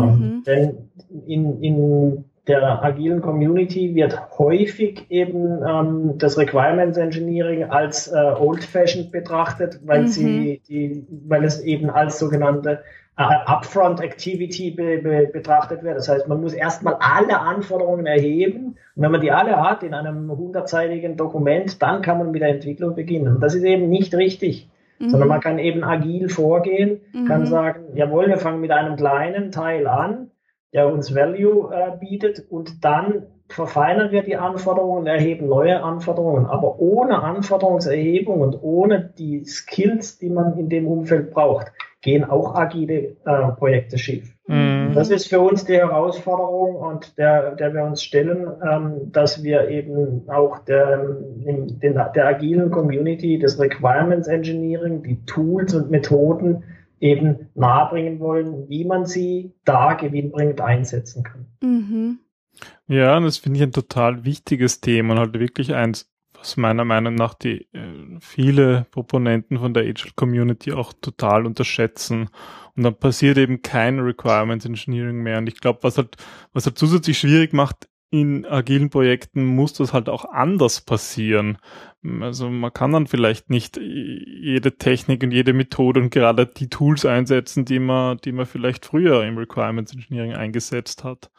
Mhm. 0.00 0.42
Denn 0.44 0.90
in, 1.26 1.62
in 1.62 2.24
der 2.48 2.84
agilen 2.84 3.20
Community 3.20 3.94
wird 3.94 4.18
häufig 4.38 5.06
eben 5.10 5.62
ähm, 5.66 6.18
das 6.18 6.36
Requirements 6.36 6.98
Engineering 6.98 7.64
als 7.70 8.08
äh, 8.08 8.16
old-fashioned 8.16 9.12
betrachtet, 9.12 9.80
weil 9.84 10.02
mhm. 10.02 10.06
sie 10.08 10.62
die, 10.68 11.06
weil 11.28 11.44
es 11.44 11.60
eben 11.60 11.88
als 11.88 12.18
sogenannte 12.18 12.80
äh, 13.16 13.22
Upfront 13.22 14.00
Activity 14.00 14.72
be, 14.72 14.98
be, 14.98 15.30
betrachtet 15.32 15.84
wird. 15.84 15.96
Das 15.98 16.08
heißt, 16.08 16.26
man 16.26 16.40
muss 16.40 16.52
erstmal 16.52 16.96
alle 16.98 17.38
Anforderungen 17.38 18.06
erheben 18.06 18.76
und 18.96 19.02
wenn 19.02 19.12
man 19.12 19.20
die 19.20 19.30
alle 19.30 19.62
hat 19.62 19.84
in 19.84 19.94
einem 19.94 20.30
hundertseitigen 20.30 21.16
Dokument, 21.16 21.80
dann 21.80 22.02
kann 22.02 22.18
man 22.18 22.32
mit 22.32 22.42
der 22.42 22.48
Entwicklung 22.48 22.96
beginnen. 22.96 23.36
Und 23.36 23.40
das 23.40 23.54
ist 23.54 23.62
eben 23.62 23.88
nicht 23.88 24.14
richtig 24.14 24.68
mhm. 25.02 25.10
sondern 25.10 25.28
man 25.28 25.40
kann 25.40 25.58
eben 25.58 25.84
agil 25.84 26.28
vorgehen, 26.28 27.00
mhm. 27.12 27.26
kann 27.26 27.46
sagen, 27.46 27.96
jawohl, 27.96 28.28
wir 28.28 28.38
fangen 28.38 28.60
mit 28.60 28.70
einem 28.70 28.96
kleinen 28.96 29.50
Teil 29.50 29.86
an, 29.86 30.30
der 30.72 30.90
uns 30.90 31.14
Value 31.14 31.70
äh, 31.72 31.98
bietet 31.98 32.44
und 32.48 32.84
dann 32.84 33.26
verfeinern 33.48 34.12
wir 34.12 34.22
die 34.22 34.36
Anforderungen, 34.36 35.06
erheben 35.06 35.46
neue 35.48 35.82
Anforderungen, 35.82 36.46
aber 36.46 36.80
ohne 36.80 37.22
Anforderungserhebung 37.22 38.40
und 38.40 38.62
ohne 38.62 39.12
die 39.18 39.44
Skills, 39.44 40.18
die 40.18 40.30
man 40.30 40.56
in 40.58 40.70
dem 40.70 40.86
Umfeld 40.86 41.32
braucht, 41.32 41.72
gehen 42.00 42.24
auch 42.24 42.54
agile 42.54 43.16
äh, 43.24 43.48
Projekte 43.58 43.98
schief. 43.98 44.34
Mhm. 44.46 44.92
Das 44.94 45.10
ist 45.10 45.28
für 45.28 45.40
uns 45.40 45.64
die 45.64 45.76
Herausforderung 45.76 46.76
und 46.76 47.16
der, 47.16 47.54
der 47.54 47.74
wir 47.74 47.84
uns 47.84 48.02
stellen, 48.02 48.48
ähm, 48.68 49.12
dass 49.12 49.42
wir 49.42 49.68
eben 49.68 50.28
auch 50.28 50.58
der, 50.60 51.16
in, 51.44 51.78
den, 51.78 51.94
der 51.94 52.26
agilen 52.26 52.70
Community 52.70 53.38
des 53.38 53.58
Requirements 53.60 54.28
Engineering, 54.28 55.02
die 55.02 55.24
Tools 55.24 55.74
und 55.74 55.90
Methoden 55.90 56.64
eben 57.00 57.48
nahebringen 57.54 58.20
wollen, 58.20 58.68
wie 58.68 58.84
man 58.84 59.06
sie 59.06 59.54
da 59.64 59.94
gewinnbringend 59.94 60.60
einsetzen 60.60 61.24
kann. 61.24 61.46
Mhm. 61.60 62.18
Ja, 62.86 63.16
und 63.16 63.24
das 63.24 63.38
finde 63.38 63.58
ich 63.58 63.62
ein 63.62 63.72
total 63.72 64.24
wichtiges 64.24 64.80
Thema 64.80 65.14
und 65.14 65.20
halt 65.20 65.38
wirklich 65.38 65.74
eins, 65.74 66.11
was 66.42 66.56
meiner 66.56 66.84
Meinung 66.84 67.14
nach 67.14 67.34
die 67.34 67.68
äh, 67.72 68.18
viele 68.20 68.86
Proponenten 68.90 69.58
von 69.58 69.72
der 69.74 69.84
Agile 69.84 70.12
Community 70.16 70.72
auch 70.72 70.92
total 70.92 71.46
unterschätzen. 71.46 72.28
Und 72.74 72.82
dann 72.82 72.96
passiert 72.96 73.38
eben 73.38 73.62
kein 73.62 74.00
Requirements 74.00 74.64
Engineering 74.64 75.22
mehr. 75.22 75.38
Und 75.38 75.48
ich 75.48 75.60
glaube, 75.60 75.78
was 75.82 75.98
halt, 75.98 76.16
was 76.52 76.66
halt 76.66 76.78
zusätzlich 76.78 77.18
schwierig 77.18 77.52
macht, 77.52 77.88
in 78.10 78.44
agilen 78.44 78.90
Projekten 78.90 79.44
muss 79.44 79.72
das 79.72 79.92
halt 79.92 80.08
auch 80.08 80.24
anders 80.24 80.80
passieren. 80.80 81.58
Also 82.20 82.50
man 82.50 82.72
kann 82.72 82.92
dann 82.92 83.06
vielleicht 83.06 83.48
nicht 83.48 83.78
jede 83.78 84.76
Technik 84.76 85.22
und 85.22 85.30
jede 85.30 85.52
Methode 85.52 86.00
und 86.00 86.10
gerade 86.10 86.46
die 86.46 86.68
Tools 86.68 87.06
einsetzen, 87.06 87.64
die 87.64 87.78
man, 87.78 88.18
die 88.18 88.32
man 88.32 88.46
vielleicht 88.46 88.84
früher 88.84 89.24
im 89.24 89.38
Requirements 89.38 89.94
Engineering 89.94 90.34
eingesetzt 90.34 91.04
hat. 91.04 91.30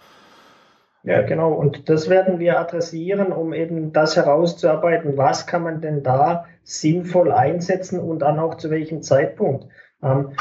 Ja, 1.03 1.21
genau. 1.21 1.51
Und 1.51 1.89
das 1.89 2.09
werden 2.09 2.39
wir 2.39 2.59
adressieren, 2.59 3.33
um 3.33 3.53
eben 3.53 3.91
das 3.91 4.15
herauszuarbeiten. 4.15 5.17
Was 5.17 5.47
kann 5.47 5.63
man 5.63 5.81
denn 5.81 6.01
da 6.01 6.45
sinnvoll 6.63 7.31
einsetzen 7.31 7.99
und 7.99 8.19
dann 8.19 8.39
auch 8.39 8.55
zu 8.55 8.69
welchem 8.69 9.01
Zeitpunkt? 9.01 9.67
Ähm, 10.01 10.31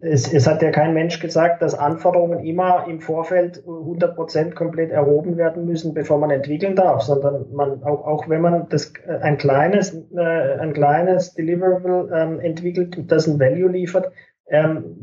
es, 0.00 0.30
es, 0.30 0.46
hat 0.46 0.60
ja 0.60 0.72
kein 0.72 0.92
Mensch 0.92 1.20
gesagt, 1.20 1.62
dass 1.62 1.74
Anforderungen 1.74 2.44
immer 2.44 2.86
im 2.86 3.00
Vorfeld 3.00 3.62
100 3.66 4.14
Prozent 4.14 4.54
komplett 4.54 4.90
erhoben 4.90 5.38
werden 5.38 5.64
müssen, 5.64 5.94
bevor 5.94 6.18
man 6.18 6.30
entwickeln 6.30 6.76
darf, 6.76 7.00
sondern 7.02 7.50
man 7.52 7.82
auch, 7.82 8.06
auch 8.06 8.28
wenn 8.28 8.42
man 8.42 8.68
das 8.68 8.92
äh, 9.06 9.16
ein 9.22 9.38
kleines 9.38 9.94
äh, 10.14 10.58
ein 10.58 10.74
kleines 10.74 11.34
Deliverable 11.34 12.10
ähm, 12.14 12.40
entwickelt, 12.40 13.10
das 13.10 13.26
ein 13.26 13.40
Value 13.40 13.70
liefert, 13.70 14.12
ähm, 14.48 14.96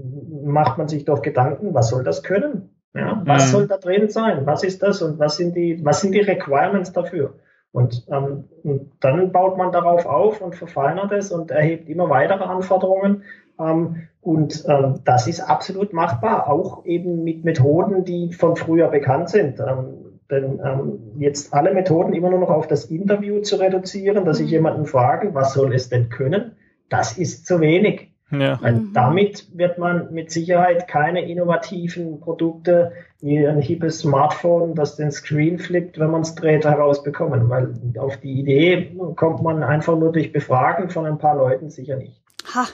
macht 0.43 0.77
man 0.77 0.87
sich 0.87 1.05
doch 1.05 1.23
Gedanken, 1.23 1.73
was 1.73 1.89
soll 1.89 2.03
das 2.03 2.21
können? 2.21 2.76
Ja, 2.97 3.21
was 3.25 3.47
mhm. 3.47 3.51
soll 3.51 3.67
da 3.67 3.77
drin 3.77 4.09
sein? 4.09 4.45
Was 4.45 4.63
ist 4.63 4.81
das 4.81 5.01
und 5.01 5.19
was 5.19 5.37
sind 5.37 5.55
die, 5.55 5.83
was 5.83 6.01
sind 6.01 6.13
die 6.13 6.21
Requirements 6.21 6.91
dafür? 6.93 7.35
Und, 7.71 8.07
ähm, 8.09 8.45
und 8.63 8.91
dann 9.01 9.31
baut 9.31 9.57
man 9.57 9.71
darauf 9.71 10.05
auf 10.05 10.41
und 10.41 10.55
verfeinert 10.55 11.11
es 11.11 11.31
und 11.31 11.51
erhebt 11.51 11.89
immer 11.89 12.09
weitere 12.09 12.43
Anforderungen. 12.43 13.23
Ähm, 13.59 14.07
und 14.21 14.65
ähm, 14.67 15.01
das 15.05 15.27
ist 15.27 15.41
absolut 15.41 15.93
machbar, 15.93 16.49
auch 16.49 16.85
eben 16.85 17.23
mit 17.23 17.43
Methoden, 17.43 18.03
die 18.03 18.33
von 18.33 18.55
früher 18.55 18.87
bekannt 18.87 19.29
sind. 19.29 19.59
Ähm, 19.59 20.07
denn 20.29 20.59
ähm, 20.63 20.99
jetzt 21.19 21.53
alle 21.53 21.73
Methoden 21.73 22.13
immer 22.13 22.29
nur 22.29 22.39
noch 22.39 22.49
auf 22.49 22.67
das 22.67 22.85
Interview 22.85 23.41
zu 23.41 23.57
reduzieren, 23.57 24.25
dass 24.25 24.39
ich 24.39 24.47
mhm. 24.47 24.53
jemanden 24.53 24.85
frage, 24.85 25.33
was 25.33 25.53
soll 25.53 25.73
es 25.73 25.89
denn 25.89 26.09
können, 26.09 26.53
das 26.89 27.17
ist 27.17 27.45
zu 27.45 27.61
wenig. 27.61 28.11
Ja. 28.31 28.61
Weil 28.61 28.73
mhm. 28.73 28.93
damit 28.93 29.47
wird 29.57 29.77
man 29.77 30.13
mit 30.13 30.31
Sicherheit 30.31 30.87
keine 30.87 31.29
innovativen 31.29 32.19
Produkte 32.19 32.91
wie 33.21 33.47
ein 33.47 33.61
hippes 33.61 33.99
Smartphone, 33.99 34.75
das 34.75 34.95
den 34.95 35.11
Screen 35.11 35.59
flippt, 35.59 35.97
wenn 35.97 36.11
man 36.11 36.21
es 36.21 36.35
dreht, 36.35 36.65
herausbekommen. 36.65 37.49
Weil 37.49 37.73
auf 37.97 38.17
die 38.17 38.39
Idee 38.39 38.95
kommt 39.15 39.41
man 39.41 39.63
einfach 39.63 39.97
nur 39.97 40.11
durch 40.11 40.31
Befragen 40.31 40.89
von 40.89 41.05
ein 41.05 41.17
paar 41.17 41.35
Leuten 41.35 41.69
sicher 41.69 41.95
nicht. 41.95 42.21
Ha, 42.53 42.67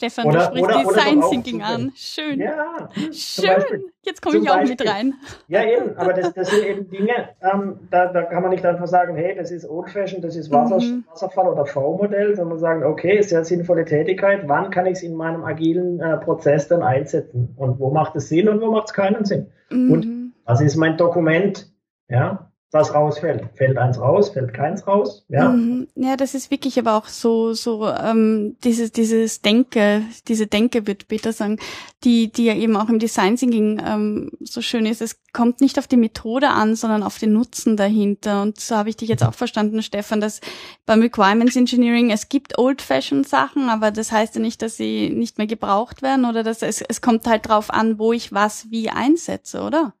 Stefan, 0.00 0.28
oder, 0.28 0.38
du 0.38 0.56
sprichst 0.56 0.86
oder, 0.86 0.94
Design 0.94 1.20
Thinking 1.28 1.62
an. 1.62 1.92
Schön. 1.94 2.40
Ja, 2.40 2.88
schön. 3.12 3.84
Jetzt 4.00 4.22
komme 4.22 4.38
ich 4.38 4.48
auch 4.48 4.54
Beispiel. 4.54 4.76
mit 4.80 4.90
rein. 4.90 5.14
Ja, 5.48 5.62
eben, 5.62 5.94
aber 5.98 6.14
das, 6.14 6.32
das 6.32 6.48
sind 6.48 6.64
eben 6.64 6.88
Dinge, 6.88 7.28
ähm, 7.42 7.80
da, 7.90 8.06
da 8.06 8.22
kann 8.22 8.40
man 8.40 8.50
nicht 8.50 8.64
einfach 8.64 8.86
sagen, 8.86 9.14
hey, 9.14 9.36
das 9.36 9.50
ist 9.50 9.68
Old 9.68 9.90
Fashion, 9.90 10.22
das 10.22 10.36
ist 10.36 10.50
Wasser, 10.50 10.80
mhm. 10.80 11.04
Wasserfall 11.10 11.48
oder 11.48 11.66
V-Modell, 11.66 12.34
sondern 12.34 12.58
sagen, 12.58 12.82
okay, 12.82 13.20
sehr 13.20 13.44
sinnvolle 13.44 13.84
Tätigkeit, 13.84 14.48
wann 14.48 14.70
kann 14.70 14.86
ich 14.86 14.94
es 14.94 15.02
in 15.02 15.14
meinem 15.14 15.44
agilen 15.44 16.00
äh, 16.00 16.16
Prozess 16.16 16.66
dann 16.66 16.82
einsetzen? 16.82 17.52
Und 17.58 17.78
wo 17.78 17.90
macht 17.90 18.16
es 18.16 18.30
Sinn 18.30 18.48
und 18.48 18.62
wo 18.62 18.70
macht 18.70 18.88
es 18.88 18.94
keinen 18.94 19.26
Sinn? 19.26 19.48
Mhm. 19.68 19.92
Und 19.92 20.32
was 20.46 20.62
ist 20.62 20.76
mein 20.76 20.96
Dokument? 20.96 21.70
Ja, 22.08 22.49
was 22.72 22.94
rausfällt. 22.94 23.42
Fällt 23.54 23.76
eins 23.78 23.98
raus, 23.98 24.30
fällt 24.30 24.54
keins 24.54 24.86
raus. 24.86 25.24
Ja, 25.28 25.48
mhm. 25.48 25.88
ja 25.96 26.16
das 26.16 26.34
ist 26.34 26.52
wirklich 26.52 26.78
aber 26.78 26.96
auch 26.96 27.06
so, 27.06 27.52
so 27.52 27.88
ähm, 27.88 28.56
dieses, 28.62 28.92
dieses 28.92 29.42
Denke, 29.42 30.02
diese 30.28 30.46
Denke 30.46 30.86
wird 30.86 31.08
Peter 31.08 31.32
sagen, 31.32 31.58
die, 32.04 32.30
die 32.30 32.44
ja 32.44 32.54
eben 32.54 32.76
auch 32.76 32.88
im 32.88 33.00
Design 33.00 33.34
Thinking 33.34 33.82
ähm, 33.84 34.30
so 34.40 34.62
schön 34.62 34.86
ist. 34.86 35.02
Es 35.02 35.20
kommt 35.32 35.60
nicht 35.60 35.78
auf 35.80 35.88
die 35.88 35.96
Methode 35.96 36.48
an, 36.48 36.76
sondern 36.76 37.02
auf 37.02 37.18
den 37.18 37.32
Nutzen 37.32 37.76
dahinter. 37.76 38.42
Und 38.42 38.60
so 38.60 38.76
habe 38.76 38.88
ich 38.88 38.96
dich 38.96 39.08
jetzt 39.08 39.24
auch 39.24 39.34
verstanden, 39.34 39.82
Stefan, 39.82 40.20
dass 40.20 40.40
beim 40.86 41.00
Requirements 41.00 41.56
Engineering 41.56 42.10
es 42.12 42.28
gibt 42.28 42.56
Old-Fashioned 42.56 43.28
Sachen, 43.28 43.68
aber 43.68 43.90
das 43.90 44.12
heißt 44.12 44.36
ja 44.36 44.40
nicht, 44.40 44.62
dass 44.62 44.76
sie 44.76 45.10
nicht 45.10 45.38
mehr 45.38 45.48
gebraucht 45.48 46.02
werden 46.02 46.24
oder 46.24 46.44
dass 46.44 46.62
es, 46.62 46.82
es 46.82 47.00
kommt 47.00 47.26
halt 47.26 47.48
drauf 47.48 47.70
an, 47.70 47.98
wo 47.98 48.12
ich 48.12 48.32
was 48.32 48.70
wie 48.70 48.90
einsetze, 48.90 49.62
oder? 49.62 49.92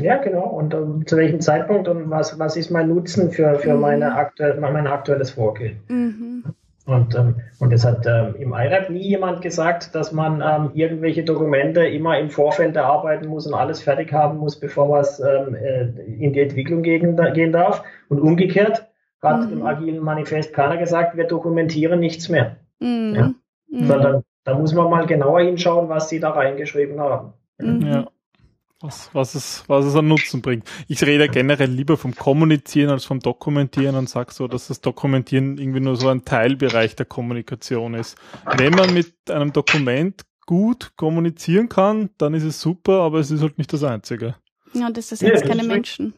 Ja, 0.00 0.16
genau. 0.16 0.46
Und 0.46 0.74
um, 0.74 1.06
zu 1.06 1.16
welchem 1.16 1.40
Zeitpunkt 1.40 1.88
und 1.88 2.10
was, 2.10 2.38
was 2.38 2.56
ist 2.56 2.70
mein 2.70 2.88
Nutzen 2.88 3.30
für, 3.30 3.58
für 3.58 3.74
mhm. 3.74 3.80
meine 3.80 4.14
aktuell, 4.14 4.58
mein 4.60 4.86
aktuelles 4.86 5.32
Vorgehen? 5.32 5.80
Mhm. 5.88 6.44
Und, 6.86 7.14
ähm, 7.16 7.34
und 7.58 7.72
es 7.72 7.84
hat 7.84 8.06
ähm, 8.06 8.34
im 8.38 8.54
IRAP 8.54 8.88
nie 8.88 9.06
jemand 9.06 9.42
gesagt, 9.42 9.94
dass 9.94 10.10
man 10.12 10.40
ähm, 10.40 10.70
irgendwelche 10.72 11.22
Dokumente 11.22 11.86
immer 11.86 12.18
im 12.18 12.30
Vorfeld 12.30 12.76
erarbeiten 12.76 13.28
muss 13.28 13.46
und 13.46 13.52
alles 13.52 13.82
fertig 13.82 14.10
haben 14.12 14.38
muss, 14.38 14.58
bevor 14.58 14.88
was 14.88 15.20
ähm, 15.20 15.54
äh, 15.54 15.82
in 16.18 16.32
die 16.32 16.40
Entwicklung 16.40 16.82
gehen, 16.82 17.16
gehen 17.34 17.52
darf. 17.52 17.82
Und 18.08 18.20
umgekehrt 18.20 18.86
hat 19.20 19.46
mhm. 19.46 19.52
im 19.52 19.66
agilen 19.66 19.98
Manifest 20.02 20.54
keiner 20.54 20.78
gesagt, 20.78 21.16
wir 21.16 21.24
dokumentieren 21.24 22.00
nichts 22.00 22.30
mehr. 22.30 22.56
Mhm. 22.78 23.14
Ja? 23.14 23.34
Mhm. 23.70 23.84
Sondern 23.84 24.22
da 24.44 24.54
muss 24.54 24.72
man 24.72 24.88
mal 24.88 25.04
genauer 25.04 25.40
hinschauen, 25.40 25.90
was 25.90 26.08
sie 26.08 26.20
da 26.20 26.30
reingeschrieben 26.30 27.00
haben. 27.00 27.34
Mhm. 27.58 27.82
Ja 27.82 28.08
was, 28.80 29.10
was, 29.12 29.34
es, 29.34 29.64
was 29.66 29.84
es 29.84 29.96
an 29.96 30.08
Nutzen 30.08 30.40
bringt. 30.40 30.64
Ich 30.86 31.02
rede 31.02 31.28
generell 31.28 31.70
lieber 31.70 31.96
vom 31.96 32.14
Kommunizieren 32.14 32.90
als 32.90 33.04
vom 33.04 33.20
Dokumentieren 33.20 33.96
und 33.96 34.08
sage 34.08 34.32
so, 34.32 34.46
dass 34.46 34.68
das 34.68 34.80
Dokumentieren 34.80 35.58
irgendwie 35.58 35.80
nur 35.80 35.96
so 35.96 36.08
ein 36.08 36.24
Teilbereich 36.24 36.94
der 36.94 37.06
Kommunikation 37.06 37.94
ist. 37.94 38.16
Wenn 38.56 38.74
man 38.74 38.94
mit 38.94 39.14
einem 39.30 39.52
Dokument 39.52 40.22
gut 40.46 40.92
kommunizieren 40.96 41.68
kann, 41.68 42.10
dann 42.18 42.34
ist 42.34 42.44
es 42.44 42.60
super, 42.60 43.00
aber 43.00 43.18
es 43.18 43.30
ist 43.30 43.42
halt 43.42 43.58
nicht 43.58 43.72
das 43.72 43.82
Einzige. 43.82 44.36
Ja, 44.72 44.90
das 44.90 45.08
sind 45.08 45.22
jetzt 45.22 45.42
ja, 45.42 45.48
keine 45.48 45.64
Menschen. 45.64 46.14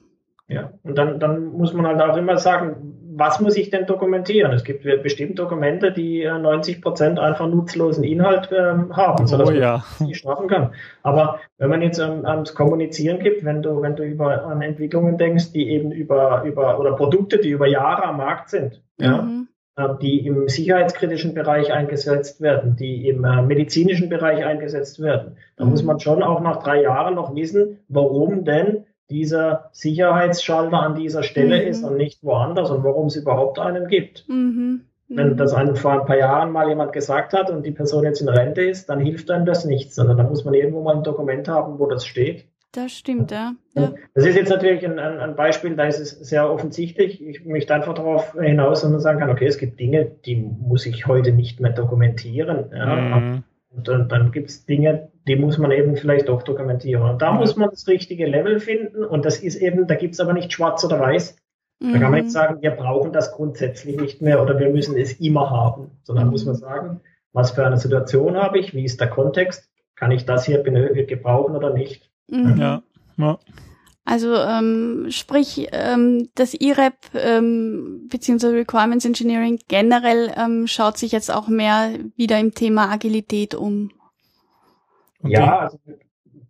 Ja, 0.50 0.72
und 0.82 0.98
dann, 0.98 1.20
dann 1.20 1.52
muss 1.52 1.72
man 1.72 1.86
halt 1.86 2.00
auch 2.00 2.16
immer 2.16 2.36
sagen, 2.36 3.00
was 3.14 3.38
muss 3.38 3.56
ich 3.56 3.70
denn 3.70 3.86
dokumentieren? 3.86 4.52
Es 4.52 4.64
gibt 4.64 4.82
bestimmt 5.02 5.38
Dokumente, 5.38 5.92
die 5.92 6.24
90 6.24 6.76
äh, 6.76 6.80
Prozent 6.80 7.18
einfach 7.20 7.46
nutzlosen 7.46 8.02
Inhalt 8.02 8.50
äh, 8.50 8.74
haben, 8.92 9.26
sodass 9.26 9.48
oh, 9.48 9.52
ja. 9.52 9.84
man 9.98 10.08
nicht 10.08 10.22
schaffen 10.22 10.48
kann. 10.48 10.72
Aber 11.02 11.38
wenn 11.58 11.70
man 11.70 11.82
jetzt 11.82 11.98
ähm, 12.00 12.24
ans 12.24 12.54
Kommunizieren 12.54 13.20
gibt, 13.20 13.44
wenn 13.44 13.62
du, 13.62 13.80
wenn 13.80 13.94
du 13.94 14.02
über 14.02 14.44
an 14.44 14.62
Entwicklungen 14.62 15.18
denkst, 15.18 15.52
die 15.52 15.68
eben 15.68 15.92
über, 15.92 16.42
über 16.44 16.80
oder 16.80 16.96
Produkte, 16.96 17.38
die 17.38 17.50
über 17.50 17.66
Jahre 17.68 18.04
am 18.04 18.16
Markt 18.16 18.48
sind, 18.48 18.82
mhm. 18.98 19.04
ja, 19.04 19.28
äh, 19.76 19.98
die 20.00 20.26
im 20.26 20.48
sicherheitskritischen 20.48 21.34
Bereich 21.34 21.72
eingesetzt 21.72 22.40
werden, 22.40 22.74
die 22.74 23.08
im 23.08 23.24
äh, 23.24 23.42
medizinischen 23.42 24.08
Bereich 24.08 24.44
eingesetzt 24.44 25.00
werden, 25.00 25.36
dann 25.56 25.66
mhm. 25.66 25.72
muss 25.72 25.82
man 25.84 26.00
schon 26.00 26.22
auch 26.22 26.40
nach 26.40 26.62
drei 26.62 26.82
Jahren 26.82 27.14
noch 27.14 27.36
wissen, 27.36 27.78
warum 27.88 28.44
denn 28.44 28.86
dieser 29.10 29.68
Sicherheitsschalter 29.72 30.80
an 30.80 30.94
dieser 30.94 31.22
Stelle 31.22 31.60
mhm. 31.60 31.68
ist 31.68 31.84
und 31.84 31.96
nicht 31.96 32.22
woanders 32.22 32.70
und 32.70 32.84
warum 32.84 33.06
es 33.06 33.16
überhaupt 33.16 33.58
einen 33.58 33.88
gibt. 33.88 34.24
Mhm. 34.28 34.82
Wenn 35.08 35.30
mhm. 35.30 35.36
das 35.36 35.52
einem 35.52 35.74
vor 35.74 35.92
ein 35.92 36.06
paar 36.06 36.18
Jahren 36.18 36.52
mal 36.52 36.68
jemand 36.68 36.92
gesagt 36.92 37.32
hat 37.32 37.50
und 37.50 37.66
die 37.66 37.72
Person 37.72 38.04
jetzt 38.04 38.20
in 38.20 38.28
Rente 38.28 38.62
ist, 38.62 38.88
dann 38.88 39.00
hilft 39.00 39.30
einem 39.30 39.44
das 39.44 39.64
nichts, 39.64 39.96
sondern 39.96 40.16
da 40.16 40.22
muss 40.22 40.44
man 40.44 40.54
irgendwo 40.54 40.82
mal 40.82 40.96
ein 40.96 41.02
Dokument 41.02 41.48
haben, 41.48 41.78
wo 41.78 41.86
das 41.86 42.06
steht. 42.06 42.46
Das 42.72 42.92
stimmt, 42.92 43.32
ja. 43.32 43.54
ja. 43.74 43.92
Das 44.14 44.24
ist 44.24 44.36
jetzt 44.36 44.50
natürlich 44.50 44.84
ein, 44.86 45.00
ein, 45.00 45.34
Beispiel, 45.34 45.74
da 45.74 45.86
ist 45.86 45.98
es 45.98 46.10
sehr 46.10 46.48
offensichtlich. 46.48 47.20
Ich 47.20 47.44
möchte 47.44 47.74
einfach 47.74 47.94
darauf 47.94 48.34
hinaus, 48.40 48.82
dass 48.82 48.90
man 48.90 49.00
sagen 49.00 49.18
kann, 49.18 49.30
okay, 49.30 49.46
es 49.46 49.58
gibt 49.58 49.80
Dinge, 49.80 50.04
die 50.24 50.36
muss 50.36 50.86
ich 50.86 51.08
heute 51.08 51.32
nicht 51.32 51.58
mehr 51.58 51.72
dokumentieren. 51.72 52.66
Ja. 52.72 52.94
Mhm. 52.94 53.42
Und 53.72 53.88
dann, 53.88 54.08
dann 54.08 54.32
gibt 54.32 54.50
es 54.50 54.66
Dinge, 54.66 55.10
die 55.28 55.36
muss 55.36 55.58
man 55.58 55.70
eben 55.70 55.96
vielleicht 55.96 56.28
doch 56.28 56.42
dokumentieren. 56.42 57.02
Und 57.02 57.22
da 57.22 57.32
muss 57.32 57.56
man 57.56 57.70
das 57.70 57.86
richtige 57.86 58.26
Level 58.26 58.58
finden. 58.58 59.04
Und 59.04 59.24
das 59.24 59.38
ist 59.38 59.56
eben, 59.56 59.86
da 59.86 59.94
gibt 59.94 60.14
es 60.14 60.20
aber 60.20 60.32
nicht 60.32 60.52
schwarz 60.52 60.84
oder 60.84 60.98
weiß. 60.98 61.36
Da 61.82 61.92
kann 61.92 62.10
man 62.10 62.12
nicht 62.12 62.24
mhm. 62.24 62.30
sagen, 62.30 62.62
wir 62.62 62.72
brauchen 62.72 63.12
das 63.12 63.32
grundsätzlich 63.32 63.98
nicht 63.98 64.20
mehr 64.20 64.42
oder 64.42 64.58
wir 64.58 64.68
müssen 64.68 64.98
es 64.98 65.14
immer 65.14 65.48
haben, 65.48 65.90
sondern 66.02 66.28
muss 66.28 66.44
man 66.44 66.54
sagen, 66.54 67.00
was 67.32 67.52
für 67.52 67.64
eine 67.64 67.78
Situation 67.78 68.36
habe 68.36 68.58
ich, 68.58 68.74
wie 68.74 68.84
ist 68.84 69.00
der 69.00 69.08
Kontext, 69.08 69.70
kann 69.94 70.10
ich 70.10 70.26
das 70.26 70.44
hier 70.44 70.62
gebrauchen 70.62 71.56
oder 71.56 71.72
nicht. 71.72 72.10
Mhm. 72.28 72.56
Ja. 72.58 72.82
ja. 73.16 73.38
Also 74.04 74.34
ähm, 74.34 75.06
sprich, 75.10 75.68
ähm, 75.72 76.30
das 76.34 76.54
IREP 76.54 76.94
ähm, 77.14 78.08
bzw. 78.08 78.48
Requirements 78.48 79.04
Engineering 79.04 79.58
generell 79.68 80.32
ähm, 80.36 80.66
schaut 80.66 80.98
sich 80.98 81.12
jetzt 81.12 81.32
auch 81.32 81.48
mehr 81.48 81.90
wieder 82.16 82.38
im 82.38 82.54
Thema 82.54 82.90
Agilität 82.90 83.54
um. 83.54 83.90
Okay. 85.22 85.32
Ja, 85.34 85.58
also 85.58 85.78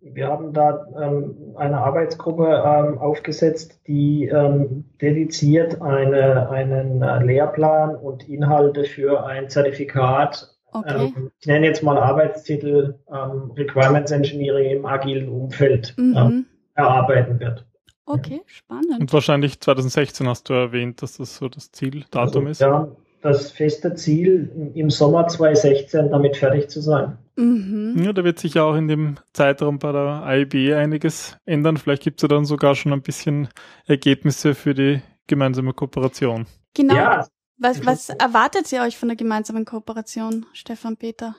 wir 0.01 0.27
haben 0.27 0.53
da 0.53 0.87
ähm, 0.99 1.35
eine 1.55 1.77
Arbeitsgruppe 1.77 2.63
ähm, 2.65 2.97
aufgesetzt, 2.97 3.79
die 3.87 4.25
ähm, 4.25 4.85
dediziert 4.99 5.81
eine, 5.81 6.49
einen 6.49 7.01
äh, 7.01 7.23
Lehrplan 7.23 7.95
und 7.95 8.27
Inhalte 8.27 8.83
für 8.85 9.25
ein 9.25 9.49
Zertifikat, 9.49 10.55
okay. 10.73 11.13
ähm, 11.15 11.31
ich 11.39 11.47
nenne 11.47 11.67
jetzt 11.67 11.83
mal 11.83 11.97
Arbeitstitel 11.97 12.95
ähm, 13.09 13.51
Requirements 13.55 14.11
Engineering 14.11 14.77
im 14.77 14.85
agilen 14.85 15.29
Umfeld, 15.29 15.93
mhm. 15.97 16.45
Erarbeiten 16.81 17.39
wird. 17.39 17.65
Okay, 18.05 18.41
spannend. 18.45 18.99
Und 18.99 19.13
wahrscheinlich 19.13 19.59
2016 19.59 20.27
hast 20.27 20.49
du 20.49 20.53
erwähnt, 20.53 21.01
dass 21.01 21.17
das 21.17 21.37
so 21.37 21.47
das 21.47 21.71
Zieldatum 21.71 22.47
also, 22.47 22.49
ist. 22.49 22.61
Ja, 22.61 22.87
das 23.21 23.51
feste 23.51 23.93
Ziel, 23.93 24.71
im 24.73 24.89
Sommer 24.89 25.27
2016 25.27 26.09
damit 26.09 26.37
fertig 26.37 26.69
zu 26.69 26.81
sein. 26.81 27.17
Mhm. 27.35 28.01
Ja, 28.03 28.13
da 28.13 28.23
wird 28.23 28.39
sich 28.39 28.55
ja 28.55 28.63
auch 28.63 28.75
in 28.75 28.87
dem 28.87 29.15
Zeitraum 29.33 29.79
bei 29.79 29.91
der 29.91 30.23
IB 30.27 30.73
einiges 30.73 31.37
ändern. 31.45 31.77
Vielleicht 31.77 32.03
gibt 32.03 32.19
es 32.19 32.23
ja 32.23 32.27
dann 32.27 32.45
sogar 32.45 32.75
schon 32.75 32.93
ein 32.93 33.03
bisschen 33.03 33.47
Ergebnisse 33.85 34.55
für 34.55 34.73
die 34.73 35.01
gemeinsame 35.27 35.73
Kooperation. 35.73 36.47
Genau. 36.73 36.95
Ja, 36.95 37.27
Was, 37.57 37.85
was 37.85 38.09
erwartet 38.09 38.71
ihr 38.71 38.81
euch 38.81 38.97
von 38.97 39.07
der 39.09 39.15
gemeinsamen 39.15 39.65
Kooperation, 39.65 40.45
Stefan 40.53 40.97
Peter? 40.97 41.35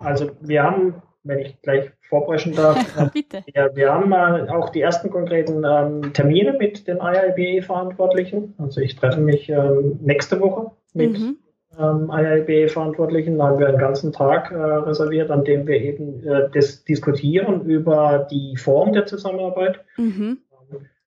also 0.00 0.30
wir 0.40 0.62
haben, 0.62 0.94
wenn 1.26 1.40
ich 1.40 1.60
gleich 1.62 1.90
vorbrechen 2.08 2.54
darf, 2.54 2.76
Bitte. 3.12 3.42
ja, 3.54 3.74
wir 3.74 3.92
haben 3.92 4.12
äh, 4.12 4.50
auch 4.50 4.70
die 4.70 4.80
ersten 4.80 5.10
konkreten 5.10 5.64
ähm, 5.64 6.12
Termine 6.12 6.52
mit 6.54 6.86
den 6.86 6.98
IIBA-Verantwortlichen. 6.98 8.54
Also 8.58 8.80
ich 8.80 8.96
treffe 8.96 9.20
mich 9.20 9.48
ähm, 9.48 9.98
nächste 10.02 10.40
Woche 10.40 10.70
mit 10.94 11.18
Mhm. 11.18 11.36
ähm, 11.78 12.10
IIB-Verantwortlichen. 12.12 13.38
Da 13.38 13.48
haben 13.48 13.58
wir 13.58 13.68
einen 13.68 13.78
ganzen 13.78 14.12
Tag 14.12 14.50
äh, 14.52 14.54
reserviert, 14.56 15.30
an 15.30 15.44
dem 15.44 15.66
wir 15.66 15.80
eben 15.80 16.26
äh, 16.26 16.48
das 16.52 16.84
diskutieren 16.84 17.62
über 17.66 18.26
die 18.30 18.56
Form 18.56 18.92
der 18.92 19.06
Zusammenarbeit. 19.06 19.80
Mhm. 19.96 20.38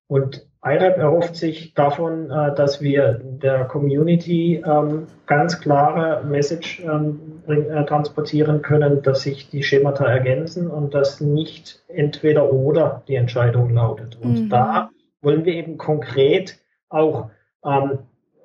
Und 0.08 0.49
IREP 0.62 0.98
erhofft 0.98 1.36
sich 1.38 1.74
davon, 1.74 2.30
äh, 2.30 2.54
dass 2.54 2.82
wir 2.82 3.14
der 3.24 3.66
Community 3.66 4.62
ähm, 4.66 5.08
ganz 5.26 5.62
klare 5.62 6.24
Message 6.26 6.82
ähm, 6.84 7.42
äh, 7.48 7.86
transportieren 7.86 8.62
können, 8.62 9.02
dass 9.02 9.22
sich 9.22 9.50
die 9.50 9.64
Schemata 9.64 10.06
ergänzen 10.06 10.70
und 10.70 10.94
dass 10.94 11.22
nicht 11.22 11.82
entweder 11.88 12.52
oder 12.52 13.04
die 13.08 13.16
Entscheidung 13.16 13.74
lautet. 13.74 14.18
Und 14.22 14.46
Mhm. 14.46 14.50
da 14.50 14.90
wollen 15.22 15.46
wir 15.46 15.54
eben 15.54 15.78
konkret 15.78 16.60
auch 16.90 17.30
ähm, 17.64 18.00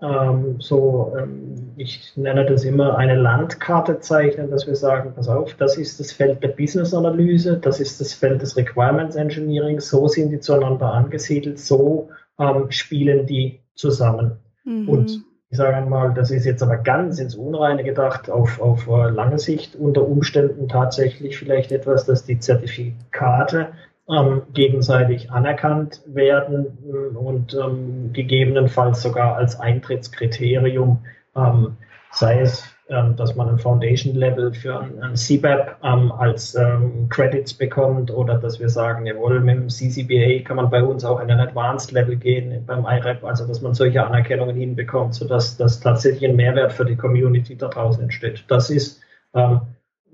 ähm, 0.05 0.57
so, 0.59 1.15
ähm, 1.19 1.73
ich 1.77 2.13
nenne 2.17 2.45
das 2.45 2.65
immer 2.65 2.97
eine 2.97 3.15
Landkarte 3.15 4.01
zeichnen, 4.01 4.51
dass 4.51 4.67
wir 4.67 4.77
sagen, 4.77 5.13
pass 5.15 5.29
auf, 5.29 5.55
das 5.55 5.79
ist 5.79 5.99
das 5.99 6.13
Feld 6.13 6.43
der 6.43 6.49
Business-Analyse, 6.49 7.59
das 7.59 7.81
ist 7.81 8.01
das 8.01 8.13
Feld 8.13 8.43
des 8.43 8.57
Requirements 8.57 9.17
Engineering, 9.17 9.81
so 9.81 10.07
sind 10.07 10.31
die 10.31 10.41
zueinander 10.41 10.93
angesiedelt, 10.93 11.59
so 11.59 12.09
ähm, 12.39 12.71
spielen 12.71 13.27
die 13.27 13.61
zusammen. 13.75 14.33
Mhm. 14.65 14.89
Und 14.89 15.25
ich 15.51 15.57
sage 15.57 15.77
einmal, 15.77 16.13
das 16.13 16.31
ist 16.31 16.45
jetzt 16.45 16.63
aber 16.63 16.77
ganz 16.79 17.19
ins 17.19 17.37
Unreine 17.37 17.85
gedacht, 17.85 18.29
auf, 18.29 18.61
auf 18.61 18.87
äh, 18.89 19.11
lange 19.11 19.39
Sicht 19.39 19.77
unter 19.77 20.07
Umständen 20.07 20.69
tatsächlich 20.69 21.39
vielleicht 21.39 21.73
etwas, 21.73 22.05
dass 22.05 22.25
die 22.25 22.39
Zertifikate 22.39 23.69
ähm, 24.09 24.43
gegenseitig 24.53 25.31
anerkannt 25.31 26.03
werden 26.07 26.79
äh, 26.87 27.17
und 27.17 27.55
ähm, 27.55 28.13
gegebenenfalls 28.13 29.03
sogar 29.03 29.37
als 29.37 29.59
Eintrittskriterium, 29.59 31.05
ähm, 31.35 31.77
sei 32.11 32.41
es, 32.41 32.65
ähm, 32.91 33.17
dass 33.17 33.35
man 33.35 33.49
ein 33.49 33.59
Foundation 33.59 34.15
Level 34.15 34.53
für 34.53 34.79
ein, 34.79 35.03
ein 35.03 35.17
CBAP 35.17 35.79
ähm, 35.83 36.13
als 36.13 36.55
ähm, 36.55 37.09
Credits 37.09 37.55
bekommt 37.55 38.11
oder 38.11 38.37
dass 38.37 38.61
wir 38.61 38.69
sagen, 38.69 39.07
jawohl, 39.07 39.41
mit 39.41 39.57
dem 39.57 39.69
CCBA 39.71 40.45
kann 40.45 40.57
man 40.57 40.69
bei 40.69 40.83
uns 40.83 41.03
auch 41.03 41.19
in 41.21 41.31
ein 41.31 41.41
Advanced 41.41 41.93
Level 41.93 42.17
gehen 42.17 42.63
beim 42.67 42.85
IREP, 42.85 43.25
also 43.25 43.47
dass 43.47 43.63
man 43.63 43.73
solche 43.73 44.05
Anerkennungen 44.07 44.57
hinbekommt, 44.57 45.15
sodass 45.15 45.57
das 45.57 45.81
tatsächlich 45.81 46.29
ein 46.29 46.37
Mehrwert 46.37 46.75
für 46.75 46.85
die 46.85 46.97
Community 46.97 47.57
da 47.57 47.69
draußen 47.69 48.03
entsteht. 48.03 48.45
Das 48.49 48.69
ist 48.69 49.01
ähm, 49.33 49.53
ähm, 49.53 49.61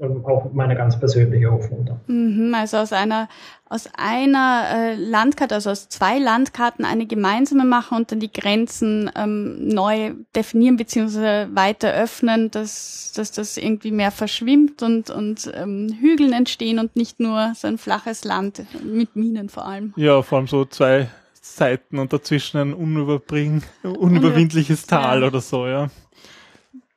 auch 0.00 0.50
meine 0.52 0.76
ganz 0.76 0.98
persönliche 0.98 1.50
Hoffnung 1.50 1.84
da. 1.84 2.00
Mhm, 2.06 2.54
also 2.54 2.78
aus 2.78 2.92
einer 2.92 3.28
aus 3.70 3.88
einer 3.96 4.64
äh, 4.72 4.94
Landkarte, 4.96 5.54
also 5.54 5.70
aus 5.70 5.88
zwei 5.88 6.18
Landkarten 6.18 6.84
eine 6.84 7.06
gemeinsame 7.06 7.64
machen 7.64 7.98
und 7.98 8.10
dann 8.10 8.18
die 8.18 8.32
Grenzen 8.32 9.08
ähm, 9.14 9.68
neu 9.68 10.14
definieren 10.34 10.76
beziehungsweise 10.76 11.48
weiter 11.54 11.92
öffnen, 11.94 12.50
dass, 12.50 13.12
dass 13.14 13.30
das 13.30 13.56
irgendwie 13.56 13.92
mehr 13.92 14.10
verschwimmt 14.10 14.82
und, 14.82 15.10
und 15.10 15.52
ähm, 15.54 15.96
Hügeln 16.00 16.32
entstehen 16.32 16.80
und 16.80 16.96
nicht 16.96 17.20
nur 17.20 17.52
so 17.54 17.68
ein 17.68 17.78
flaches 17.78 18.24
Land 18.24 18.64
mit 18.82 19.14
Minen 19.14 19.48
vor 19.48 19.66
allem. 19.66 19.94
Ja, 19.96 20.20
vor 20.22 20.38
allem 20.38 20.48
so 20.48 20.64
zwei 20.64 21.08
Seiten 21.40 22.00
und 22.00 22.12
dazwischen 22.12 22.58
ein 22.58 22.74
unüberbring, 22.74 23.62
unüberwindliches 23.84 24.86
Tal 24.86 25.22
oder 25.22 25.40
so, 25.40 25.68
ja. 25.68 25.90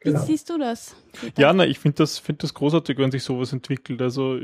Wie 0.04 0.10
Genau. 0.10 0.24
siehst 0.24 0.50
du 0.50 0.58
das? 0.58 0.96
Peter? 1.20 1.42
Ja, 1.42 1.54
na, 1.54 1.66
ich 1.66 1.80
finde 1.80 1.98
das, 1.98 2.20
finde 2.20 2.40
das 2.40 2.54
großartig, 2.54 2.98
wenn 2.98 3.12
sich 3.12 3.24
sowas 3.24 3.54
entwickelt. 3.54 4.02
Also 4.02 4.38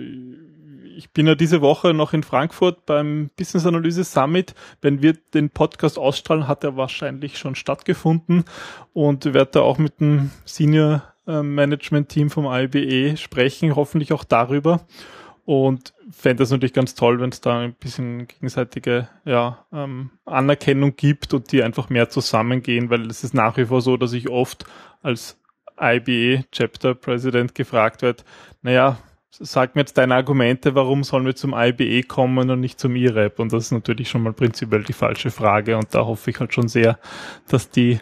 ich 0.96 1.12
bin 1.12 1.28
ja 1.28 1.36
diese 1.36 1.62
Woche 1.62 1.94
noch 1.94 2.14
in 2.14 2.24
Frankfurt 2.24 2.86
beim 2.86 3.30
Business 3.38 3.66
Analyse 3.66 4.04
Summit. 4.04 4.54
Wenn 4.82 5.02
wir 5.02 5.14
den 5.34 5.50
Podcast 5.50 5.98
ausstrahlen, 5.98 6.48
hat 6.48 6.64
er 6.64 6.78
wahrscheinlich 6.78 7.38
schon 7.38 7.56
stattgefunden 7.56 8.46
und 8.94 9.26
werde 9.26 9.52
da 9.52 9.62
auch 9.62 9.78
mit 9.78 10.00
dem 10.00 10.32
Senior 10.46 11.04
äh, 11.28 11.42
Management 11.44 12.10
Team 12.10 12.30
vom 12.30 12.46
IBE 12.46 13.18
sprechen, 13.18 13.76
hoffentlich 13.76 14.14
auch 14.14 14.24
darüber. 14.24 14.82
Und 15.46 15.94
fände 16.12 16.44
das 16.44 16.52
natürlich 16.52 16.74
ganz 16.74 16.94
toll, 16.94 17.20
wenn 17.20 17.32
es 17.32 17.42
da 17.42 17.60
ein 17.60 17.74
bisschen 17.74 18.28
gegenseitige 18.28 19.08
ja, 19.26 19.66
ähm, 19.74 20.12
Anerkennung 20.26 20.96
gibt 20.96 21.34
und 21.34 21.52
die 21.52 21.64
einfach 21.64 21.90
mehr 21.90 22.10
zusammengehen, 22.10 22.90
weil 22.92 23.08
es 23.08 23.24
ist 23.24 23.34
nach 23.34 23.58
wie 23.58 23.66
vor 23.66 23.82
so, 23.82 23.98
dass 23.98 24.14
ich 24.14 24.30
oft 24.30 24.66
als 25.02 25.38
IBE 25.82 26.46
Chapter 26.52 26.96
President 26.96 27.56
gefragt 27.56 28.02
wird, 28.02 28.24
naja, 28.62 28.98
sag 29.32 29.76
mir 29.76 29.82
jetzt 29.82 29.98
deine 29.98 30.16
Argumente, 30.16 30.76
warum 30.76 31.04
sollen 31.04 31.26
wir 31.26 31.36
zum 31.36 31.54
IBE 31.56 32.04
kommen 32.04 32.50
und 32.50 32.60
nicht 32.60 32.80
zum 32.80 32.96
IREP? 32.96 33.40
Und 33.40 33.54
das 33.54 33.66
ist 33.66 33.72
natürlich 33.72 34.10
schon 34.10 34.24
mal 34.24 34.34
prinzipiell 34.34 34.84
die 34.84 34.94
falsche 34.94 35.32
Frage 35.32 35.78
und 35.78 35.94
da 35.94 36.06
hoffe 36.06 36.32
ich 36.32 36.40
halt 36.40 36.54
schon 36.54 36.68
sehr, 36.68 37.00
dass 37.48 37.70
die 37.70 38.00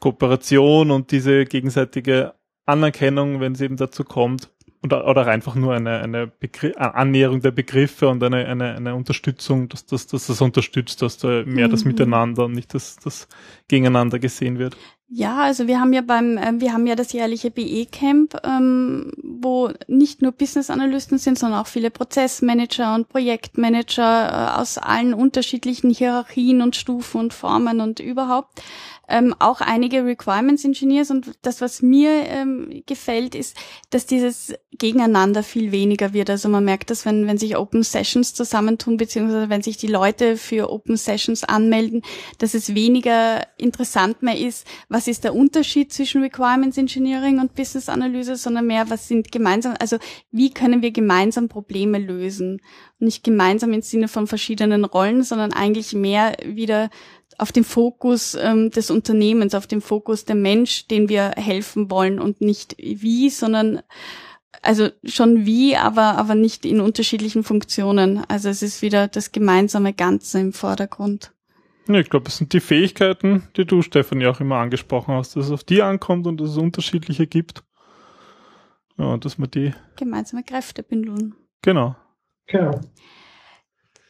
Kooperation 0.00 0.90
und 0.90 1.10
diese 1.10 1.44
gegenseitige 1.44 2.34
Anerkennung, 2.66 3.40
wenn 3.40 3.52
es 3.52 3.60
eben 3.60 3.76
dazu 3.76 4.04
kommt, 4.04 4.48
oder, 4.82 5.06
oder 5.06 5.26
einfach 5.26 5.54
nur 5.54 5.74
eine, 5.74 5.98
eine 6.00 6.26
Begr 6.26 6.72
Annäherung 6.78 7.40
der 7.40 7.50
Begriffe 7.50 8.08
und 8.08 8.22
eine, 8.22 8.46
eine, 8.46 8.76
eine 8.76 8.94
Unterstützung, 8.94 9.68
dass, 9.68 9.84
dass, 9.84 10.06
dass 10.06 10.26
das 10.28 10.40
unterstützt, 10.40 11.02
dass 11.02 11.18
da 11.18 11.42
mehr 11.44 11.68
das 11.68 11.84
Mhm. 11.84 11.90
Miteinander 11.90 12.46
und 12.46 12.52
nicht 12.52 12.72
das, 12.72 12.96
das 12.96 13.28
Gegeneinander 13.68 14.18
gesehen 14.18 14.58
wird. 14.58 14.76
Ja, 15.12 15.38
also 15.38 15.66
wir 15.66 15.80
haben 15.80 15.92
ja 15.92 16.02
beim, 16.02 16.38
ähm, 16.38 16.60
wir 16.60 16.72
haben 16.72 16.86
ja 16.86 16.94
das 16.94 17.12
jährliche 17.12 17.50
BE-Camp, 17.50 18.36
ähm, 18.44 19.10
wo 19.20 19.70
nicht 19.88 20.22
nur 20.22 20.30
Business-Analysten 20.30 21.18
sind, 21.18 21.36
sondern 21.36 21.60
auch 21.60 21.66
viele 21.66 21.90
Prozessmanager 21.90 22.94
und 22.94 23.08
Projektmanager 23.08 24.54
äh, 24.54 24.60
aus 24.60 24.78
allen 24.78 25.12
unterschiedlichen 25.12 25.90
Hierarchien 25.90 26.62
und 26.62 26.76
Stufen 26.76 27.22
und 27.22 27.34
Formen 27.34 27.80
und 27.80 27.98
überhaupt. 27.98 28.62
Ähm, 29.10 29.34
auch 29.40 29.60
einige 29.60 30.04
Requirements 30.04 30.64
Engineers 30.64 31.10
und 31.10 31.32
das, 31.42 31.60
was 31.60 31.82
mir 31.82 32.10
ähm, 32.28 32.84
gefällt, 32.86 33.34
ist, 33.34 33.56
dass 33.90 34.06
dieses 34.06 34.54
Gegeneinander 34.78 35.42
viel 35.42 35.72
weniger 35.72 36.12
wird. 36.12 36.30
Also 36.30 36.48
man 36.48 36.64
merkt 36.64 36.90
das, 36.90 37.04
wenn, 37.04 37.26
wenn 37.26 37.36
sich 37.36 37.56
Open 37.56 37.82
Sessions 37.82 38.34
zusammentun, 38.34 38.98
beziehungsweise 38.98 39.48
wenn 39.48 39.62
sich 39.62 39.76
die 39.78 39.88
Leute 39.88 40.36
für 40.36 40.70
Open 40.70 40.96
Sessions 40.96 41.42
anmelden, 41.42 42.02
dass 42.38 42.54
es 42.54 42.76
weniger 42.76 43.44
interessant 43.56 44.22
mehr 44.22 44.38
ist, 44.38 44.64
was 44.88 44.99
ist 45.08 45.24
der 45.24 45.34
Unterschied 45.34 45.92
zwischen 45.92 46.22
Requirements 46.22 46.76
Engineering 46.76 47.38
und 47.38 47.54
Business 47.54 47.88
Analyse, 47.88 48.36
sondern 48.36 48.66
mehr, 48.66 48.90
was 48.90 49.08
sind 49.08 49.30
gemeinsam, 49.30 49.74
also 49.78 49.98
wie 50.30 50.50
können 50.50 50.82
wir 50.82 50.90
gemeinsam 50.90 51.48
Probleme 51.48 51.98
lösen? 51.98 52.60
Nicht 52.98 53.24
gemeinsam 53.24 53.72
im 53.72 53.82
Sinne 53.82 54.08
von 54.08 54.26
verschiedenen 54.26 54.84
Rollen, 54.84 55.22
sondern 55.22 55.52
eigentlich 55.52 55.92
mehr 55.92 56.36
wieder 56.44 56.90
auf 57.38 57.52
den 57.52 57.64
Fokus 57.64 58.34
ähm, 58.34 58.70
des 58.70 58.90
Unternehmens, 58.90 59.54
auf 59.54 59.66
den 59.66 59.80
Fokus 59.80 60.24
der 60.24 60.36
Mensch, 60.36 60.86
den 60.88 61.08
wir 61.08 61.32
helfen 61.36 61.90
wollen 61.90 62.18
und 62.18 62.40
nicht 62.40 62.76
wie, 62.78 63.30
sondern 63.30 63.82
also 64.62 64.88
schon 65.04 65.46
wie, 65.46 65.76
aber 65.76 66.18
aber 66.18 66.34
nicht 66.34 66.66
in 66.66 66.80
unterschiedlichen 66.80 67.44
Funktionen. 67.44 68.22
Also 68.28 68.48
es 68.48 68.62
ist 68.62 68.82
wieder 68.82 69.08
das 69.08 69.32
gemeinsame 69.32 69.94
Ganze 69.94 70.40
im 70.40 70.52
Vordergrund. 70.52 71.32
Ich 71.94 72.10
glaube, 72.10 72.28
es 72.28 72.36
sind 72.36 72.52
die 72.52 72.60
Fähigkeiten, 72.60 73.48
die 73.56 73.64
du, 73.64 73.82
Stefan, 73.82 74.20
ja 74.20 74.30
auch 74.30 74.40
immer 74.40 74.56
angesprochen 74.56 75.14
hast, 75.14 75.36
dass 75.36 75.46
es 75.46 75.50
auf 75.50 75.64
die 75.64 75.82
ankommt 75.82 76.26
und 76.26 76.40
dass 76.40 76.50
es 76.50 76.56
unterschiedliche 76.56 77.26
gibt. 77.26 77.64
Ja, 78.98 79.06
und 79.06 79.24
dass 79.24 79.38
man 79.38 79.50
die, 79.50 79.72
Gemeinsame 79.96 80.44
Kräfte 80.44 80.82
bündeln. 80.82 81.34
genau. 81.62 81.96
Genau. 82.46 82.80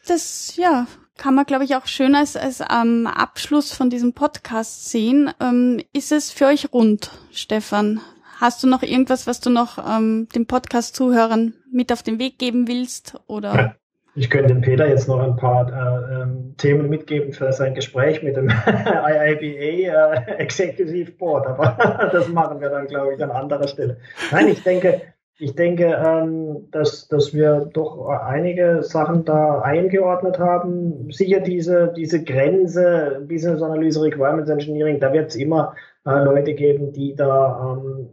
Das, 0.07 0.57
ja, 0.57 0.87
kann 1.16 1.35
man, 1.35 1.45
glaube 1.45 1.64
ich, 1.64 1.76
auch 1.76 1.87
schön 1.87 2.14
als, 2.14 2.35
als 2.37 2.61
ähm, 2.61 3.07
Abschluss 3.07 3.72
von 3.72 3.91
diesem 3.91 4.14
Podcast 4.14 4.91
sehen. 4.91 5.31
Ähm, 5.39 5.83
ist 5.93 6.12
es 6.12 6.31
für 6.31 6.47
euch 6.47 6.72
rund, 6.72 7.11
Stefan? 7.31 8.01
Hast 8.39 8.62
du 8.62 8.66
noch 8.66 8.83
irgendwas, 8.83 9.26
was 9.26 9.41
du 9.41 9.51
noch 9.51 9.76
ähm, 9.78 10.28
den 10.35 10.47
Podcast-Zuhörern 10.47 11.53
mit 11.70 11.93
auf 11.93 12.03
den 12.03 12.18
Weg 12.18 12.39
geben 12.39 12.66
willst? 12.66 13.20
Oder? 13.26 13.76
Ich 14.15 14.29
könnte 14.29 14.49
dem 14.49 14.61
Peter 14.61 14.89
jetzt 14.89 15.09
noch 15.09 15.21
ein 15.21 15.37
paar 15.37 15.69
äh, 15.69 16.23
ähm, 16.23 16.55
Themen 16.57 16.89
mitgeben 16.89 17.33
für 17.33 17.53
sein 17.53 17.75
Gespräch 17.75 18.23
mit 18.23 18.37
dem 18.37 18.49
IIBA 18.67 20.15
äh, 20.15 20.35
Executive 20.39 21.13
Board, 21.13 21.47
aber 21.47 22.09
das 22.13 22.29
machen 22.29 22.61
wir 22.61 22.71
dann, 22.71 22.87
glaube 22.87 23.15
ich, 23.15 23.23
an 23.23 23.31
anderer 23.31 23.69
Stelle. 23.69 23.99
Nein, 24.33 24.49
ich 24.49 24.63
denke, 24.63 25.01
ich 25.39 25.55
denke, 25.55 25.87
ähm, 25.87 26.69
dass, 26.71 27.09
dass 27.09 27.33
wir 27.33 27.71
doch 27.73 28.09
einige 28.09 28.83
Sachen 28.83 29.25
da 29.25 29.63
eingeordnet 29.63 30.39
haben. 30.39 31.11
Sicher 31.11 31.41
diese, 31.41 31.95
diese 31.97 32.23
Grenze 32.23 33.25
Business 33.27 33.63
Analyse 33.63 34.03
Requirements 34.03 34.51
Engineering, 34.51 35.01
da 35.01 35.13
wird 35.13 35.31
es 35.31 35.37
immer 35.37 35.75
äh, 36.05 36.25
Leute 36.25 36.53
geben, 36.55 36.93
die 36.93 37.15
da 37.15 37.79
ähm, 37.79 38.09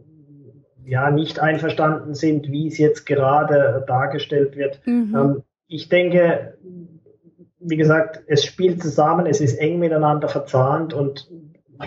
ja 0.86 1.10
nicht 1.10 1.38
einverstanden 1.38 2.14
sind, 2.14 2.50
wie 2.50 2.68
es 2.68 2.78
jetzt 2.78 3.04
gerade 3.04 3.84
dargestellt 3.86 4.56
wird. 4.56 4.80
Mhm. 4.86 5.14
Ähm, 5.14 5.42
ich 5.68 5.88
denke, 5.88 6.58
wie 7.60 7.76
gesagt, 7.76 8.22
es 8.26 8.44
spielt 8.44 8.82
zusammen, 8.82 9.26
es 9.26 9.40
ist 9.40 9.58
eng 9.58 9.78
miteinander 9.78 10.28
verzahnt 10.28 10.94
und 10.94 11.30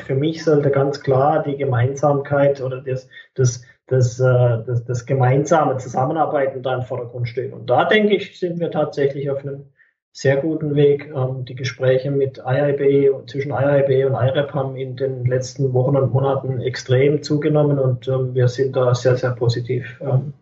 für 0.05 0.15
mich 0.15 0.43
sollte 0.43 0.69
ganz 0.69 1.01
klar 1.01 1.43
die 1.43 1.57
Gemeinsamkeit 1.57 2.61
oder 2.61 2.81
das, 2.81 3.09
das, 3.33 3.63
das, 3.87 4.19
äh, 4.19 4.63
das, 4.65 4.85
das 4.85 5.05
gemeinsame 5.05 5.77
Zusammenarbeiten 5.77 6.63
da 6.63 6.75
im 6.75 6.83
Vordergrund 6.83 7.27
stehen. 7.27 7.51
Und 7.53 7.69
da 7.69 7.85
denke 7.85 8.15
ich, 8.15 8.39
sind 8.39 8.59
wir 8.59 8.71
tatsächlich 8.71 9.29
auf 9.29 9.39
einem 9.39 9.65
sehr 10.13 10.37
guten 10.37 10.75
Weg. 10.75 11.11
Ähm, 11.13 11.45
die 11.45 11.55
Gespräche 11.55 12.11
mit 12.11 12.37
IIB, 12.45 13.27
zwischen 13.27 13.51
IIB 13.51 14.05
und 14.05 14.13
IREP 14.13 14.53
haben 14.53 14.75
in 14.77 14.95
den 14.95 15.25
letzten 15.25 15.73
Wochen 15.73 15.95
und 15.97 16.13
Monaten 16.13 16.61
extrem 16.61 17.23
zugenommen 17.23 17.79
und 17.79 18.07
ähm, 18.07 18.33
wir 18.33 18.47
sind 18.47 18.75
da 18.75 18.93
sehr, 18.93 19.17
sehr 19.17 19.31
positiv 19.31 19.99
ähm, 20.01 20.33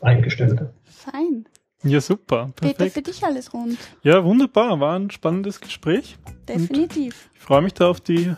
eingestellt. 0.00 0.62
Fein. 0.84 1.46
Ja, 1.84 2.00
super. 2.00 2.50
Perfekt. 2.54 2.78
Peter, 2.78 2.90
für 2.90 3.02
dich 3.02 3.24
alles 3.24 3.52
rund. 3.52 3.78
Ja, 4.02 4.24
wunderbar. 4.24 4.78
War 4.80 4.96
ein 4.96 5.10
spannendes 5.10 5.60
Gespräch. 5.60 6.16
Definitiv. 6.48 7.14
Und 7.30 7.36
ich 7.36 7.40
freue 7.40 7.62
mich 7.62 7.74
da 7.74 7.88
auf 7.88 8.00
die 8.00 8.34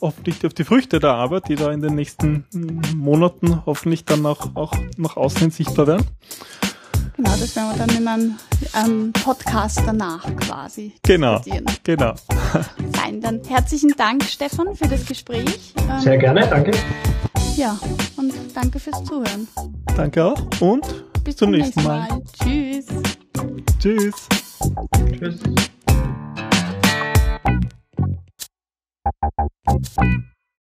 hoffentlich 0.00 0.44
auf 0.46 0.54
die 0.54 0.64
Früchte 0.64 0.98
der 0.98 1.10
Arbeit, 1.12 1.48
die 1.48 1.56
da 1.56 1.70
in 1.70 1.82
den 1.82 1.94
nächsten 1.94 2.46
Monaten 2.96 3.64
hoffentlich 3.66 4.04
dann 4.04 4.24
auch, 4.26 4.54
auch 4.56 4.72
nach 4.96 5.16
außen 5.16 5.40
hin 5.40 5.50
sichtbar 5.50 5.86
werden. 5.86 6.06
Genau, 7.16 7.36
das 7.38 7.54
werden 7.54 7.70
wir 7.70 7.86
dann 7.86 7.96
in 7.96 8.08
einem 8.08 8.38
ähm, 8.82 9.12
Podcast 9.12 9.82
danach 9.84 10.24
quasi 10.36 10.94
genau, 11.02 11.42
Genau. 11.84 12.14
Fein, 12.92 13.20
dann 13.20 13.42
herzlichen 13.46 13.92
Dank, 13.96 14.24
Stefan, 14.24 14.74
für 14.74 14.88
das 14.88 15.04
Gespräch. 15.04 15.74
Ähm, 15.76 16.00
Sehr 16.00 16.16
gerne, 16.16 16.48
danke. 16.48 16.70
Ja, 17.56 17.78
und 18.16 18.32
danke 18.54 18.78
fürs 18.78 19.04
Zuhören. 19.04 19.46
Danke 19.96 20.24
auch 20.24 20.40
und 20.60 21.04
bis 21.30 21.36
zum, 21.36 21.52
zum 21.52 21.58
nächsten 21.58 21.82
Mal. 21.84 22.08
Mal. 22.08 22.22
Tschüss. 22.42 22.86
Tschüss. 23.78 24.28
Tschüss. 25.18 25.40